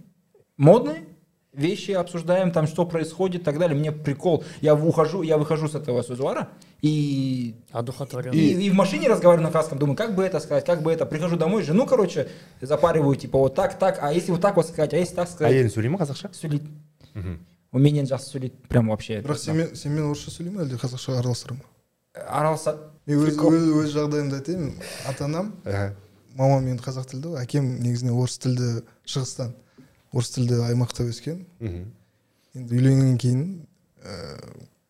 модные 0.57 1.05
вещи 1.52 1.90
обсуждаем, 1.92 2.52
там 2.52 2.66
что 2.66 2.84
происходит 2.86 3.40
и 3.42 3.44
так 3.44 3.58
далее. 3.58 3.76
Мне 3.76 3.90
прикол. 3.90 4.44
Я 4.60 4.74
ухожу, 4.74 5.22
я 5.22 5.38
выхожу 5.38 5.66
с 5.68 5.74
этого 5.74 6.02
Сузуара 6.02 6.48
и 6.82 7.54
одухотворен 7.72 8.32
и, 8.32 8.38
и 8.38 8.70
в 8.70 8.74
машине 8.74 9.08
разговариваю 9.08 9.46
на 9.46 9.52
казахском, 9.52 9.78
думаю, 9.78 9.96
как 9.96 10.14
бы 10.14 10.22
это 10.22 10.38
сказать, 10.40 10.64
как 10.64 10.82
бы 10.82 10.92
это. 10.92 11.04
Прихожу 11.06 11.36
домой, 11.36 11.62
жену, 11.62 11.86
короче, 11.86 12.28
запариваю, 12.60 13.16
типа, 13.16 13.38
вот 13.38 13.54
так, 13.54 13.78
так, 13.78 13.98
а 14.02 14.12
если 14.12 14.30
вот 14.30 14.40
так 14.40 14.56
вот 14.56 14.66
сказать, 14.68 14.92
а 14.94 14.96
если 14.98 15.14
так 15.16 15.28
сказать. 15.28 15.52
әйелің 15.54 15.70
сөйлей 15.74 15.88
ма 15.90 15.98
қазақша 15.98 16.30
Сөйлейді. 16.32 16.68
мхм 17.14 17.38
Уменен 17.72 18.06
жақсы 18.06 18.30
сөйлейді, 18.38 18.54
прям 18.68 18.88
вообще. 18.88 19.20
бірақ 19.20 19.36
сенімен 19.38 19.74
сенімен 19.74 20.04
орысша 20.12 20.30
сөйлей 20.30 20.52
ма 20.52 20.62
әлде 20.62 20.76
қазақша 20.78 21.18
араластыра 21.18 21.54
ма 21.54 21.64
Араласады. 22.28 22.78
мен 23.06 23.18
өз, 23.18 23.24
Прикол. 23.26 23.52
өз, 23.52 23.66
өз 23.84 23.92
жағдайымды 23.96 24.38
айтайын 24.38 24.74
ата 25.08 25.24
анам 25.24 25.54
Аха. 25.64 25.94
мамам 26.36 26.66
енді 26.68 26.82
қазақ 26.82 27.10
тілді 27.10 27.28
ғой 27.34 27.42
әкем 27.44 27.80
негізінен 27.82 28.14
орыс 28.14 28.38
тілді 28.38 28.82
шығыстан 29.06 29.52
Орыс 30.13 30.29
тілді 30.35 30.59
аймақта 30.69 31.05
өскен. 31.09 31.45
Мхм. 31.59 31.85
Енді 32.55 32.75
үйленгеннен 32.77 33.17
кейін 33.17 33.43
ә, 34.05 34.37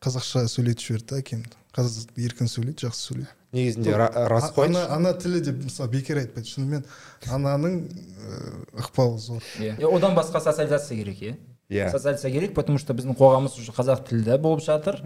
қазақша 0.04 0.44
сөйлетіп 0.52 0.84
жіберді 0.84 1.06
да 1.14 1.20
әкем. 1.22 1.44
Қазір 1.74 2.10
еркін 2.26 2.50
сөйлейді 2.52 2.86
жақсы 2.86 3.08
сөйлейді. 3.08 3.32
Негізінде 3.54 3.94
ра- 3.96 4.28
рас 4.28 4.50
қой. 4.54 4.66
ана, 4.68 4.84
ана 4.94 5.12
тілі 5.14 5.40
деп 5.40 5.64
мысалы 5.64 5.90
бекер 5.90 6.18
айтпайды. 6.20 6.48
Шынымен 6.50 6.84
ананың 7.30 7.80
ә, 7.88 8.82
ықпалы 8.84 9.18
зор. 9.18 9.42
Иә. 9.58 9.78
И 9.80 9.84
одан 9.84 10.14
басқа 10.14 10.40
социализация 10.40 10.96
керек, 10.98 11.18
иә? 11.22 11.36
иә. 11.70 11.90
Социализация 11.90 12.30
керек, 12.32 12.54
потому 12.54 12.78
что 12.78 12.92
біздің 12.94 13.16
қоғамымыз 13.16 13.58
уже 13.58 13.72
қазақ 13.72 14.04
тілді 14.08 14.38
болып 14.38 14.60
жатыр. 14.62 15.00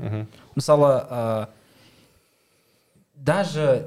Мысалы, 0.56 0.90
ә, 1.10 1.48
даже 3.14 3.86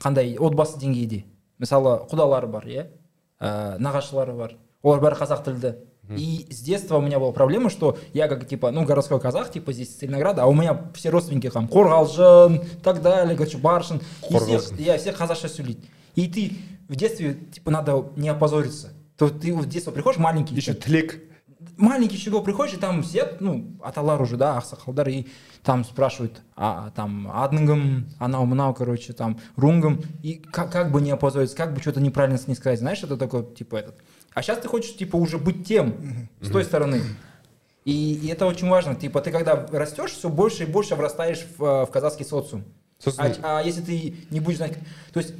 қандай 0.00 0.36
отбасы 0.38 0.78
деңгейде. 0.78 1.24
Мысалы 1.58 2.06
құдалары 2.10 2.46
бар 2.48 2.64
иә? 2.66 2.86
Ә, 3.40 3.78
нағашылары 3.78 4.36
бар. 4.36 4.56
Олар 4.82 5.00
бәрі 5.00 5.18
қазақ 5.20 5.44
тілді. 5.44 5.74
И 6.16 6.48
с 6.50 6.60
детства 6.60 6.96
у 6.96 7.00
меня 7.00 7.20
была 7.20 7.30
проблема 7.30 7.70
что 7.70 7.96
я 8.12 8.26
как 8.26 8.48
типа 8.48 8.72
ну 8.72 8.84
городской 8.84 9.20
казах 9.20 9.52
типа 9.52 9.72
здесь 9.72 9.94
Целинограда 9.94 10.42
а 10.42 10.46
у 10.46 10.54
меня 10.54 10.90
все 10.92 11.10
родственники 11.10 11.48
там 11.48 11.68
қорғалжын 11.68 12.80
так 12.82 13.00
далее 13.00 13.36
короче 13.36 13.58
баршын 13.58 14.00
и 14.28 14.36
все, 14.36 14.60
я 14.78 14.98
все 14.98 15.12
қазақша 15.12 15.46
сөйлейді 15.46 15.86
и 16.16 16.26
ты 16.26 16.52
в 16.88 16.96
детстве 16.96 17.34
типа 17.34 17.70
надо 17.70 18.06
не 18.16 18.28
опозориться. 18.28 18.88
То 19.16 19.28
ты 19.28 19.54
в 19.54 19.66
детство 19.66 19.92
приходишь 19.92 20.18
маленький 20.18 20.54
еще 20.54 20.74
тілек 20.74 21.22
маленький 21.76 22.16
щегол 22.16 22.42
приходишь, 22.42 22.74
и 22.74 22.78
там 22.78 23.02
сидят, 23.02 23.40
ну, 23.40 23.76
аталар 23.82 24.20
уже, 24.20 24.36
да, 24.36 24.58
ақсақалдар, 24.58 25.10
и 25.10 25.28
там 25.62 25.84
спрашивают, 25.84 26.42
а 26.56 26.90
там 26.90 27.30
адныгым, 27.32 28.10
анау 28.18 28.44
мынау, 28.46 28.74
короче, 28.74 29.12
там 29.12 29.38
рунгом, 29.56 30.00
и 30.22 30.34
как, 30.34 30.72
как 30.72 30.90
бы 30.90 31.00
не 31.00 31.10
опозориться, 31.10 31.56
как 31.56 31.74
бы 31.74 31.80
что-то 31.80 32.00
неправильно 32.00 32.38
с 32.38 32.46
ней 32.46 32.54
сказать, 32.54 32.78
знаешь, 32.78 33.02
это 33.02 33.16
такое, 33.16 33.42
типа, 33.42 33.76
этот. 33.76 33.96
А 34.32 34.42
сейчас 34.42 34.58
ты 34.58 34.68
хочешь, 34.68 34.96
типа, 34.96 35.16
уже 35.16 35.38
быть 35.38 35.66
тем, 35.66 36.28
с 36.40 36.50
той 36.50 36.64
стороны. 36.64 37.02
И, 37.84 38.14
и 38.14 38.28
это 38.28 38.46
очень 38.46 38.68
важно, 38.68 38.94
типа, 38.94 39.20
ты 39.20 39.30
когда 39.30 39.66
растешь, 39.72 40.12
все 40.12 40.28
больше 40.28 40.64
и 40.64 40.66
больше 40.66 40.94
врастаешь 40.94 41.46
в, 41.56 41.64
э, 41.64 41.86
в 41.86 41.90
казахский 41.90 42.26
социум. 42.26 42.64
А, 43.16 43.32
а 43.42 43.62
если 43.62 43.80
ты 43.80 44.14
не 44.30 44.40
будешь 44.40 44.58
знать... 44.58 44.74
То 45.12 45.20
есть 45.20 45.34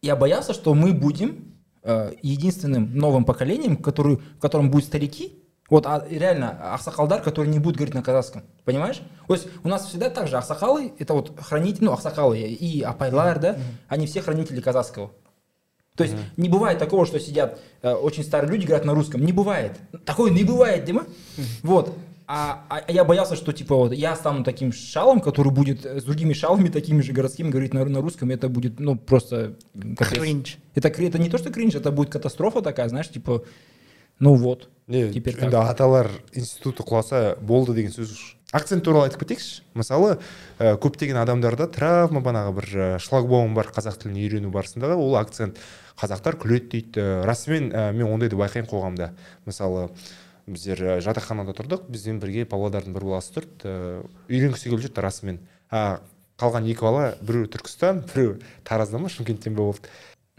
я 0.00 0.16
боялся, 0.16 0.54
что 0.54 0.74
мы 0.74 0.94
будем 0.94 1.51
единственным 1.84 2.96
новым 2.96 3.24
поколением, 3.24 3.76
который, 3.76 4.16
в 4.16 4.38
котором 4.38 4.70
будут 4.70 4.86
старики, 4.86 5.42
вот 5.72 5.86
а, 5.86 6.04
реально 6.08 6.74
ахсакалдар, 6.74 7.22
который 7.22 7.48
не 7.48 7.58
будет 7.58 7.76
говорить 7.76 7.94
на 7.94 8.02
казахском, 8.02 8.42
понимаешь? 8.64 9.00
То 9.26 9.34
есть 9.34 9.48
у 9.64 9.68
нас 9.68 9.86
всегда 9.86 10.10
так 10.10 10.28
же 10.28 10.36
ахсакалы, 10.36 10.92
это 10.98 11.14
вот 11.14 11.32
хранители, 11.40 11.84
ну 11.84 11.92
ахсакалы 11.92 12.38
и 12.40 12.82
апайлар, 12.82 13.38
да, 13.38 13.56
они 13.88 14.06
все 14.06 14.20
хранители 14.20 14.60
казахского. 14.60 15.12
То 15.96 16.04
есть 16.04 16.14
не 16.36 16.48
бывает 16.48 16.78
такого, 16.78 17.06
что 17.06 17.20
сидят 17.20 17.58
э, 17.82 17.92
очень 17.92 18.22
старые 18.22 18.50
люди, 18.50 18.66
говорят 18.66 18.86
на 18.86 18.94
русском. 18.94 19.22
Не 19.22 19.32
бывает. 19.32 19.78
Такое 20.06 20.30
не 20.30 20.42
бывает, 20.42 20.84
Дима. 20.84 21.04
Вот. 21.62 21.94
А, 22.26 22.64
а 22.68 22.92
я 22.92 23.04
боялся, 23.04 23.36
что 23.36 23.52
типа 23.52 23.76
вот 23.76 23.92
я 23.92 24.16
стану 24.16 24.44
таким 24.44 24.72
шалом, 24.72 25.20
который 25.20 25.52
будет 25.52 25.84
э, 25.84 26.00
с 26.00 26.04
другими 26.04 26.32
шалами, 26.32 26.68
такими 26.68 27.02
же 27.02 27.12
городскими, 27.12 27.50
говорить 27.50 27.74
на, 27.74 27.84
на 27.84 28.00
русском, 28.00 28.30
это 28.30 28.48
будет, 28.48 28.80
ну, 28.80 28.96
просто... 28.96 29.54
капец. 29.96 30.18
Кринж. 30.18 30.58
Это, 30.74 30.88
это 30.88 31.18
не 31.18 31.28
то, 31.28 31.38
что 31.38 31.50
кринж, 31.50 31.74
это 31.74 31.90
будет 31.90 32.10
катастрофа 32.10 32.62
такая, 32.62 32.88
знаешь, 32.88 33.08
типа, 33.08 33.42
ну 34.18 34.34
вот. 34.34 34.68
не 34.86 35.12
Теперь 35.12 35.34
енді 35.34 35.50
так. 35.50 35.70
аталар 35.70 36.10
институты 36.34 36.84
құласа 36.84 37.36
болды 37.40 37.74
деген 37.74 37.92
сөз 37.94 38.12
акцент 38.52 38.84
туралы 38.84 39.08
айтып 39.08 39.22
кетейікші 39.22 39.62
мысалы 39.78 40.18
ә, 40.58 40.76
көптеген 40.76 41.16
адамдарда 41.22 41.68
травма 41.72 42.20
банағы 42.20 42.52
бір 42.58 42.66
ә, 42.74 42.88
шлагбаум 43.02 43.54
бар 43.54 43.70
қазақ 43.72 44.02
тілін 44.02 44.18
үйрену 44.18 44.50
барысындағы 44.52 44.98
ол 44.98 45.16
акцент 45.16 45.58
қазақтар 45.96 46.36
күледі 46.42 46.68
дейді 46.74 47.00
ә, 47.00 47.22
расымен 47.24 47.70
ә, 47.72 47.92
мен 47.94 48.10
ондайды 48.10 48.36
байқаймын 48.36 48.68
қоғамда 48.68 49.12
мысалы 49.46 49.88
біздер 50.46 50.80
ә, 50.82 51.00
жатақханада 51.04 51.54
тұрдық 51.58 51.86
бізбен 51.92 52.18
бірге 52.22 52.46
павлодардың 52.50 52.96
бір 52.96 53.06
баласы 53.10 53.34
тұрды 53.36 53.68
ә, 53.68 54.02
үйленгісі 54.28 54.70
келіп 54.70 54.86
жүрді 54.86 55.04
расымен 55.04 55.40
а 55.70 56.00
қалған 56.42 56.66
екі 56.70 56.84
бала 56.84 57.04
біреу 57.22 57.46
түркістан 57.52 58.02
біреу 58.10 58.36
тараздан 58.66 59.04
ма 59.04 59.10
шымкенттен 59.12 59.54
бе 59.54 59.62
болды. 59.62 59.90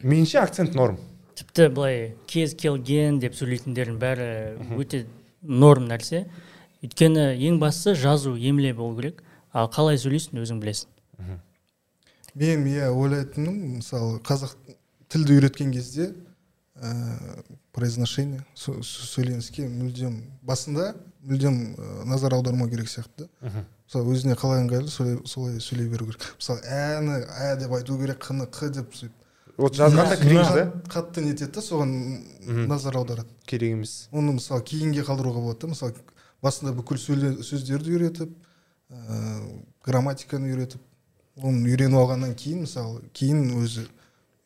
Меніңше 0.03 0.41
акцент 0.41 0.75
норм. 0.75 0.97
Тіпті 1.37 1.69
былай 1.73 2.15
кез 2.27 2.55
келген 2.59 3.19
деп 3.23 3.37
сөйлейтіндердің 3.37 3.99
бәрі 4.01 4.27
өте 4.77 5.05
норм 5.41 5.87
нәрсе. 5.87 6.25
Өйткені 6.83 7.31
ең 7.47 7.61
бастысы 7.61 7.95
жазу 7.95 8.35
емле 8.35 8.73
болу 8.75 8.97
керек. 8.99 9.23
Ал 9.53 9.69
қалай 9.71 9.97
сөйлейсің 10.01 10.41
өзің 10.43 10.59
білесің. 10.59 11.39
Мен 12.35 12.65
иә 12.67 12.89
ойлайтыным 12.89 13.77
мысалы 13.77 14.19
қазақ 14.25 14.57
тілді 15.13 15.37
үйреткен 15.37 15.71
кезде 15.71 16.11
ә, 16.81 17.43
произношение 17.71 18.43
сө- 18.55 18.79
сө- 18.81 19.07
сөйленіске 19.13 19.67
мүлдем 19.69 20.21
басында 20.43 20.93
мүлдем 21.23 21.75
ә, 21.77 22.05
назар 22.05 22.33
аудармау 22.33 22.69
керек 22.69 22.87
сияқты. 22.89 23.27
Да 23.41 23.65
мысалы 23.87 24.13
өзіне 24.15 24.35
қалай 24.35 24.63
ыңғайлы 24.65 24.89
солай, 24.89 25.19
солай 25.25 25.59
сөйлей 25.61 25.87
беру 25.91 26.07
керек. 26.07 26.23
Мысалы 26.39 26.61
әні 26.65 27.19
ә 27.29 27.55
деп 27.59 27.71
айту 27.77 27.97
керек 27.99 28.17
қ-ны 28.25 28.47
қ 28.49 28.69
деп 28.73 28.93
сөйтіп 28.95 29.19
вот 29.57 29.75
жазғанда 29.77 30.17
кринж 30.17 30.47
да? 30.49 30.63
Қат- 30.65 30.87
қатты 31.13 31.21
нетеді 31.21 31.51
да 31.53 31.61
соған 31.61 31.91
назар 32.67 32.95
аударады. 32.97 33.29
Керек 33.45 33.71
емес. 33.75 34.07
Оны 34.11 34.33
мысалы 34.39 34.63
кейінге 34.65 35.03
қалдыруға 35.05 35.43
болады 35.45 35.59
да 35.61 35.67
мысалы 35.75 35.93
басында 36.41 36.73
бүкіл 36.73 36.97
сөздерді 36.97 37.93
үйретіп 37.93 38.33
ә, 38.89 39.61
грамматиканы 39.85 40.49
үйретіп 40.55 40.81
оны 41.43 41.69
үйреніп 41.69 41.97
алғаннан 42.01 42.33
кейін 42.37 42.65
мысалы 42.65 43.01
кейін 43.13 43.51
өзі 43.61 43.85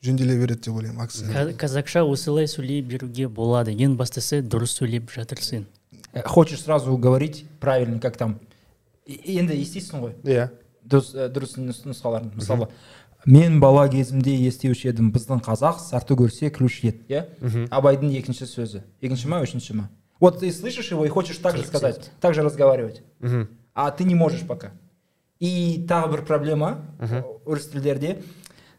жөнделе 0.06 0.36
береді 0.38 0.68
деп 0.70 0.76
ойлаймын 0.78 1.02
акцент 1.04 1.56
қазақша 1.60 2.04
осылай 2.06 2.48
сөйлей 2.48 2.82
беруге 2.86 3.28
болады. 3.28 3.72
Ең 3.74 3.95
бастысы 3.98 4.41
дұрыс 4.43 4.78
сөйлеп 4.78 5.12
жатырсың 5.14 5.66
Э, 6.14 6.22
Хочешь 6.26 6.62
сразу 6.64 6.98
говорить 6.98 7.45
правильно, 7.60 8.00
как 8.00 8.18
там. 8.18 8.39
И- 9.06 9.20
Енді 9.38 9.54
естисің 9.56 10.02
ғой. 10.02 10.14
иә. 10.24 10.50
Дұрыс 10.88 11.14
ә, 11.16 11.28
дұрыс 11.32 11.58
нұс- 11.58 11.84
нұсқаларын. 11.86 12.32
Мысалы 12.36 12.68
мен 13.26 13.60
бала 13.60 13.88
кезімде 13.89 14.32
естеуші 14.48 14.88
едім 14.89 15.12
біздің 15.12 15.41
қазақ 15.43 15.80
сарты 15.80 16.16
көрсе 16.16 16.50
күлуші 16.50 16.88
еді 16.88 17.04
иә? 17.10 17.68
Абайдың 17.70 18.12
екінші 18.18 18.45
сөзі. 18.48 18.84
Екінші 19.02 19.28
ма 19.28 19.41
үшінші 19.41 19.74
ма? 19.76 19.89
Вот 20.20 20.39
ты 20.39 20.52
слышишь 20.52 20.91
его 20.91 21.06
и 21.06 21.10
хочешь 21.10 21.38
так 21.38 21.58
же 21.58 21.64
сказать 21.66 22.10
так 22.22 22.34
же 22.34 22.41
разговаривать. 22.41 23.02
Мхм 23.20 23.48
а 23.74 23.91
ты 23.91 24.04
не 24.06 24.16
можешь 24.16 24.41
пока. 24.48 24.72
И 25.39 25.86
тағы 25.88 26.12
бір 26.12 26.22
проблема 26.26 26.86
орыс 27.45 27.68
тілдерде 27.68 28.22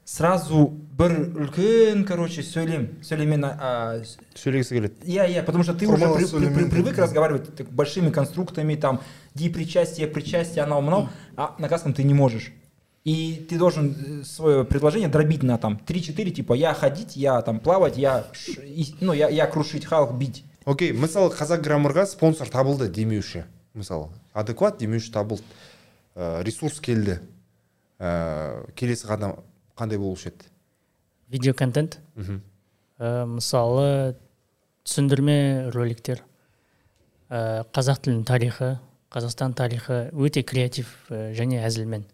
сразу 0.07 0.67
бір 0.97 1.13
үлкен 1.47 2.03
короче 2.05 2.41
сөйлем 2.43 2.89
сөйлеммен 3.01 3.45
а, 3.45 4.01
сөйлегісі 4.35 4.75
келеді 4.75 4.93
я, 5.05 5.25
я, 5.25 5.43
потому 5.43 5.63
что 5.63 5.73
ты 5.73 5.87
уже 5.87 6.03
Формалы 6.05 6.17
при- 6.17 6.25
при- 6.25 6.31
при- 6.31 6.47
сөйлеммен. 6.49 6.69
привык 6.69 6.97
разговаривать 6.97 7.55
так, 7.55 7.71
большими 7.71 8.09
конструктами, 8.11 8.75
там, 8.75 8.99
причастие, 9.35 10.07
причастие, 10.07 10.63
анау 10.65 10.81
мынау, 10.81 11.09
а 11.37 11.55
на 11.57 11.67
казахском 11.69 11.93
ты 11.93 12.03
не 12.03 12.13
можешь. 12.13 12.51
И 13.05 13.45
ты 13.49 13.57
должен 13.57 14.23
свое 14.25 14.63
предложение 14.65 15.09
дробить 15.09 15.43
на 15.43 15.57
там 15.57 15.79
3-4, 15.87 16.31
типа 16.31 16.53
я 16.53 16.73
ходить, 16.73 17.15
я 17.17 17.41
там 17.41 17.59
плавать, 17.59 17.97
я, 17.97 18.25
ш- 18.33 18.61
и- 18.61 18.95
ну, 19.01 19.13
я, 19.13 19.29
я 19.29 19.45
крушить, 19.47 19.85
халық 19.85 20.17
бить. 20.17 20.43
окей 20.65 20.91
мысалы 20.93 21.29
қазақ 21.35 21.61
граммарға 21.61 22.05
спонсор 22.07 22.47
табылды 22.49 22.87
демеуші 22.87 23.43
мысалы 23.73 24.07
адекват 24.33 24.77
демеуші 24.79 25.11
табылды 25.11 25.43
ә, 26.15 26.41
ресурс 26.43 26.79
келді 26.79 27.19
ә, 27.99 28.71
келесі 28.75 29.07
қадам 29.07 29.39
қандай 29.78 29.98
болушы 29.98 30.32
еді? 30.32 30.50
Видео 31.28 31.54
контент? 31.54 31.98
Мхм. 32.16 32.40
Ә, 32.98 33.26
мысалы 33.28 34.16
түсіндірме 34.88 35.70
роликтер. 35.74 36.24
Ә, 37.28 37.64
қазақ 37.70 38.02
тілінің 38.02 38.24
тарихы 38.26 38.70
қазақстан 39.12 39.54
тарихы 39.56 40.08
өте 40.16 40.42
креатив 40.42 40.90
ә, 41.10 41.32
және 41.36 41.60
әзілмен. 41.64 42.06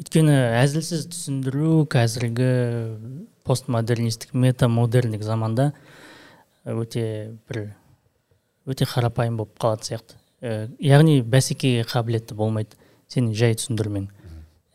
Өйткені 0.00 0.36
әзілсіз 0.62 1.06
түсіндіру 1.12 1.86
қазіргі 1.90 2.50
постмодернистік 3.46 4.34
метамодерндік 4.34 5.22
заманда 5.24 5.72
өте 6.64 7.36
бір 7.48 7.72
өте 8.66 8.86
қарапайым 8.86 9.38
болып 9.40 9.58
қалатын 9.62 9.90
сияқты. 9.90 10.18
Ә, 10.42 10.68
яғни 10.78 11.20
бәсекеге 11.22 11.86
қабілетті 11.88 12.36
болмайды 12.38 12.78
сенің 13.10 13.34
жай 13.38 13.58
түсіндірмең 13.58 14.10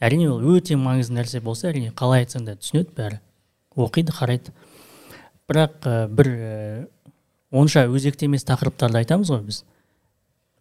әрине 0.01 0.29
ол 0.31 0.43
өте 0.55 0.77
маңызды 0.79 1.15
нәрсе 1.15 1.41
болса 1.41 1.69
әрине 1.69 1.93
қалай 1.95 2.25
айтсаң 2.25 2.47
да 2.47 2.55
түсінеді 2.59 2.95
бәрі. 2.97 3.19
Оқиды 3.77 4.13
қарайды. 4.15 4.53
Бірақ 5.47 5.85
ә, 5.85 6.07
бір 6.07 6.29
ә, 6.31 6.87
онша 7.51 7.85
өзекті 7.87 8.27
емес 8.27 8.45
тақырыптарды 8.47 9.01
айтамыз 9.03 9.31
ғой 9.31 9.43
біз. 9.47 9.61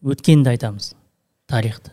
Өткенді 0.05 0.53
айтамыз 0.53 0.93
тарихты. 1.51 1.93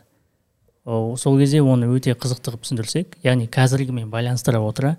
О, 0.85 1.15
сол 1.19 1.37
кезде 1.39 1.59
оны 1.61 1.89
өте 1.91 2.13
қызықты 2.15 2.51
қылып 2.51 2.63
түсіндірсек 2.63 3.17
яғни 3.25 3.49
қазіргімен 3.51 4.07
байланыстыра 4.07 4.61
отыра 4.63 4.95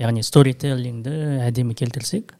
яғни 0.00 0.24
сторителлингді 0.26 1.12
әдемі 1.46 1.76
келтірсек 1.78 2.32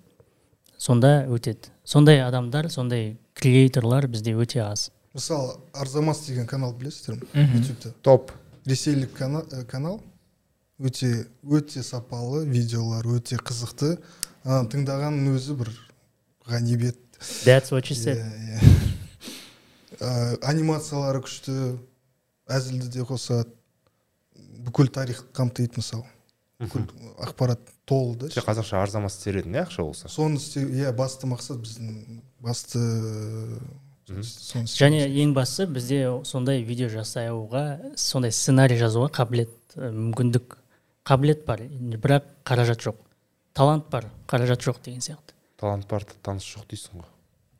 сонда 0.82 1.28
өтеді. 1.30 1.70
Сондай 1.84 2.24
адамдар 2.24 2.70
сондай 2.74 3.16
креаторлар 3.38 4.08
бізде 4.10 4.34
өте 4.34 4.64
аз. 4.64 4.90
Мысалы 5.14 5.54
арзамас 5.72 6.24
деген 6.26 6.46
канал 6.46 6.74
білесіздер 6.74 7.20
ме? 7.20 7.28
Мгм. 7.34 7.62
ютубта. 7.62 7.92
Топ. 8.02 8.32
Ресейлік 8.66 9.12
кана- 9.18 9.46
э, 9.50 9.64
канал 9.64 10.00
өте 10.80 11.26
өте 11.44 11.82
сапалы 11.82 12.44
видеолар 12.46 13.06
өте 13.06 13.36
қызықты 13.38 13.98
ана 14.44 14.68
тыңдағанның 14.68 15.36
өзі 15.36 15.56
бір 15.58 15.70
ғанибет 16.48 16.98
That's 17.44 17.70
what 17.70 17.86
she 17.86 17.94
said. 17.94 18.18
Иә, 18.18 18.58
иә. 18.58 18.60
Ә, 20.02 20.38
анимациялары 20.42 21.20
күшті 21.22 21.78
әзілді 22.50 22.88
де 22.90 23.04
қосады 23.06 23.46
бүкіл 24.66 24.88
тарих 24.90 25.20
қамтиды 25.34 25.78
мысалы 25.78 26.02
бүкіл 26.58 26.88
ақпарат 27.22 27.60
толы 27.86 28.16
да 28.24 28.30
сен 28.30 28.42
қазақша 28.42 28.80
арзамас 28.82 29.16
істер 29.20 29.38
едің 29.42 29.54
иә 29.54 29.62
ақша 29.68 29.82
болса 29.86 30.08
соны 30.10 30.40
істеу 30.42 30.66
иә 30.70 30.90
басты 30.92 31.26
мақсат 31.30 31.62
біздің 31.62 32.22
басты. 32.42 32.82
Және 34.08 35.04
ең 35.22 35.32
бастысы 35.36 35.66
бізде 35.70 36.00
сондай 36.26 36.62
видео 36.66 36.88
жасауға 36.90 37.94
сондай 37.96 38.32
сценарий 38.32 38.78
жазуға 38.80 39.10
қабілет 39.14 39.76
мүмкіндік 39.76 40.56
қабілет 41.06 41.44
бар. 41.46 41.62
Бірақ 42.02 42.26
қаражат 42.44 42.82
жоқ. 42.82 42.96
Талант 43.54 43.88
бар 43.90 44.06
қаражат 44.28 44.62
жоқ 44.62 44.82
деген 44.84 45.00
сияқты. 45.00 45.34
Талант 45.58 45.86
бар 45.88 46.04
таныс 46.22 46.44
жоқ 46.44 46.66
дейсің 46.70 46.98
ғой. 47.00 47.08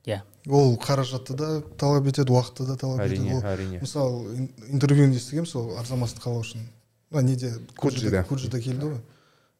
Иә. 0.05 0.21
Ол 0.49 0.75
қаражатты 0.77 1.33
да 1.39 1.61
талап 1.79 2.07
етеді 2.07 2.33
уақытты 2.35 2.65
да 2.67 2.75
талап 2.75 2.99
етеді. 3.05 3.21
Әрине 3.23 3.37
ол 3.37 3.43
әрине. 3.47 3.79
мысалы 3.81 4.35
ин- 4.35 4.51
интервьюін 4.69 5.13
естігемін 5.15 5.47
сол 5.47 5.77
арзамасты 5.79 6.19
қалау 6.19 6.41
үшін. 6.43 6.59
А 7.13 7.21
неде 7.21 7.53
Куджида. 7.77 8.23
куджида 8.27 8.59
келді 8.59 8.85
ғой. 8.85 8.99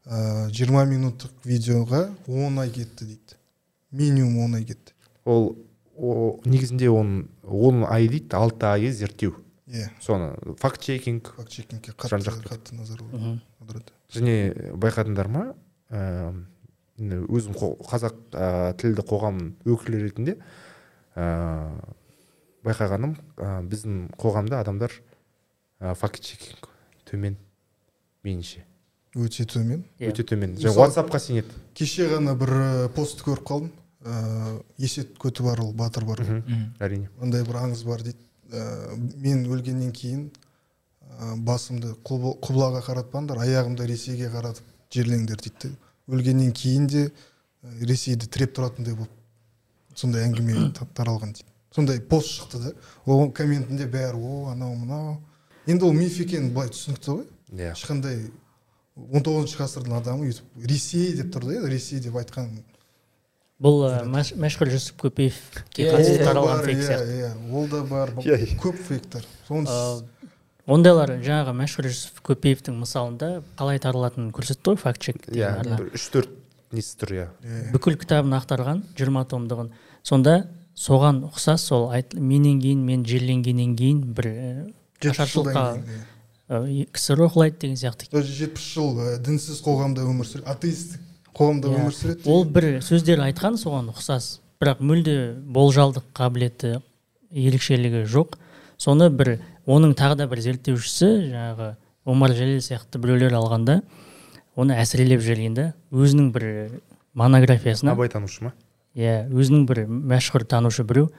Ыыы 0.05 0.49
жиырма 0.51 0.84
минуттық 0.86 1.31
видеоға 1.45 2.09
он 2.27 2.59
ай 2.59 2.69
кетті 2.69 3.05
дейді. 3.05 3.38
Минимум 3.91 4.43
он 4.45 4.55
ай 4.55 4.65
кетті. 4.65 4.91
Ол 5.23 5.55
о, 5.95 6.39
негізінде 6.45 6.87
оның 6.89 7.27
он 7.43 7.83
ай 7.85 8.07
дейді 8.07 8.33
алты 8.35 8.65
айы 8.65 8.91
зерттеу. 8.91 9.35
Иә 9.67 9.89
соны 10.01 10.33
факт 10.59 10.81
чекинг 10.81 11.33
факт 11.37 11.49
чекингке 11.49 11.93
жан 12.09 12.19
қатты 12.21 12.29
жақты. 12.29 12.49
қатты 12.49 12.75
назар 12.75 12.99
аударады 13.61 13.93
және 14.11 14.73
байқадыңдар 14.75 15.27
ма? 15.31 15.43
Ә, 15.89 16.33
енді 16.99 17.21
өзім 17.29 17.53
қо- 17.55 17.77
қазақ 17.87 18.15
ә, 18.33 18.73
тілді 18.77 19.01
қоғам 19.07 19.39
өкілі 19.65 20.03
ретінде 20.03 20.35
ә, 21.15 21.71
байқағаным 22.65 23.15
ә, 23.37 23.61
біздің 23.67 24.11
қоғамда 24.19 24.59
адамдар 24.63 24.91
ә, 25.79 25.95
факт 25.95 26.21
чекинг 26.23 26.67
төмен 27.09 27.37
меніңше. 28.23 28.63
Өте 29.15 29.45
төмен? 29.45 29.83
Иә. 29.99 30.09
өте 30.11 30.23
төмен. 30.25 30.55
Мысалы- 30.57 30.87
ватсапқа 30.89 31.19
сенеді. 31.19 31.51
кеше 31.75 32.07
ғана 32.09 32.33
бір 32.35 32.89
пост 32.95 33.21
көріп 33.21 33.43
қалдым. 33.45 33.71
Ыыы 34.04 34.62
есет 34.78 35.18
көтібарұлы 35.18 35.74
батыр 35.74 36.06
бар. 36.06 36.22
Ғой. 36.24 36.41
мхм, 36.43 36.64
әрине 36.80 37.10
андай 37.22 37.43
бір 37.47 37.56
аңыз 37.64 37.84
бар 37.88 38.01
дейді. 38.04 38.20
Ә, 38.51 38.95
мен 39.18 39.45
өлгеннен 39.49 39.91
кейін 39.95 40.28
ә, 41.20 41.36
басымды 41.41 41.95
құбыл- 42.06 42.36
құбылаға 42.43 42.82
қаратпаңдар 42.86 43.39
аяғымды 43.45 43.88
ресейге 43.88 44.28
қаратып 44.30 44.64
жерлеңдер 44.93 45.39
дейді 45.41 45.72
өлгеннен 46.08 46.51
кейін 46.54 46.88
де 46.88 47.06
ә, 47.08 47.12
ресейді 47.82 48.28
тіреп 48.28 48.54
тұратындай 48.58 48.93
болып 48.95 49.95
сондай 49.95 50.28
әңгіме 50.28 50.74
та- 50.78 50.86
таралған 50.93 51.34
дейді. 51.34 51.49
Сондай 51.74 51.99
пост 51.99 52.30
шықты 52.30 52.60
да. 52.62 52.72
Ол 53.06 53.32
комментінде 53.32 53.88
бәрі 53.89 54.20
о 54.22 54.51
анау 54.51 54.76
мынау 54.76 55.18
енді 55.66 55.86
ол 55.86 55.93
миф 55.93 56.20
екені 56.22 56.51
былай 56.54 56.70
түсінікті 56.70 57.10
ғой. 57.10 57.26
Иә. 57.54 57.72
Ешқандай 57.74 58.30
он 58.95 59.24
тоғызыншы 59.26 59.58
ғасырдың 59.58 59.97
адамы 59.97 60.28
өйтіп 60.30 60.68
ресей 60.70 61.16
деп 61.18 61.32
тұр 61.34 61.47
да 61.47 61.56
енді 61.58 61.72
ресей 61.74 61.99
деп 61.99 62.14
айтқан 62.22 62.51
бұл 63.64 63.84
мәш- 64.11 64.34
мәшһүр 64.43 64.72
жүсіп 64.74 64.97
көпеевке 65.05 65.86
Иә, 65.86 65.93
қатысты 65.93 66.24
таралған 66.28 66.64
фейк 66.66 66.78
иә, 66.78 66.88
сияқты. 66.89 67.18
иә 67.20 67.30
ол 67.55 67.68
да 67.72 67.82
бар 67.88 68.11
көп 68.64 68.80
фейктар 68.89 69.24
соны 69.47 69.68
Ә, 69.72 70.03
ондайлар 70.68 71.16
жаңағы 71.24 71.53
мәшһүр 71.64 71.88
жүсіп 71.89 72.22
көпеевтің 72.28 72.78
мысалында 72.84 73.30
қалай 73.59 73.80
таралатынын 73.84 74.32
көрсетті 74.36 74.74
ғой 74.74 74.80
факт 74.84 75.01
чек 75.07 75.28
иә 75.32 75.53
үш 75.93 76.09
төрт 76.11 76.30
несі 76.74 76.95
тұр 76.99 77.11
иә. 77.18 77.28
Бүкіл 77.72 77.95
кітабын 78.01 78.34
ақтарған 78.39 78.80
жиырма 78.97 79.22
томдығын. 79.30 79.68
Сонда 80.01 80.47
соған 80.76 81.20
ұқсас 81.30 81.61
сол 81.70 81.91
айт, 81.93 82.16
менен 82.18 82.57
кейін 82.64 82.82
мен 82.88 83.03
жерленгеннен 83.05 83.76
кейін 83.78 83.99
бір 84.18 84.30
жылдан 85.03 85.14
ашаршылыққа 85.14 85.66
иә. 86.49 86.88
ксро 86.95 87.28
құлайды 87.30 87.59
деген 87.61 87.78
сияқты. 87.78 88.09
Жетпіс 88.09 88.66
жыл 88.74 88.97
дінсіз 89.22 89.61
қоғамда 89.61 90.01
өмір 90.01 90.26
сүреді. 90.26 90.47
Атеистік 90.49 90.99
қоғамда 91.38 91.69
Иә. 91.69 91.81
өмір 91.81 91.95
сүреді 91.97 92.29
ол 92.29 92.45
бір 92.45 92.67
сөздер 92.86 93.21
айтқан 93.25 93.57
соған 93.59 93.89
ұқсас. 93.93 94.39
Бірақ 94.61 94.79
мүлде 94.79 95.15
болжалдық 95.53 96.05
қабілеті 96.15 96.81
ерекшелігі 97.31 98.05
жоқ. 98.07 98.38
Соны 98.77 99.09
бір 99.09 99.39
оның 99.65 99.95
тағы 99.97 100.17
да 100.21 100.27
бір 100.27 100.41
зерттеушісі 100.45 101.09
жаңағы 101.31 101.75
омар 102.05 102.34
жәлел 102.38 102.61
сияқты 102.61 102.99
біреулер 103.01 103.36
алғанда 103.38 103.81
оны 104.55 104.77
әсірелеп 104.77 105.21
жіберген 105.23 105.53
да 105.57 105.67
өзінің 105.91 106.31
бір 106.36 106.47
монографиясына. 107.13 107.93
Абайтанушы 107.95 108.43
ма? 108.43 108.53
Иә 108.95 109.27
өзінің 109.31 109.65
бір 109.69 109.86
мәшһүр 109.89 110.45
танушы 110.45 110.84
біреу 110.86 111.09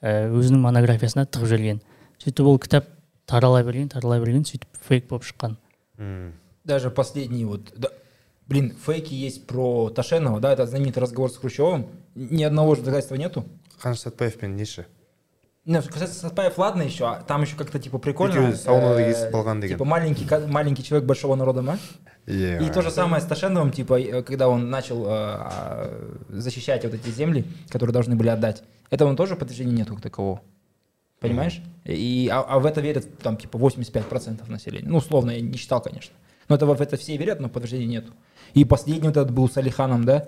ә, 0.00 0.30
өзінің 0.32 0.62
монографиясына 0.64 1.26
тығып 1.26 1.50
жіберген. 1.52 1.82
Сөйтіп 2.22 2.46
ол 2.46 2.58
кітап 2.62 2.86
тарала 3.26 3.62
берген 3.66 3.88
тарала 3.92 4.18
берген 4.22 4.46
сөйтіп 4.48 4.80
фейк 4.80 5.08
болып 5.10 5.26
шыққан. 5.28 5.56
Даже 6.64 6.90
последний 6.90 7.44
вот, 7.44 7.72
блин, 8.51 8.73
фейки 8.85 9.13
есть 9.13 9.47
про 9.47 9.89
Ташенова, 9.89 10.39
да, 10.39 10.53
этот 10.53 10.69
знаменитый 10.69 11.01
разговор 11.01 11.31
с 11.31 11.37
Хрущевым. 11.37 11.87
Ни 12.15 12.43
одного 12.43 12.75
же 12.75 12.81
доказательства 12.81 13.15
нету. 13.15 13.45
қаныш 13.83 14.07
сәтбаевпен 14.07 14.55
неші 14.55 14.85
Не, 15.67 15.81
касается 15.81 16.19
Сатпаев, 16.19 16.57
ладно 16.57 16.81
еще, 16.81 17.05
а 17.09 17.21
там 17.27 17.41
еще 17.41 17.57
как-то 17.57 17.77
типа 17.77 17.97
прикольно. 17.97 18.39
Екеуі 18.39 18.55
саунада 18.55 19.01
э, 19.01 19.11
кездесіп 19.11 19.33
қалған 19.35 19.59
деген. 19.59 19.75
Типа 19.75 19.83
маленький, 19.83 20.25
ка- 20.25 20.47
маленький 20.47 20.81
человек 20.81 21.05
большого 21.05 21.35
народа, 21.35 21.61
ма? 21.61 21.77
иә 22.25 22.63
И 22.65 22.71
то 22.71 22.81
же 22.81 22.89
самое 22.89 23.21
с 23.21 23.25
Ташеновым, 23.25 23.71
типа, 23.71 23.99
э, 23.99 24.23
когда 24.23 24.47
он 24.47 24.69
начал 24.69 25.05
э, 25.05 25.09
э, 25.11 26.15
защищать 26.29 26.85
вот 26.85 26.93
эти 26.93 27.09
земли, 27.09 27.43
которые 27.67 27.91
должны 27.91 28.15
были 28.15 28.29
отдать. 28.29 28.63
Это 28.89 29.05
он 29.05 29.17
тоже 29.17 29.35
подтверждения 29.35 29.73
нету 29.73 29.95
как 29.95 30.03
такового. 30.03 30.39
Понимаешь? 31.19 31.61
И, 31.83 32.29
а, 32.31 32.43
а 32.47 32.59
в 32.59 32.65
это 32.65 32.79
верят 32.79 33.17
там 33.19 33.35
типа 33.35 33.57
85% 33.57 34.49
населения. 34.49 34.87
Ну, 34.87 34.99
условно, 34.99 35.31
я 35.31 35.41
не 35.41 35.57
считал, 35.57 35.81
конечно. 35.81 36.15
Но 36.48 36.56
это, 36.56 36.66
в 36.66 36.80
это 36.80 36.96
все 36.96 37.16
верят, 37.16 37.40
но 37.40 37.48
подтверждений 37.48 37.86
нету. 37.86 38.12
И 38.54 38.64
последний 38.64 39.08
вот 39.08 39.16
этот 39.16 39.30
был 39.32 39.48
с 39.48 39.56
Алиханом, 39.56 40.04
да? 40.04 40.26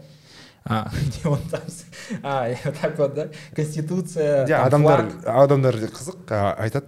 А, 0.64 0.88
где 1.06 1.28
он 1.28 1.38
там, 1.50 1.60
а, 2.22 2.48
так 2.80 2.98
вот, 2.98 3.14
да? 3.14 3.28
Конституция, 3.54 4.46
иә 4.46 4.70
там 4.70 4.86
адамдар 4.86 5.10
флаг. 5.10 5.26
адамдар 5.44 5.74
қызық 5.76 6.30
айтады 6.58 6.86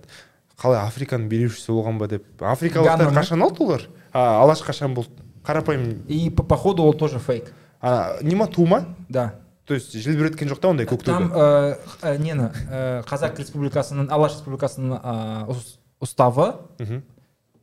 қалай 0.57 0.81
африканың 0.89 1.29
билеушісі 1.29 1.72
болған 1.72 1.99
ба 2.01 2.09
деп 2.09 2.24
африкалықтар 2.41 3.12
қашан 3.12 3.43
алды 3.45 3.62
олар 3.64 3.83
а, 4.12 4.43
алаш 4.43 4.62
қашан 4.64 4.95
болды 4.95 5.11
қарапайым 5.45 6.07
И 6.09 6.31
по, 6.31 6.43
походу 6.43 6.85
он 6.85 6.97
тоже 6.97 7.18
фейк. 7.18 7.53
а, 7.83 8.16
не 8.22 8.35
ма 8.35 8.47
ту 8.47 8.64
ма 8.66 8.87
Да. 9.11 9.35
то 9.66 9.74
есть 9.74 9.93
желбіреткен 9.93 10.49
жоқ 10.49 10.61
та 10.61 10.68
ондай 10.68 10.87
көк 10.87 11.03
Там, 11.05 11.31
э, 11.35 11.77
э, 12.03 12.18
нені 12.18 12.49
э, 12.70 13.03
қазақ 13.05 13.37
республикасының 13.37 14.09
алаш 14.11 14.33
республикасының 14.41 15.01
э, 15.05 15.55
уставы 16.01 16.55
Мгм. 16.79 17.03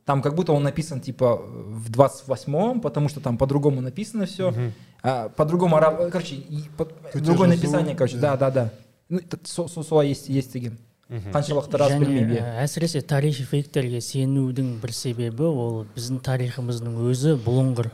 Там 0.04 0.20
как 0.22 0.34
будто 0.34 0.52
он 0.52 0.62
написан 0.62 1.00
типа 1.00 1.36
в 1.36 1.90
28-м, 1.90 2.80
потому 2.80 3.08
что 3.08 3.20
там 3.20 3.38
по-другому 3.38 3.80
написано 3.80 4.26
все. 4.26 4.52
по-другому, 5.36 5.76
араб- 5.76 6.10
короче, 6.10 6.36
и 6.36 6.64
по- 6.76 6.88
другое 7.14 7.48
написание, 7.48 7.94
короче, 7.94 8.16
да, 8.18 8.36
да, 8.36 8.50
да. 8.50 8.70
Ну, 9.08 9.18
это 9.18 9.38
со- 9.44 9.68
со- 9.68 9.82
солай 9.82 10.08
есть, 10.08 10.28
есть 10.28 10.52
деген. 10.52 10.78
қаншалықты 11.10 11.76
рас 11.76 11.92
иә. 11.92 12.40
ә, 12.40 12.62
әсіресе 12.64 13.02
тарихи 13.02 13.44
фейктерге 13.44 13.98
сенудің 14.00 14.80
бір 14.80 14.90
себебі 14.92 15.42
ол 15.44 15.86
біздің 15.94 16.20
тарихымыздың 16.24 16.96
өзі 17.10 17.36
бұлыңғыр 17.44 17.90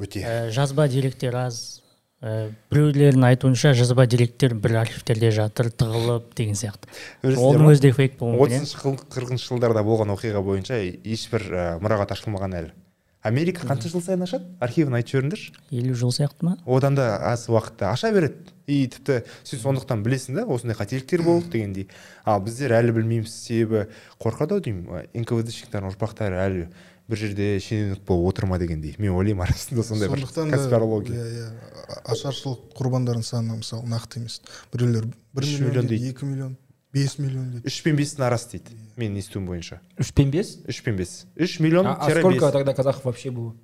өте 0.00 0.20
Ә, 0.26 0.50
жазба 0.50 0.88
деректер 0.88 1.36
аз 1.36 1.81
ә, 2.22 2.50
біреулердің 2.70 3.24
айтуынша 3.32 3.72
жазба 3.74 4.06
деректер 4.06 4.54
бір 4.54 4.78
архивтерде 4.84 5.30
жатыр 5.34 5.72
тығылып 5.74 6.30
деген 6.38 6.54
сияқты. 6.58 6.88
Оның 7.22 7.72
өзі 7.72 7.82
де 7.88 7.92
фейк 7.96 8.16
болуы 8.20 8.38
мүмкін 8.38 8.54
иә? 8.54 8.62
отызыншы 8.62 8.78
қыл- 8.82 9.02
қырқыншы 9.12 9.50
жылдарда 9.50 9.82
болған 9.82 10.14
оқиға 10.14 10.42
бойынша 10.46 10.78
ешбір 11.02 11.48
ә, 11.50 11.66
мұрағат 11.82 12.14
ашылмаған 12.14 12.56
әлі. 12.62 12.72
Америка 13.22 13.62
қанша 13.68 13.86
жыл 13.86 14.02
сайын 14.02 14.24
ашады? 14.24 14.48
Архивін 14.58 14.96
айтып 14.98 15.12
жіберіңдерші. 15.12 15.52
Елу 15.70 15.94
жыл 15.94 16.10
сияқты 16.10 16.42
ма? 16.42 16.56
Одан 16.66 16.96
да 16.98 17.20
аз 17.22 17.44
уақытта 17.46 17.92
аша 17.92 18.10
береді. 18.10 18.34
И 18.66 18.88
тіпті 18.90 19.20
сен 19.44 19.60
сондықтан 19.62 20.02
білесің 20.02 20.34
да 20.40 20.44
осындай 20.50 20.74
қателіктер 20.74 21.22
болды 21.22 21.52
дегендей. 21.52 21.86
Ал 22.24 22.40
біздер 22.42 22.74
әлі 22.74 22.90
білмейміз 22.98 23.30
себебі. 23.30 23.86
Қорқады 24.18 24.56
ау 24.58 24.60
деймін. 24.60 25.06
Нквдщиктардың 25.14 25.92
ұрпақтары 25.94 26.38
әлі 26.42 26.66
бір 27.12 27.20
жерде 27.20 27.46
шенеунік 27.60 28.02
болып 28.08 28.32
отыр 28.32 28.46
ма 28.48 28.58
дегендей. 28.58 28.94
Мен 28.98 29.12
ойлаймын 29.12 29.44
арасында 29.46 29.84
сондай 29.84 30.08
бір 30.08 30.24
конспирология. 30.26 31.20
иә 31.20 31.28
иә. 31.36 31.48
А- 31.92 32.12
ашаршылық 32.14 32.72
құрбандарының 32.78 33.22
саны 33.26 33.58
мысалы 33.60 33.84
нақты 33.86 34.22
емес. 34.22 34.40
Біреулер 34.72 35.10
бір 35.36 35.44
Үш 35.44 35.58
миллион 35.60 35.86
дейді 35.92 36.08
екі 36.10 36.24
миллион 36.26 36.56
бес 36.92 37.18
миллион 37.18 37.50
дейді. 37.52 37.66
Үш 37.68 37.82
пен 37.84 37.96
бестің 38.00 38.24
арасы 38.26 38.56
дейді 38.56 38.76
менің 38.96 39.18
естуім 39.20 39.46
бойынша. 39.46 39.80
Үш 40.00 40.12
пен 40.16 40.30
бес? 40.30 40.56
үш 40.68 40.82
пен 40.82 40.96
бес. 40.96 41.26
Үш 41.36 41.58
миллион 41.60 41.86
А, 41.86 42.10
сколько 42.10 42.50
тогда 42.50 42.72
казахов 42.74 43.04
вообще 43.04 43.30
было? 43.30 43.54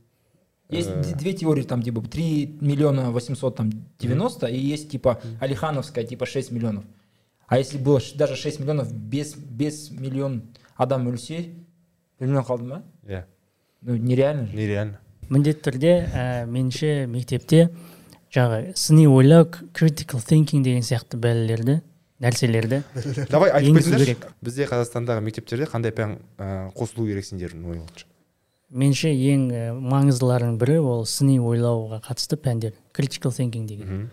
Есть 0.71 0.89
д- 0.91 1.15
две 1.15 1.33
теории, 1.33 1.63
там 1.63 1.83
типа 1.83 2.03
3 2.03 2.59
миллиона 2.61 3.11
800, 3.11 3.57
там 3.57 3.71
90, 3.99 4.47
и 4.49 4.59
есть 4.59 4.91
типа 4.91 5.19
Алихановская, 5.41 6.05
типа 6.05 6.27
6 6.27 6.51
миллионов. 6.53 6.85
А 7.47 7.57
если 7.57 7.79
было 7.79 8.01
даже 8.17 8.37
6 8.37 8.61
миллионов 8.61 8.93
без, 8.93 9.35
без 9.35 9.91
миллион 9.91 10.43
Адам 10.77 11.09
Өлсе, 11.09 11.55
миллион 12.21 12.45
қалды 12.45 12.65
ма? 12.65 12.83
иә. 13.07 13.25
Ну, 13.83 13.97
нереально 13.97 14.47
же. 14.47 14.57
нереально. 14.57 14.99
Міндетті 15.29 15.63
түрде 15.69 15.93
ә, 16.09 16.47
меніңше 16.49 17.07
мектепте 17.07 17.69
жаңағы 18.35 18.75
сыни 18.77 19.07
ойлау 19.07 19.47
critical 19.77 20.23
thinking 20.25 20.65
деген 20.65 20.83
сияқты 20.83 21.21
бәлелерді 21.21 21.81
нәрселерді 22.19 22.83
давай 23.33 23.53
айтып 23.55 23.79
кетіңдерші. 23.79 24.17
бізде 24.43 24.67
қазақстандағы 24.71 25.23
мектептерде 25.23 25.69
қандай 25.71 25.93
пән 25.95 26.19
ә, 26.39 26.71
қосылу 26.75 27.07
керек 27.07 27.29
сендердің 27.29 27.69
ойыңша 27.71 28.09
меніңше 28.69 29.13
ең 29.15 29.45
ә, 29.49 29.63
маңыздыларының 29.73 30.59
бірі 30.61 30.79
ол 30.85 31.07
сыни 31.09 31.39
ойлауға 31.41 32.03
қатысты 32.05 32.37
пәндер 32.37 32.75
critical 32.93 33.33
thinking 33.33 33.65
деген. 33.69 34.09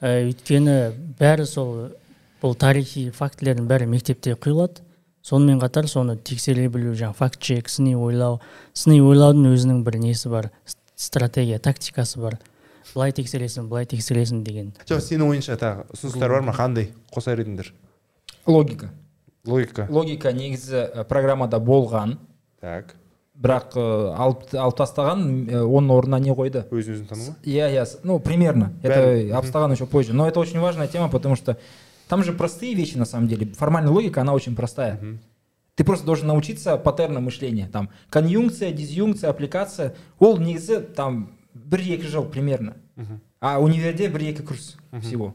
Ә, 0.00 0.28
өйткені 0.28 0.74
бәрі 1.18 1.46
сол 1.48 1.72
бұл 2.42 2.54
тарихи 2.58 3.08
фактілердің 3.16 3.68
бәрі 3.70 3.88
мектепте 3.88 4.34
құйылады. 4.36 4.84
Сонымен 5.28 5.60
қатар 5.60 5.86
соны 5.90 6.16
тексере 6.16 6.68
білу 6.72 6.94
жаңағы 6.96 7.18
факт 7.18 7.40
чек 7.44 7.68
сыни 7.68 7.94
ойлау 7.96 8.40
сыни 8.72 9.00
ойлаудың 9.04 9.52
өзінің 9.54 9.82
бір 9.84 9.98
несі 10.02 10.30
бар 10.32 10.50
стратегия 10.96 11.58
тактикасы 11.58 12.18
бар. 12.20 12.38
Былай 12.94 13.12
тексересің 13.12 13.68
былай 13.68 13.84
тексересің 13.86 14.40
деген. 14.46 14.70
Жоқ 14.88 15.02
сенің 15.04 15.28
ойыңша 15.34 15.58
тағы 15.60 15.84
ұсыныстар 15.92 16.32
бар 16.32 16.46
ма? 16.46 16.54
Қандай? 16.56 16.88
Қосар 17.14 17.42
едіңдер 17.44 17.68
Логика. 18.46 18.88
логика. 19.46 19.86
Логика 19.90 20.32
негізі 20.32 21.04
программада 21.08 21.58
болған, 21.60 22.16
так. 22.60 22.94
Бірақ 23.38 23.76
алып, 23.78 24.48
алып 24.54 24.76
тастаған, 24.80 25.20
оның 25.62 25.92
орнына 25.94 26.18
не 26.18 26.32
қойды? 26.34 26.64
өзін 26.72 26.96
өзін 26.96 27.06
тану 27.06 27.36
я, 27.44 27.84
с- 27.86 27.98
ну, 28.02 28.18
примерно. 28.18 28.72
Это 28.82 29.36
обставан 29.38 29.70
еще 29.72 29.86
позже. 29.86 30.12
Но 30.12 30.26
это 30.26 30.40
очень 30.40 30.58
важная 30.58 30.88
тема, 30.88 31.08
потому 31.08 31.36
что 31.36 31.56
там 32.07 32.23
же 32.23 32.33
простые 32.33 32.75
вещи 32.75 32.97
на 32.97 33.05
самом 33.05 33.27
деле. 33.27 33.45
Формальная 33.53 33.91
логика, 33.91 34.21
она 34.21 34.33
очень 34.33 34.55
простая. 34.55 34.99
Ты 35.75 35.83
просто 35.83 36.05
должен 36.05 36.27
научиться 36.27 36.77
паттернам 36.77 37.23
мышления. 37.23 37.67
Там 37.67 37.89
конъюнкция, 38.09 38.71
дизъюнкция, 38.71 39.29
аппликация. 39.31 39.95
Ол 40.19 40.37
негізі 40.39 40.79
там 40.95 41.29
бір 41.53 41.79
екі 41.79 42.07
жыл 42.07 42.25
примерно. 42.29 42.73
А 43.39 43.59
универде 43.59 44.07
бір 44.07 44.21
екі 44.21 44.43
курс 44.43 44.77
всего. 45.01 45.33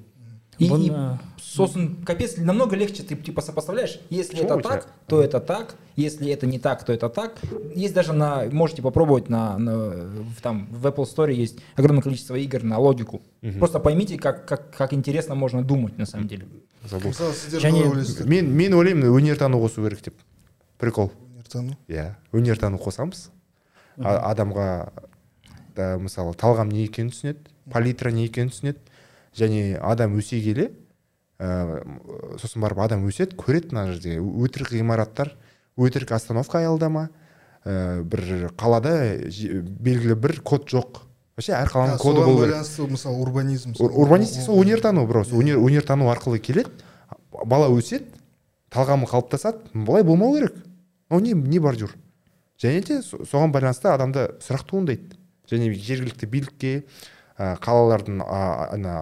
И, 0.59 0.66
и 0.66 0.68
Бұны- 0.70 1.18
сосын 1.40 2.03
капец 2.05 2.36
намного 2.36 2.74
легче 2.74 3.05
ты 3.05 3.14
типа 3.14 3.40
сопоставляешь 3.42 4.01
если 4.11 4.32
Почему 4.32 4.46
это 4.49 4.57
у 4.57 4.61
тебя? 4.61 4.70
так 4.70 4.88
то 5.07 5.22
это 5.22 5.38
так 5.40 5.76
если 5.94 6.30
это 6.32 6.46
не 6.46 6.59
так 6.59 6.84
то 6.84 6.92
это 6.92 7.09
так 7.09 7.38
есть 7.76 7.94
даже 7.94 8.12
на 8.12 8.44
можете 8.51 8.82
попробовать 8.82 9.28
на, 9.28 9.57
на 9.57 9.76
в, 9.78 10.40
там 10.42 10.66
в 10.72 10.84
Apple 10.84 11.05
Store 11.05 11.32
есть 11.32 11.61
огромное 11.76 12.03
количество 12.03 12.34
игр 12.34 12.64
на 12.64 12.78
логику 12.78 13.22
просто 13.61 13.78
поймите 13.78 14.18
как, 14.18 14.46
как 14.49 14.74
как 14.76 14.92
интересно 14.92 15.36
можно 15.36 15.62
думать 15.62 15.96
на 15.96 16.07
самом 16.07 16.26
деле 16.26 16.49
забыл 16.84 17.11
мысалы 17.11 17.34
сіздер 17.34 17.61
Және- 17.62 17.82
қалай 17.82 17.90
ойлайсыздар 17.90 18.26
мен 18.26 18.51
мен 18.57 18.74
ойлаймын 18.74 19.14
өнертану 19.14 19.62
қосу 19.62 19.84
керек 19.84 20.03
деп 20.03 20.14
прикол 20.78 21.12
өнертану 21.36 21.76
иә 21.86 22.16
өнертану 22.32 22.78
қосамыз 22.82 23.30
А- 23.96 24.32
адамға 24.34 24.90
та, 25.76 25.99
мысалы 25.99 26.34
талғам 26.34 26.68
не 26.68 26.84
екенін 26.86 27.11
түсінеді 27.14 27.38
палитра 27.70 28.11
не 28.11 28.26
екенін 28.26 28.51
түсінеді 28.51 28.78
және 29.38 29.77
адам 29.81 30.17
өсе 30.19 30.39
келе 30.43 30.71
ә, 31.39 31.81
сосын 32.41 32.61
барып 32.63 32.79
адам 32.86 33.05
өседі 33.09 33.36
көреді 33.39 33.71
мына 33.73 33.88
жерде. 33.93 34.19
Өтірік 34.19 34.71
ғимараттар 34.75 35.34
өтірік 35.77 36.11
остановка 36.15 36.59
аялдама 36.61 37.09
ә, 37.65 38.03
бір 38.03 38.51
қалада 38.57 38.93
белгілі 39.79 40.15
бір 40.15 40.39
код 40.45 40.67
жоқ. 40.69 41.01
Вообще 41.36 41.55
әр 41.57 41.69
қаланың 41.71 41.97
коды 41.97 42.21
болу 42.21 42.43
керек. 42.43 42.51
байланысты 42.53 42.86
мысалы 42.88 43.17
урбанизм 43.23 43.73
Ур- 43.79 43.95
урбанистика 44.03 44.45
сол 44.45 44.61
өнертану 44.61 45.07
бро 45.09 45.23
сол 45.25 45.41
өнер, 45.41 45.57
өнертану 45.57 46.11
арқылы 46.13 46.38
келеді 46.38 46.69
бала 47.45 47.71
өседі 47.73 48.05
талғамы 48.69 49.07
қалыптасады 49.09 49.65
бұлай 49.73 50.03
болмау 50.05 50.36
керек. 50.36 50.53
Ол 51.09 51.19
не, 51.21 51.34
не 51.34 51.57
бар 51.59 51.73
жүр. 51.75 51.95
Және 52.61 52.84
де 52.86 53.01
со- 53.01 53.17
соған 53.25 53.51
байланысты 53.51 53.89
адамда 53.89 54.27
сұрақ 54.45 54.63
туындайды. 54.69 55.17
Және 55.49 55.73
жергілікті 55.73 56.27
билікке 56.29 56.84
ә, 57.38 57.53
қалалардың 57.63 58.23
ана 58.23 58.95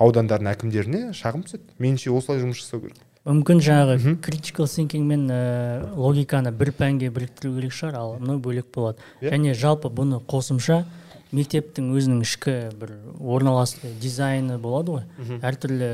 аудандардың 0.00 0.50
әкімдеріне 0.52 1.02
шағым 1.16 1.44
түседі. 1.46 1.68
Меніңше 1.80 2.12
осылай 2.14 2.42
жұмыс 2.42 2.62
жасау 2.62 2.84
керек. 2.84 3.04
Мүмкін 3.28 3.60
жаңағы 3.60 4.14
critical 4.24 4.68
thinking 4.70 5.04
мен 5.04 5.26
ә, 5.28 5.82
логиканы 5.96 6.52
бір 6.54 6.72
пәнге 6.78 7.10
біріктіру 7.12 7.56
керек 7.58 7.74
шығар 7.76 7.98
ал 8.00 8.14
мынау 8.20 8.40
бөлек 8.40 8.70
болады. 8.74 9.02
Иә. 9.20 9.34
және 9.34 9.52
жалпы 9.58 9.90
бұны 9.92 10.22
қосымша 10.24 10.84
мектептің 11.32 11.90
өзінің 11.92 12.22
ішкі 12.24 12.54
бір 12.78 12.94
орналасты 13.20 13.90
дизайны 14.00 14.56
болады 14.58 14.96
ғой. 14.96 15.04
Әртүрлі 15.44 15.90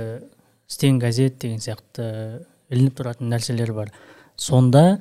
стен 0.71 1.01
газет 1.03 1.41
деген 1.43 1.59
сияқты 1.59 2.45
ілініп 2.71 3.01
тұратын 3.01 3.35
нәрселер 3.35 3.73
бар. 3.75 3.91
Сонда 4.37 5.01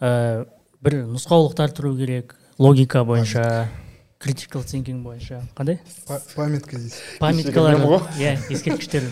ә, 0.00 0.44
бір 0.84 1.00
нұсқаулықтар 1.08 1.72
тұру 1.72 1.96
керек 1.96 2.36
логика 2.58 3.04
бойынша. 3.04 3.68
Critical 4.26 4.64
thinking 4.66 5.02
бойынша. 5.04 5.40
Қандай? 5.56 5.78
Па- 6.06 6.20
памятка 6.34 6.76
дейсіз. 6.76 7.00
Памяткалар. 7.20 7.78
Иә 8.18 8.36
ескерткіштер. 8.50 9.06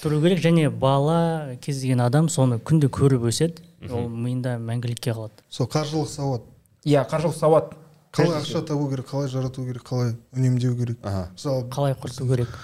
Тұру 0.00 0.20
керек 0.24 0.40
және 0.40 0.70
бала 0.70 1.56
кез 1.60 1.80
келген 1.82 2.00
адам 2.00 2.28
соны 2.28 2.58
күнде 2.58 2.88
көріп 2.88 3.28
өседі. 3.28 3.62
Ол 3.90 4.08
миында 4.08 4.56
мәңгілікке 4.58 5.12
қалады. 5.12 5.44
Сол 5.50 5.68
қаржылық 5.68 6.08
сауат. 6.08 6.48
Иә 6.84 7.04
қаржылық 7.08 7.36
сауат. 7.36 7.74
Қалай 8.14 8.40
ақша 8.40 8.64
табу 8.64 8.88
керек 8.88 9.08
қалай 9.10 9.28
жарату 9.28 9.64
керек 9.66 9.84
қалай 9.84 10.14
үнемдеу 10.32 10.76
керек? 10.78 10.98
Аха. 11.02 11.30
қалай 11.36 11.94
мысалы 11.94 12.00
құрту 12.00 12.28
керек? 12.30 12.58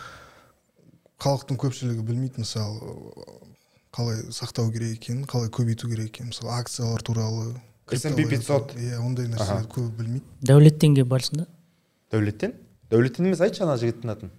халықтың 1.20 1.58
көпшілігі 1.60 2.04
білмейді 2.06 2.40
мысалы 2.40 2.94
қалай 3.92 4.22
сақтау 4.32 4.70
керек 4.72 4.94
екенін 4.96 5.26
қалай 5.28 5.50
көбейту 5.52 5.90
керек 5.90 6.14
екенін 6.14 6.30
мысалы 6.32 6.54
акциялар 6.54 7.02
туралы 7.04 7.50
S&P 7.96 8.26
500. 8.26 8.76
иә 8.80 8.98
ондай 9.00 9.26
нәрселерді 9.30 9.70
көбі 9.74 9.90
білмейді 9.98 10.24
дәулеттенге 10.46 11.04
барсың 11.04 11.42
да. 11.42 11.46
Дәулеттен? 12.12 12.54
Дәулеттен 12.90 13.26
емес 13.30 13.40
айтшы 13.44 13.64
ана 13.66 13.76
жігіттің 13.80 14.12
атын. 14.14 14.30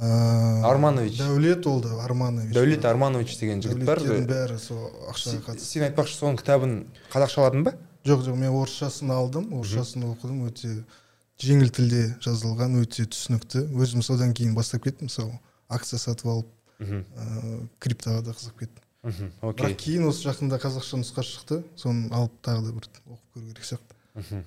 Арманович. 0.00 1.18
дәулет 1.18 1.66
ол 1.66 1.80
да 1.80 2.02
арманович. 2.04 2.54
Дәулет 2.54 2.84
арманович 2.84 3.36
деген 3.38 3.60
жігіт 3.62 3.84
бар. 3.84 3.98
Бәрі 4.00 4.58
сол 4.58 4.86
ақшаға 5.10 5.42
қатысты. 5.50 5.66
сен 5.66 5.82
айтпақшы 5.88 6.16
соның 6.16 6.38
кітабын 6.40 6.74
қазақшаладың 7.12 7.64
ба? 7.66 7.74
Жоқ 8.06 8.22
жоқ 8.24 8.36
мен 8.38 8.54
орысшасын 8.54 9.10
алдым. 9.12 9.50
Орысшасын 9.52 10.06
оқыдым. 10.08 10.46
Өте 10.48 10.84
жеңіл 11.42 11.68
тілде 11.74 12.14
жазылған 12.24 12.78
өте 12.80 13.04
түсінікті. 13.10 13.66
Өзім 13.76 14.02
содан 14.06 14.32
кейін 14.32 14.54
бастап 14.54 14.84
кеттім 14.86 15.10
мысалы 15.10 15.36
акция 15.68 15.98
сатып 15.98 16.30
алып 16.32 16.48
мхм 16.78 17.02
ә, 17.02 17.68
криптоға 17.82 18.22
да 18.24 18.32
қызығып 18.32 18.64
кеттім. 18.64 18.84
Мхм 19.02 19.30
окей. 19.42 19.64
Бірақ 19.64 19.76
кейін 19.80 20.08
осы 20.10 20.28
жақында 20.28 20.58
қазақша 20.60 21.00
нұсқасы 21.00 21.36
шықты. 21.36 21.60
Соны 21.76 22.10
алып 22.12 22.34
тағы 22.44 22.66
да 22.66 22.72
бір 22.76 22.88
оқып 22.88 23.36
көру 23.36 23.46
керек 23.52 23.64
сияқты. 23.64 23.96
Мхм. 24.14 24.44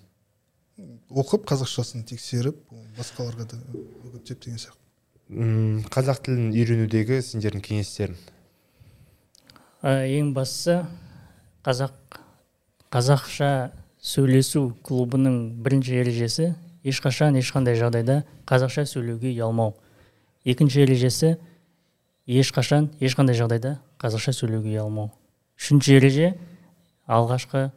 оқып 1.14 1.46
қазақшасын 1.46 2.04
тексеріп 2.10 2.58
басқаларға 2.98 3.46
да 3.52 3.58
үгіттеп 4.10 4.42
деген 4.42 4.58
сияқты. 4.58 4.80
М, 5.30 5.84
қазақ 5.94 6.24
тілін 6.26 6.50
үйренудегі 6.54 7.22
сендердің 7.22 7.62
кеңестерің? 7.68 8.18
Ә, 9.84 10.06
ең 10.10 10.34
бастысы 10.34 10.82
қазақ 11.64 12.20
қазақша 12.92 13.72
сөйлесу 14.02 14.74
клубының 14.84 15.62
бірінші 15.64 15.96
ережесі 16.02 16.54
ешқашан 16.84 17.38
ешқандай 17.40 17.78
жағдайда 17.80 18.24
қазақша 18.50 18.86
сөйлеуге 18.90 19.32
ұялмау. 19.32 19.76
Екінші 20.46 20.84
ережесі 20.84 21.38
ешқашан 22.28 22.90
ешқандай 23.04 23.36
жағдайда 23.36 23.78
қазақша 24.00 24.32
сөйлеуге 24.36 24.78
ұялмау 24.78 25.10
үшінші 25.60 25.98
ереже 25.98 26.34
алғашқы 27.08 27.70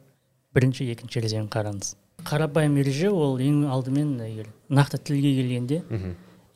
бірінші 0.55 0.87
екінші 0.91 1.19
ережені 1.19 1.49
қараңыз. 1.51 1.95
Қарапайым 2.27 2.77
ереже 2.81 3.11
ол 3.11 3.37
ең 3.43 3.65
алдымен 3.71 4.15
егер 4.23 4.47
нақты 4.69 4.99
тілге 5.03 5.33
келгенде 5.37 5.81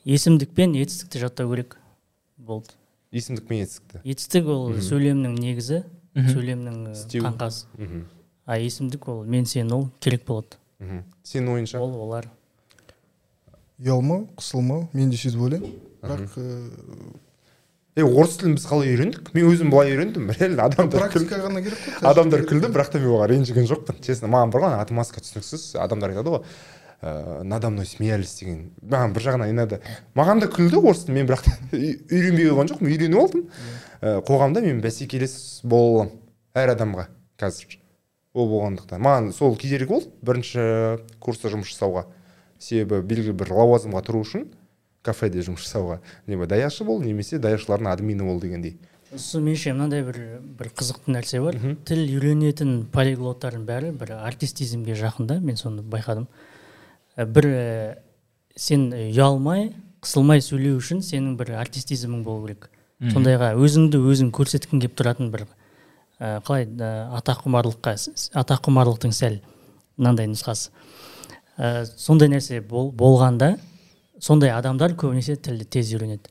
есімдік 0.05 0.53
пен 0.55 0.73
етістікті 0.75 1.19
жаттау 1.19 1.51
керек 1.51 1.77
болды. 2.37 2.73
Есімдік 3.11 3.47
пен 3.47 3.63
етістікті. 3.65 4.01
Етістік 4.03 4.47
ол 4.47 4.71
сөйлемнің 4.79 5.35
негізі 5.39 5.83
сөйлемнің 6.15 6.93
қаңқасы. 6.95 7.67
Мхм. 7.77 8.05
а 8.45 8.57
есімдік 8.57 9.07
ол 9.07 9.23
мен 9.23 9.45
сен 9.45 9.71
ол 9.71 9.89
керек 9.99 10.25
болады. 10.25 10.57
Мхм. 10.79 11.03
сенің 11.23 11.59
ойыңша 11.59 11.79
ол 11.79 11.93
олар. 12.07 12.29
Ұялмау 13.79 14.27
қысылмау 14.37 14.87
мен 14.93 15.09
де 15.11 15.17
сөйтіп 15.17 15.41
ойлаймын. 15.41 15.75
Бірақ 16.01 16.39
е 17.95 18.03
орыс 18.07 18.37
тілін 18.39 18.55
біз 18.55 18.65
қалай 18.69 18.91
үйрендік? 18.93 19.31
Мен 19.35 19.47
өзім 19.51 19.71
былай 19.73 19.91
үйрендім. 19.91 20.29
Реально 20.39 20.67
адамдар 20.69 21.01
практика 21.09 21.39
ғана 21.43 21.63
керек 21.65 21.79
қой 21.81 22.07
адамдар 22.11 22.45
күлді 22.47 22.69
бірақ 22.71 22.91
та 22.93 23.01
мен 23.01 23.11
оған 23.15 23.31
ренжіген 23.33 23.67
жоқпын. 23.67 23.99
Честно 24.05 24.29
маған 24.31 24.53
бір 24.53 24.63
ғой 24.65 24.77
отмазка 24.79 25.23
түсініксіз. 25.23 25.65
Адамдар 25.81 26.13
айтады 26.15 26.37
ғой 26.37 26.45
ыыы 27.01 27.43
надо 27.43 27.69
мной 27.73 27.85
смеялись 27.89 28.37
деген. 28.39 28.71
Маған 28.85 29.13
бір 29.15 29.25
жағынан 29.27 29.51
иногда 29.51 29.79
маған 30.15 30.39
да 30.43 30.47
күлді 30.53 30.79
орыс 30.85 31.03
тілі 31.07 31.17
мен 31.17 31.27
бірақ 31.27 31.43
та 31.47 31.55
үй- 31.75 31.97
үйренбей 32.07 32.47
қойған 32.51 32.71
жоқпын 32.71 32.91
үйреніп 32.93 33.19
алдым. 33.25 33.45
Ә, 34.01 34.21
қоғамда 34.23 34.61
мен 34.61 34.79
бәсекелес 34.85 35.35
бола 35.65 36.05
аламын 36.05 36.17
әр 36.61 36.73
адамға 36.75 37.07
қазір. 37.41 37.77
Ол 38.37 38.47
болғандықтан. 38.47 39.01
Маған 39.03 39.31
сол 39.35 39.57
кедергі 39.59 39.89
болды 39.89 40.11
бірінші 40.23 40.61
курста 41.19 41.49
жұмыс 41.51 41.73
жасауға. 41.73 42.05
Себебі 42.61 43.01
белгілі 43.03 43.33
бір 43.41 43.51
лауазымға 43.57 44.05
тұру 44.07 44.21
үшін. 44.23 44.45
Кафеде 45.06 45.41
жұмыс 45.45 45.66
жасауға 45.66 45.99
не 46.28 46.38
даяшы 46.45 46.86
бол 46.86 47.02
немесе 47.02 47.39
даяшылардың 47.39 47.91
админі 47.91 48.28
бол 48.28 48.39
дегендей. 48.41 48.78
Сосын 49.12 49.43
меніңше 49.43 49.74
мынандай 49.76 50.04
бір 50.08 50.18
бір 50.58 50.70
қызықты 50.72 51.12
нәрсе 51.12 51.41
бар. 51.43 51.58
Тіл 51.84 52.04
үйренетін 52.06 52.86
полиглоттардың 52.93 53.66
бәрі 53.68 53.91
бір 53.99 54.14
артистизмге 54.22 54.95
жақын 54.95 55.28
да 55.28 55.39
мен 55.43 55.58
соны 55.60 55.84
байқадым. 55.84 56.30
Ә, 57.18 57.26
бір 57.26 57.47
ә, 57.49 57.97
сен 58.56 58.91
ұялмай 58.95 59.74
қысылмай 60.02 60.39
сөйлеу 60.45 60.78
үшін 60.80 61.02
сенің 61.04 61.36
бір 61.41 61.58
артистизмің 61.60 62.24
болу 62.24 62.45
керек. 62.47 62.70
Сондайға 63.12 63.52
өзіңді 63.58 63.99
өзің 64.14 64.30
көрсеткің 64.38 64.80
келіп 64.84 64.95
тұратын 65.02 65.32
бір 65.34 65.47
ә, 66.22 66.39
қалай 66.45 66.68
ә, 66.70 66.91
атаққұмарлыққа 67.20 67.97
атаққұмарлықтың 68.45 69.12
сәл 69.18 69.39
мынандай 69.97 70.30
нұсқасы. 70.32 70.70
Ә, 71.58 71.84
сондай 71.97 72.32
нәрсе 72.32 72.62
бол, 72.62 72.93
болғанда 72.95 73.58
сондай 74.22 74.53
адамдар 74.53 74.93
көбінесе 74.93 75.36
тілді 75.41 75.65
тез 75.65 75.91
үйренеді. 75.95 76.30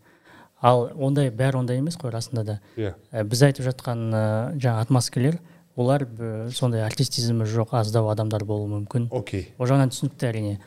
Ал 0.63 0.91
ондай 0.95 1.33
бәрі 1.35 1.61
ондай 1.65 1.81
емес 1.81 1.99
қой 1.99 2.13
расында 2.15 2.45
да. 2.47 2.59
Иә. 2.77 2.95
Ә, 3.11 3.25
біз 3.25 3.43
айтып 3.49 3.67
жатқан 3.67 4.07
ә, 4.13 4.25
жаңағы 4.61 4.87
отмазкалер 4.87 5.41
олар 5.77 6.07
сондай 6.55 6.85
артистизмі 6.87 7.49
жоқ 7.49 7.75
аздау 7.81 8.11
адамдар 8.13 8.45
болуы 8.45 8.69
мүмкін. 8.77 9.09
Окей. 9.11 9.49
Ол 9.59 9.71
жағынан 9.71 9.93
түсінікті 9.95 10.29
әрине. 10.29 10.61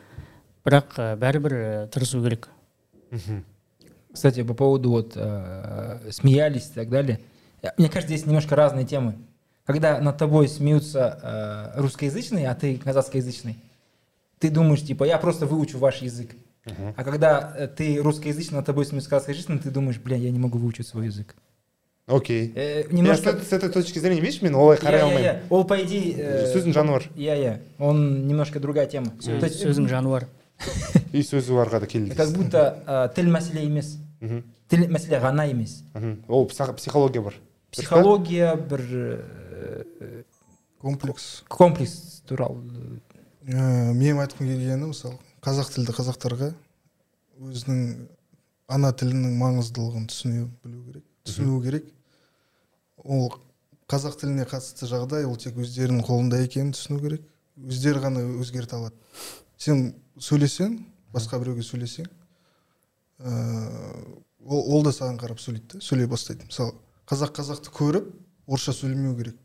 Бірақ 0.66 0.98
ә, 0.98 1.14
бәрібір 1.20 1.54
ә, 1.54 1.88
тырысу 1.94 2.22
керек. 2.24 2.50
Кстати, 4.14 4.44
по 4.44 4.54
поводу 4.54 4.90
вот 4.90 5.14
э, 5.16 6.10
смеялись 6.12 6.68
и 6.70 6.74
так 6.74 6.88
далее. 6.88 7.18
Э, 7.62 7.70
Мне 7.76 7.88
кажется, 7.88 8.14
здесь 8.14 8.26
немножко 8.26 8.54
разные 8.54 8.86
темы. 8.86 9.16
Когда 9.66 9.98
над 9.98 10.18
тобой 10.18 10.48
смеются 10.48 11.18
э, 11.74 11.80
русскоязычные, 11.80 12.48
а 12.48 12.54
ты 12.54 12.76
казахскоязычный, 12.76 13.56
ты 14.38 14.50
думаешь, 14.50 14.82
типа, 14.82 15.02
я 15.02 15.18
просто 15.18 15.46
выучу 15.46 15.78
ваш 15.78 16.00
язык. 16.00 16.30
А 16.96 17.04
когда 17.04 17.54
э, 17.56 17.68
ты 17.68 17.98
русскоязычный, 18.02 18.56
над 18.56 18.66
тобой 18.66 18.86
смеются 18.86 19.10
казахскоязычные, 19.10 19.58
ты 19.58 19.70
думаешь, 19.70 19.98
бля, 19.98 20.16
я 20.16 20.30
не 20.30 20.38
могу 20.38 20.58
выучить 20.58 20.86
свой 20.86 21.06
язык. 21.06 21.34
окей 22.06 22.52
Э, 22.54 22.84
немножко 22.90 23.32
с, 23.38 23.48
с 23.48 23.52
этой 23.52 23.68
точки 23.70 23.98
зрения 23.98 24.20
видишь 24.20 24.42
мен 24.42 24.54
олай 24.54 24.76
қарай 24.78 25.00
алмаймын. 25.00 25.42
Ол, 25.50 25.64
по 25.64 25.82
идее... 25.82 26.14
э, 26.18 26.54
сөздің 26.54 26.72
бар 26.88 27.02
Я, 27.16 27.34
я. 27.34 27.60
Он 27.78 28.26
немножко 28.26 28.60
другая 28.60 28.86
тема. 28.86 29.08
Сөз- 29.20 29.40
То 29.40 29.46
есть, 29.46 29.64
сөзің 29.64 29.88
жануар 29.88 30.26
и 31.12 31.20
сөзі 31.20 31.52
барға 31.52 31.80
да 31.80 31.86
келді 31.86 32.14
Как 32.14 32.28
будто 32.30 32.82
э, 32.86 33.14
тіл 33.14 33.26
мәселе 33.32 33.64
емес. 33.64 33.98
Тіл 34.68 34.88
мәселе 34.88 35.20
ғана 35.20 35.48
емес. 35.50 35.82
ол 36.28 36.46
псих- 36.46 36.74
психология 36.76 37.20
бар 37.20 37.34
Психология 37.70 38.54
бір 38.54 38.80
э, 40.00 40.22
комплекс 40.80 41.42
комплекс 41.48 42.22
туралы 42.28 42.60
менің 43.44 44.20
айтқым 44.24 44.46
келгені 44.48 44.86
мысалы 44.92 45.16
қазақ 45.44 45.72
тілді 45.74 45.94
қазақтарға 45.96 46.52
өзінің 47.44 47.80
ана 48.74 48.92
тілінің 48.96 49.34
маңыздылығын 49.40 50.06
түсіне 50.08 50.46
білу 50.64 50.84
керек 50.88 51.04
түсіну 51.24 51.60
керек. 51.64 51.86
Ол 53.04 53.30
қазақ 53.90 54.18
тіліне 54.20 54.46
қатысты 54.48 54.88
жағдай 54.88 55.26
ол 55.28 55.36
тек 55.40 55.56
өздерінің 55.60 56.04
қолында 56.06 56.40
екенін 56.44 56.72
түсіну 56.76 57.00
керек. 57.02 57.24
Өздері 57.60 58.02
ғана 58.02 58.22
өзгерте 58.40 58.76
алады. 58.76 58.96
Сен 59.58 59.92
сөйлесең 60.18 60.78
басқа 61.14 61.38
біреуге 61.42 61.64
сөйлесең 61.66 62.08
ыыы 63.20 64.22
ол, 64.44 64.60
ол 64.60 64.82
да 64.84 64.92
саған 64.92 65.18
қарап 65.20 65.40
сөйлейді 65.40 65.78
да 65.78 65.84
сөйлей 65.84 66.08
бастайды. 66.10 66.48
Мысалы 66.48 66.74
қазақ 67.08 67.36
қазақты 67.38 67.72
көріп 67.74 68.10
орысша 68.46 68.74
сөйлемеу 68.76 69.14
керек. 69.20 69.36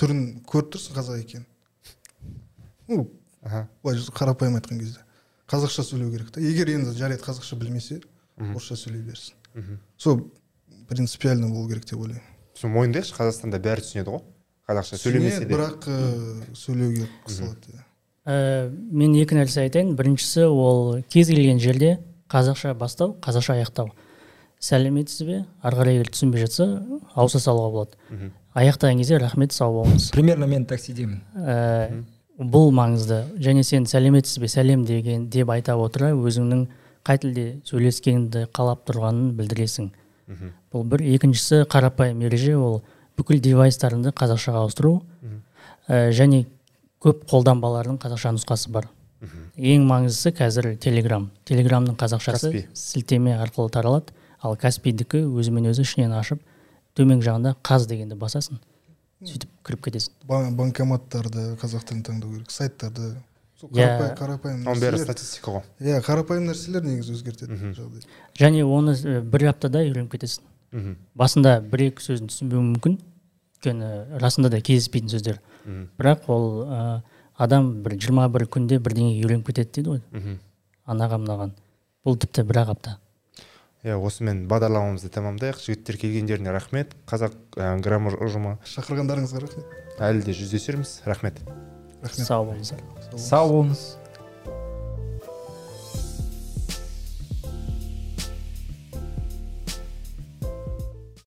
Түрін 0.00 0.42
көріп 0.46 0.76
тұрсың 0.76 0.96
қазақ 0.96 1.24
екенін. 1.24 1.46
Ну 2.88 3.08
былай 3.82 4.00
қарапайым 4.14 4.60
айтқан 4.60 4.80
кезде. 4.80 5.05
Қазақша 5.50 5.82
сөйлеу 5.86 6.10
керек 6.12 6.30
та. 6.34 6.40
Егер 6.40 6.68
енді 6.74 6.92
жарайды 6.98 7.22
қазақша 7.22 7.56
білмесе 7.60 8.00
орысша 8.38 8.76
сөйлей 8.76 9.02
берсін. 9.02 9.34
Мхм. 9.54 9.78
сол 9.96 10.30
принципиально 10.88 11.48
болу 11.48 11.68
керек 11.68 11.84
деп 11.86 11.98
ойлаймын. 12.00 12.22
Сол 12.54 12.70
мойындайықшы 12.70 13.14
қазақстанда 13.16 13.60
бәрі 13.62 13.84
түсінеді 13.84 14.10
ғой. 14.10 14.22
Қазақша 14.68 14.98
сөйлемесе 14.98 15.44
де. 15.44 15.52
бірақ 15.54 15.86
ыыы, 15.86 16.54
сөйлеуге 16.54 17.08
қысылады 17.26 17.84
ә, 18.26 18.70
мен 18.90 19.14
екі 19.14 19.36
нәрсе 19.38 19.62
айтайын. 19.62 19.94
Біріншісі 19.96 20.48
ол 20.50 21.02
кез 21.08 21.28
келген 21.30 21.60
жерде 21.62 21.98
қазақша 22.28 22.74
бастау 22.74 23.14
қазақша 23.22 23.54
аяқтау. 23.60 23.92
Сәлеметсіз 24.58 25.26
бе? 25.28 25.44
Ары 25.62 25.76
қарай 25.76 25.98
егер 26.00 26.10
түсінбей 26.10 26.42
жатса 26.46 26.66
ауыса 27.14 27.38
салуға 27.38 27.70
болады. 27.70 28.30
Аяқтаған 28.56 28.98
кезде 28.98 29.18
рахмет 29.20 29.52
сау 29.52 29.82
болыңыз. 29.84 30.10
Примерно 30.12 30.46
мен 30.46 30.64
таксидемін. 30.66 31.20
ә, 31.36 32.04
бұл 32.38 32.72
маңызды. 32.74 33.22
Және 33.40 33.62
сен 33.64 33.86
сәлеметсіз 33.86 34.40
бе 34.42 34.48
сәлем 34.48 34.84
деген 34.86 35.28
деп 35.30 35.50
айта 35.50 35.76
отыра 35.80 36.12
өзіңнің 36.14 36.66
қай 37.06 37.20
тілде 37.22 37.46
сөйлескеніңді 37.68 38.48
қалап 38.52 38.84
тұрғанын 38.88 39.32
білдіресің. 39.38 39.90
Мхм. 40.26 40.50
бұл 40.74 40.82
бір. 40.90 41.02
Екіншісі 41.06 41.64
қарапайым 41.70 42.24
ереже 42.26 42.56
ол 42.58 42.82
бүкіл 43.16 43.38
девайстарыңды 43.40 44.10
қазақшаға 44.10 44.64
ауыстыру. 44.64 45.02
Ә, 45.88 46.10
және 46.10 46.46
көп 47.00 47.22
қолданбалардың 47.30 48.00
қазақша 48.02 48.34
нұсқасы 48.34 48.72
бар. 48.74 48.88
Ең 49.56 49.86
маңыздысы 49.86 50.34
қазір 50.36 50.76
телеграм 50.82 51.30
телеграмның 51.46 51.96
қазақшасы 51.96 52.50
Каспи. 52.50 52.66
сілтеме 52.74 53.36
арқылы 53.38 53.70
таралады. 53.70 54.12
Ал 54.42 54.56
каспийдікі 54.56 55.22
өзімен 55.24 55.70
өзі 55.70 55.86
ішінен 55.86 56.12
ашып 56.12 56.42
төменгі 56.94 57.24
жағында 57.24 57.54
қаз 57.62 57.86
дегенді 57.86 58.18
басасың. 58.18 58.58
Сөйтіп 59.24 59.48
кіріп 59.64 59.80
кетесің. 59.86 60.12
Ба- 60.28 60.50
банкоматтарды 60.58 61.56
қазақ 61.60 61.84
тілін 61.88 62.02
таңдау 62.04 62.32
керек 62.36 62.50
сайттарды. 62.50 63.14
Сол 63.56 63.70
Иә. 63.72 64.12
қарапайым 64.18 64.66
оның 64.68 64.80
бәрі 64.82 64.98
статистика 65.00 65.50
ғой. 65.54 65.62
Иә 65.80 66.02
қарапайым 66.04 66.44
нәрселер 66.50 66.84
негізі 66.84 67.14
өзгертеді 67.16 67.56
жағдайды 67.72 68.04
және 68.36 68.64
оны 68.68 68.92
бір 69.24 69.46
аптада 69.48 69.80
үйреніп 69.80 70.12
кетесің. 70.12 70.42
Мхм. 70.72 70.96
басында 71.14 71.60
бір 71.62 71.86
екі 71.88 72.02
сөзін 72.04 72.28
түсінбеуі 72.28 72.66
мүмкін. 72.74 72.98
Өйткені 73.56 74.20
расында 74.20 74.50
да 74.50 74.60
кездеспейтін 74.60 75.08
сөздер. 75.08 75.38
Мхм. 75.64 75.88
бірақ 75.98 76.28
ол 76.28 76.66
ә, 76.68 77.02
адам 77.38 77.82
бір 77.82 77.96
жиырма 77.96 78.28
бір 78.28 78.44
күнде 78.46 78.78
бірдеңеге 78.78 79.24
үйреніп 79.24 79.46
кетеді 79.46 79.72
дейді 79.72 79.88
ғой. 79.88 80.02
Мхм. 80.12 80.38
анаған 80.86 81.24
мынаған. 81.24 81.52
Бұл 82.04 82.18
тіпті 82.20 82.44
бір 82.44 82.56
ақ 82.66 82.70
апта. 82.76 82.98
Иә 83.86 83.96
осымен 84.02 84.46
бағдарламамызды 84.50 85.10
тәмамдайық. 85.14 85.60
Жігіттер 85.62 85.98
келгендеріне 86.02 86.54
рахмет. 86.54 86.96
Қазақ 87.06 87.36
ә, 87.54 87.76
граммар 87.84 88.18
ұжымы. 88.18 88.56
Шақырғандарыңызға 88.66 89.44
рахмет. 89.44 89.76
Әлі 90.02 90.24
де 90.26 90.34
жүздесерміз. 90.34 90.98
Рахмет. 91.06 91.38
Рахмет. 92.02 92.26
Сау 92.26 92.48
болыңыздар. 92.50 92.82
Сау 93.14 93.52
болыңыз. 93.52 93.84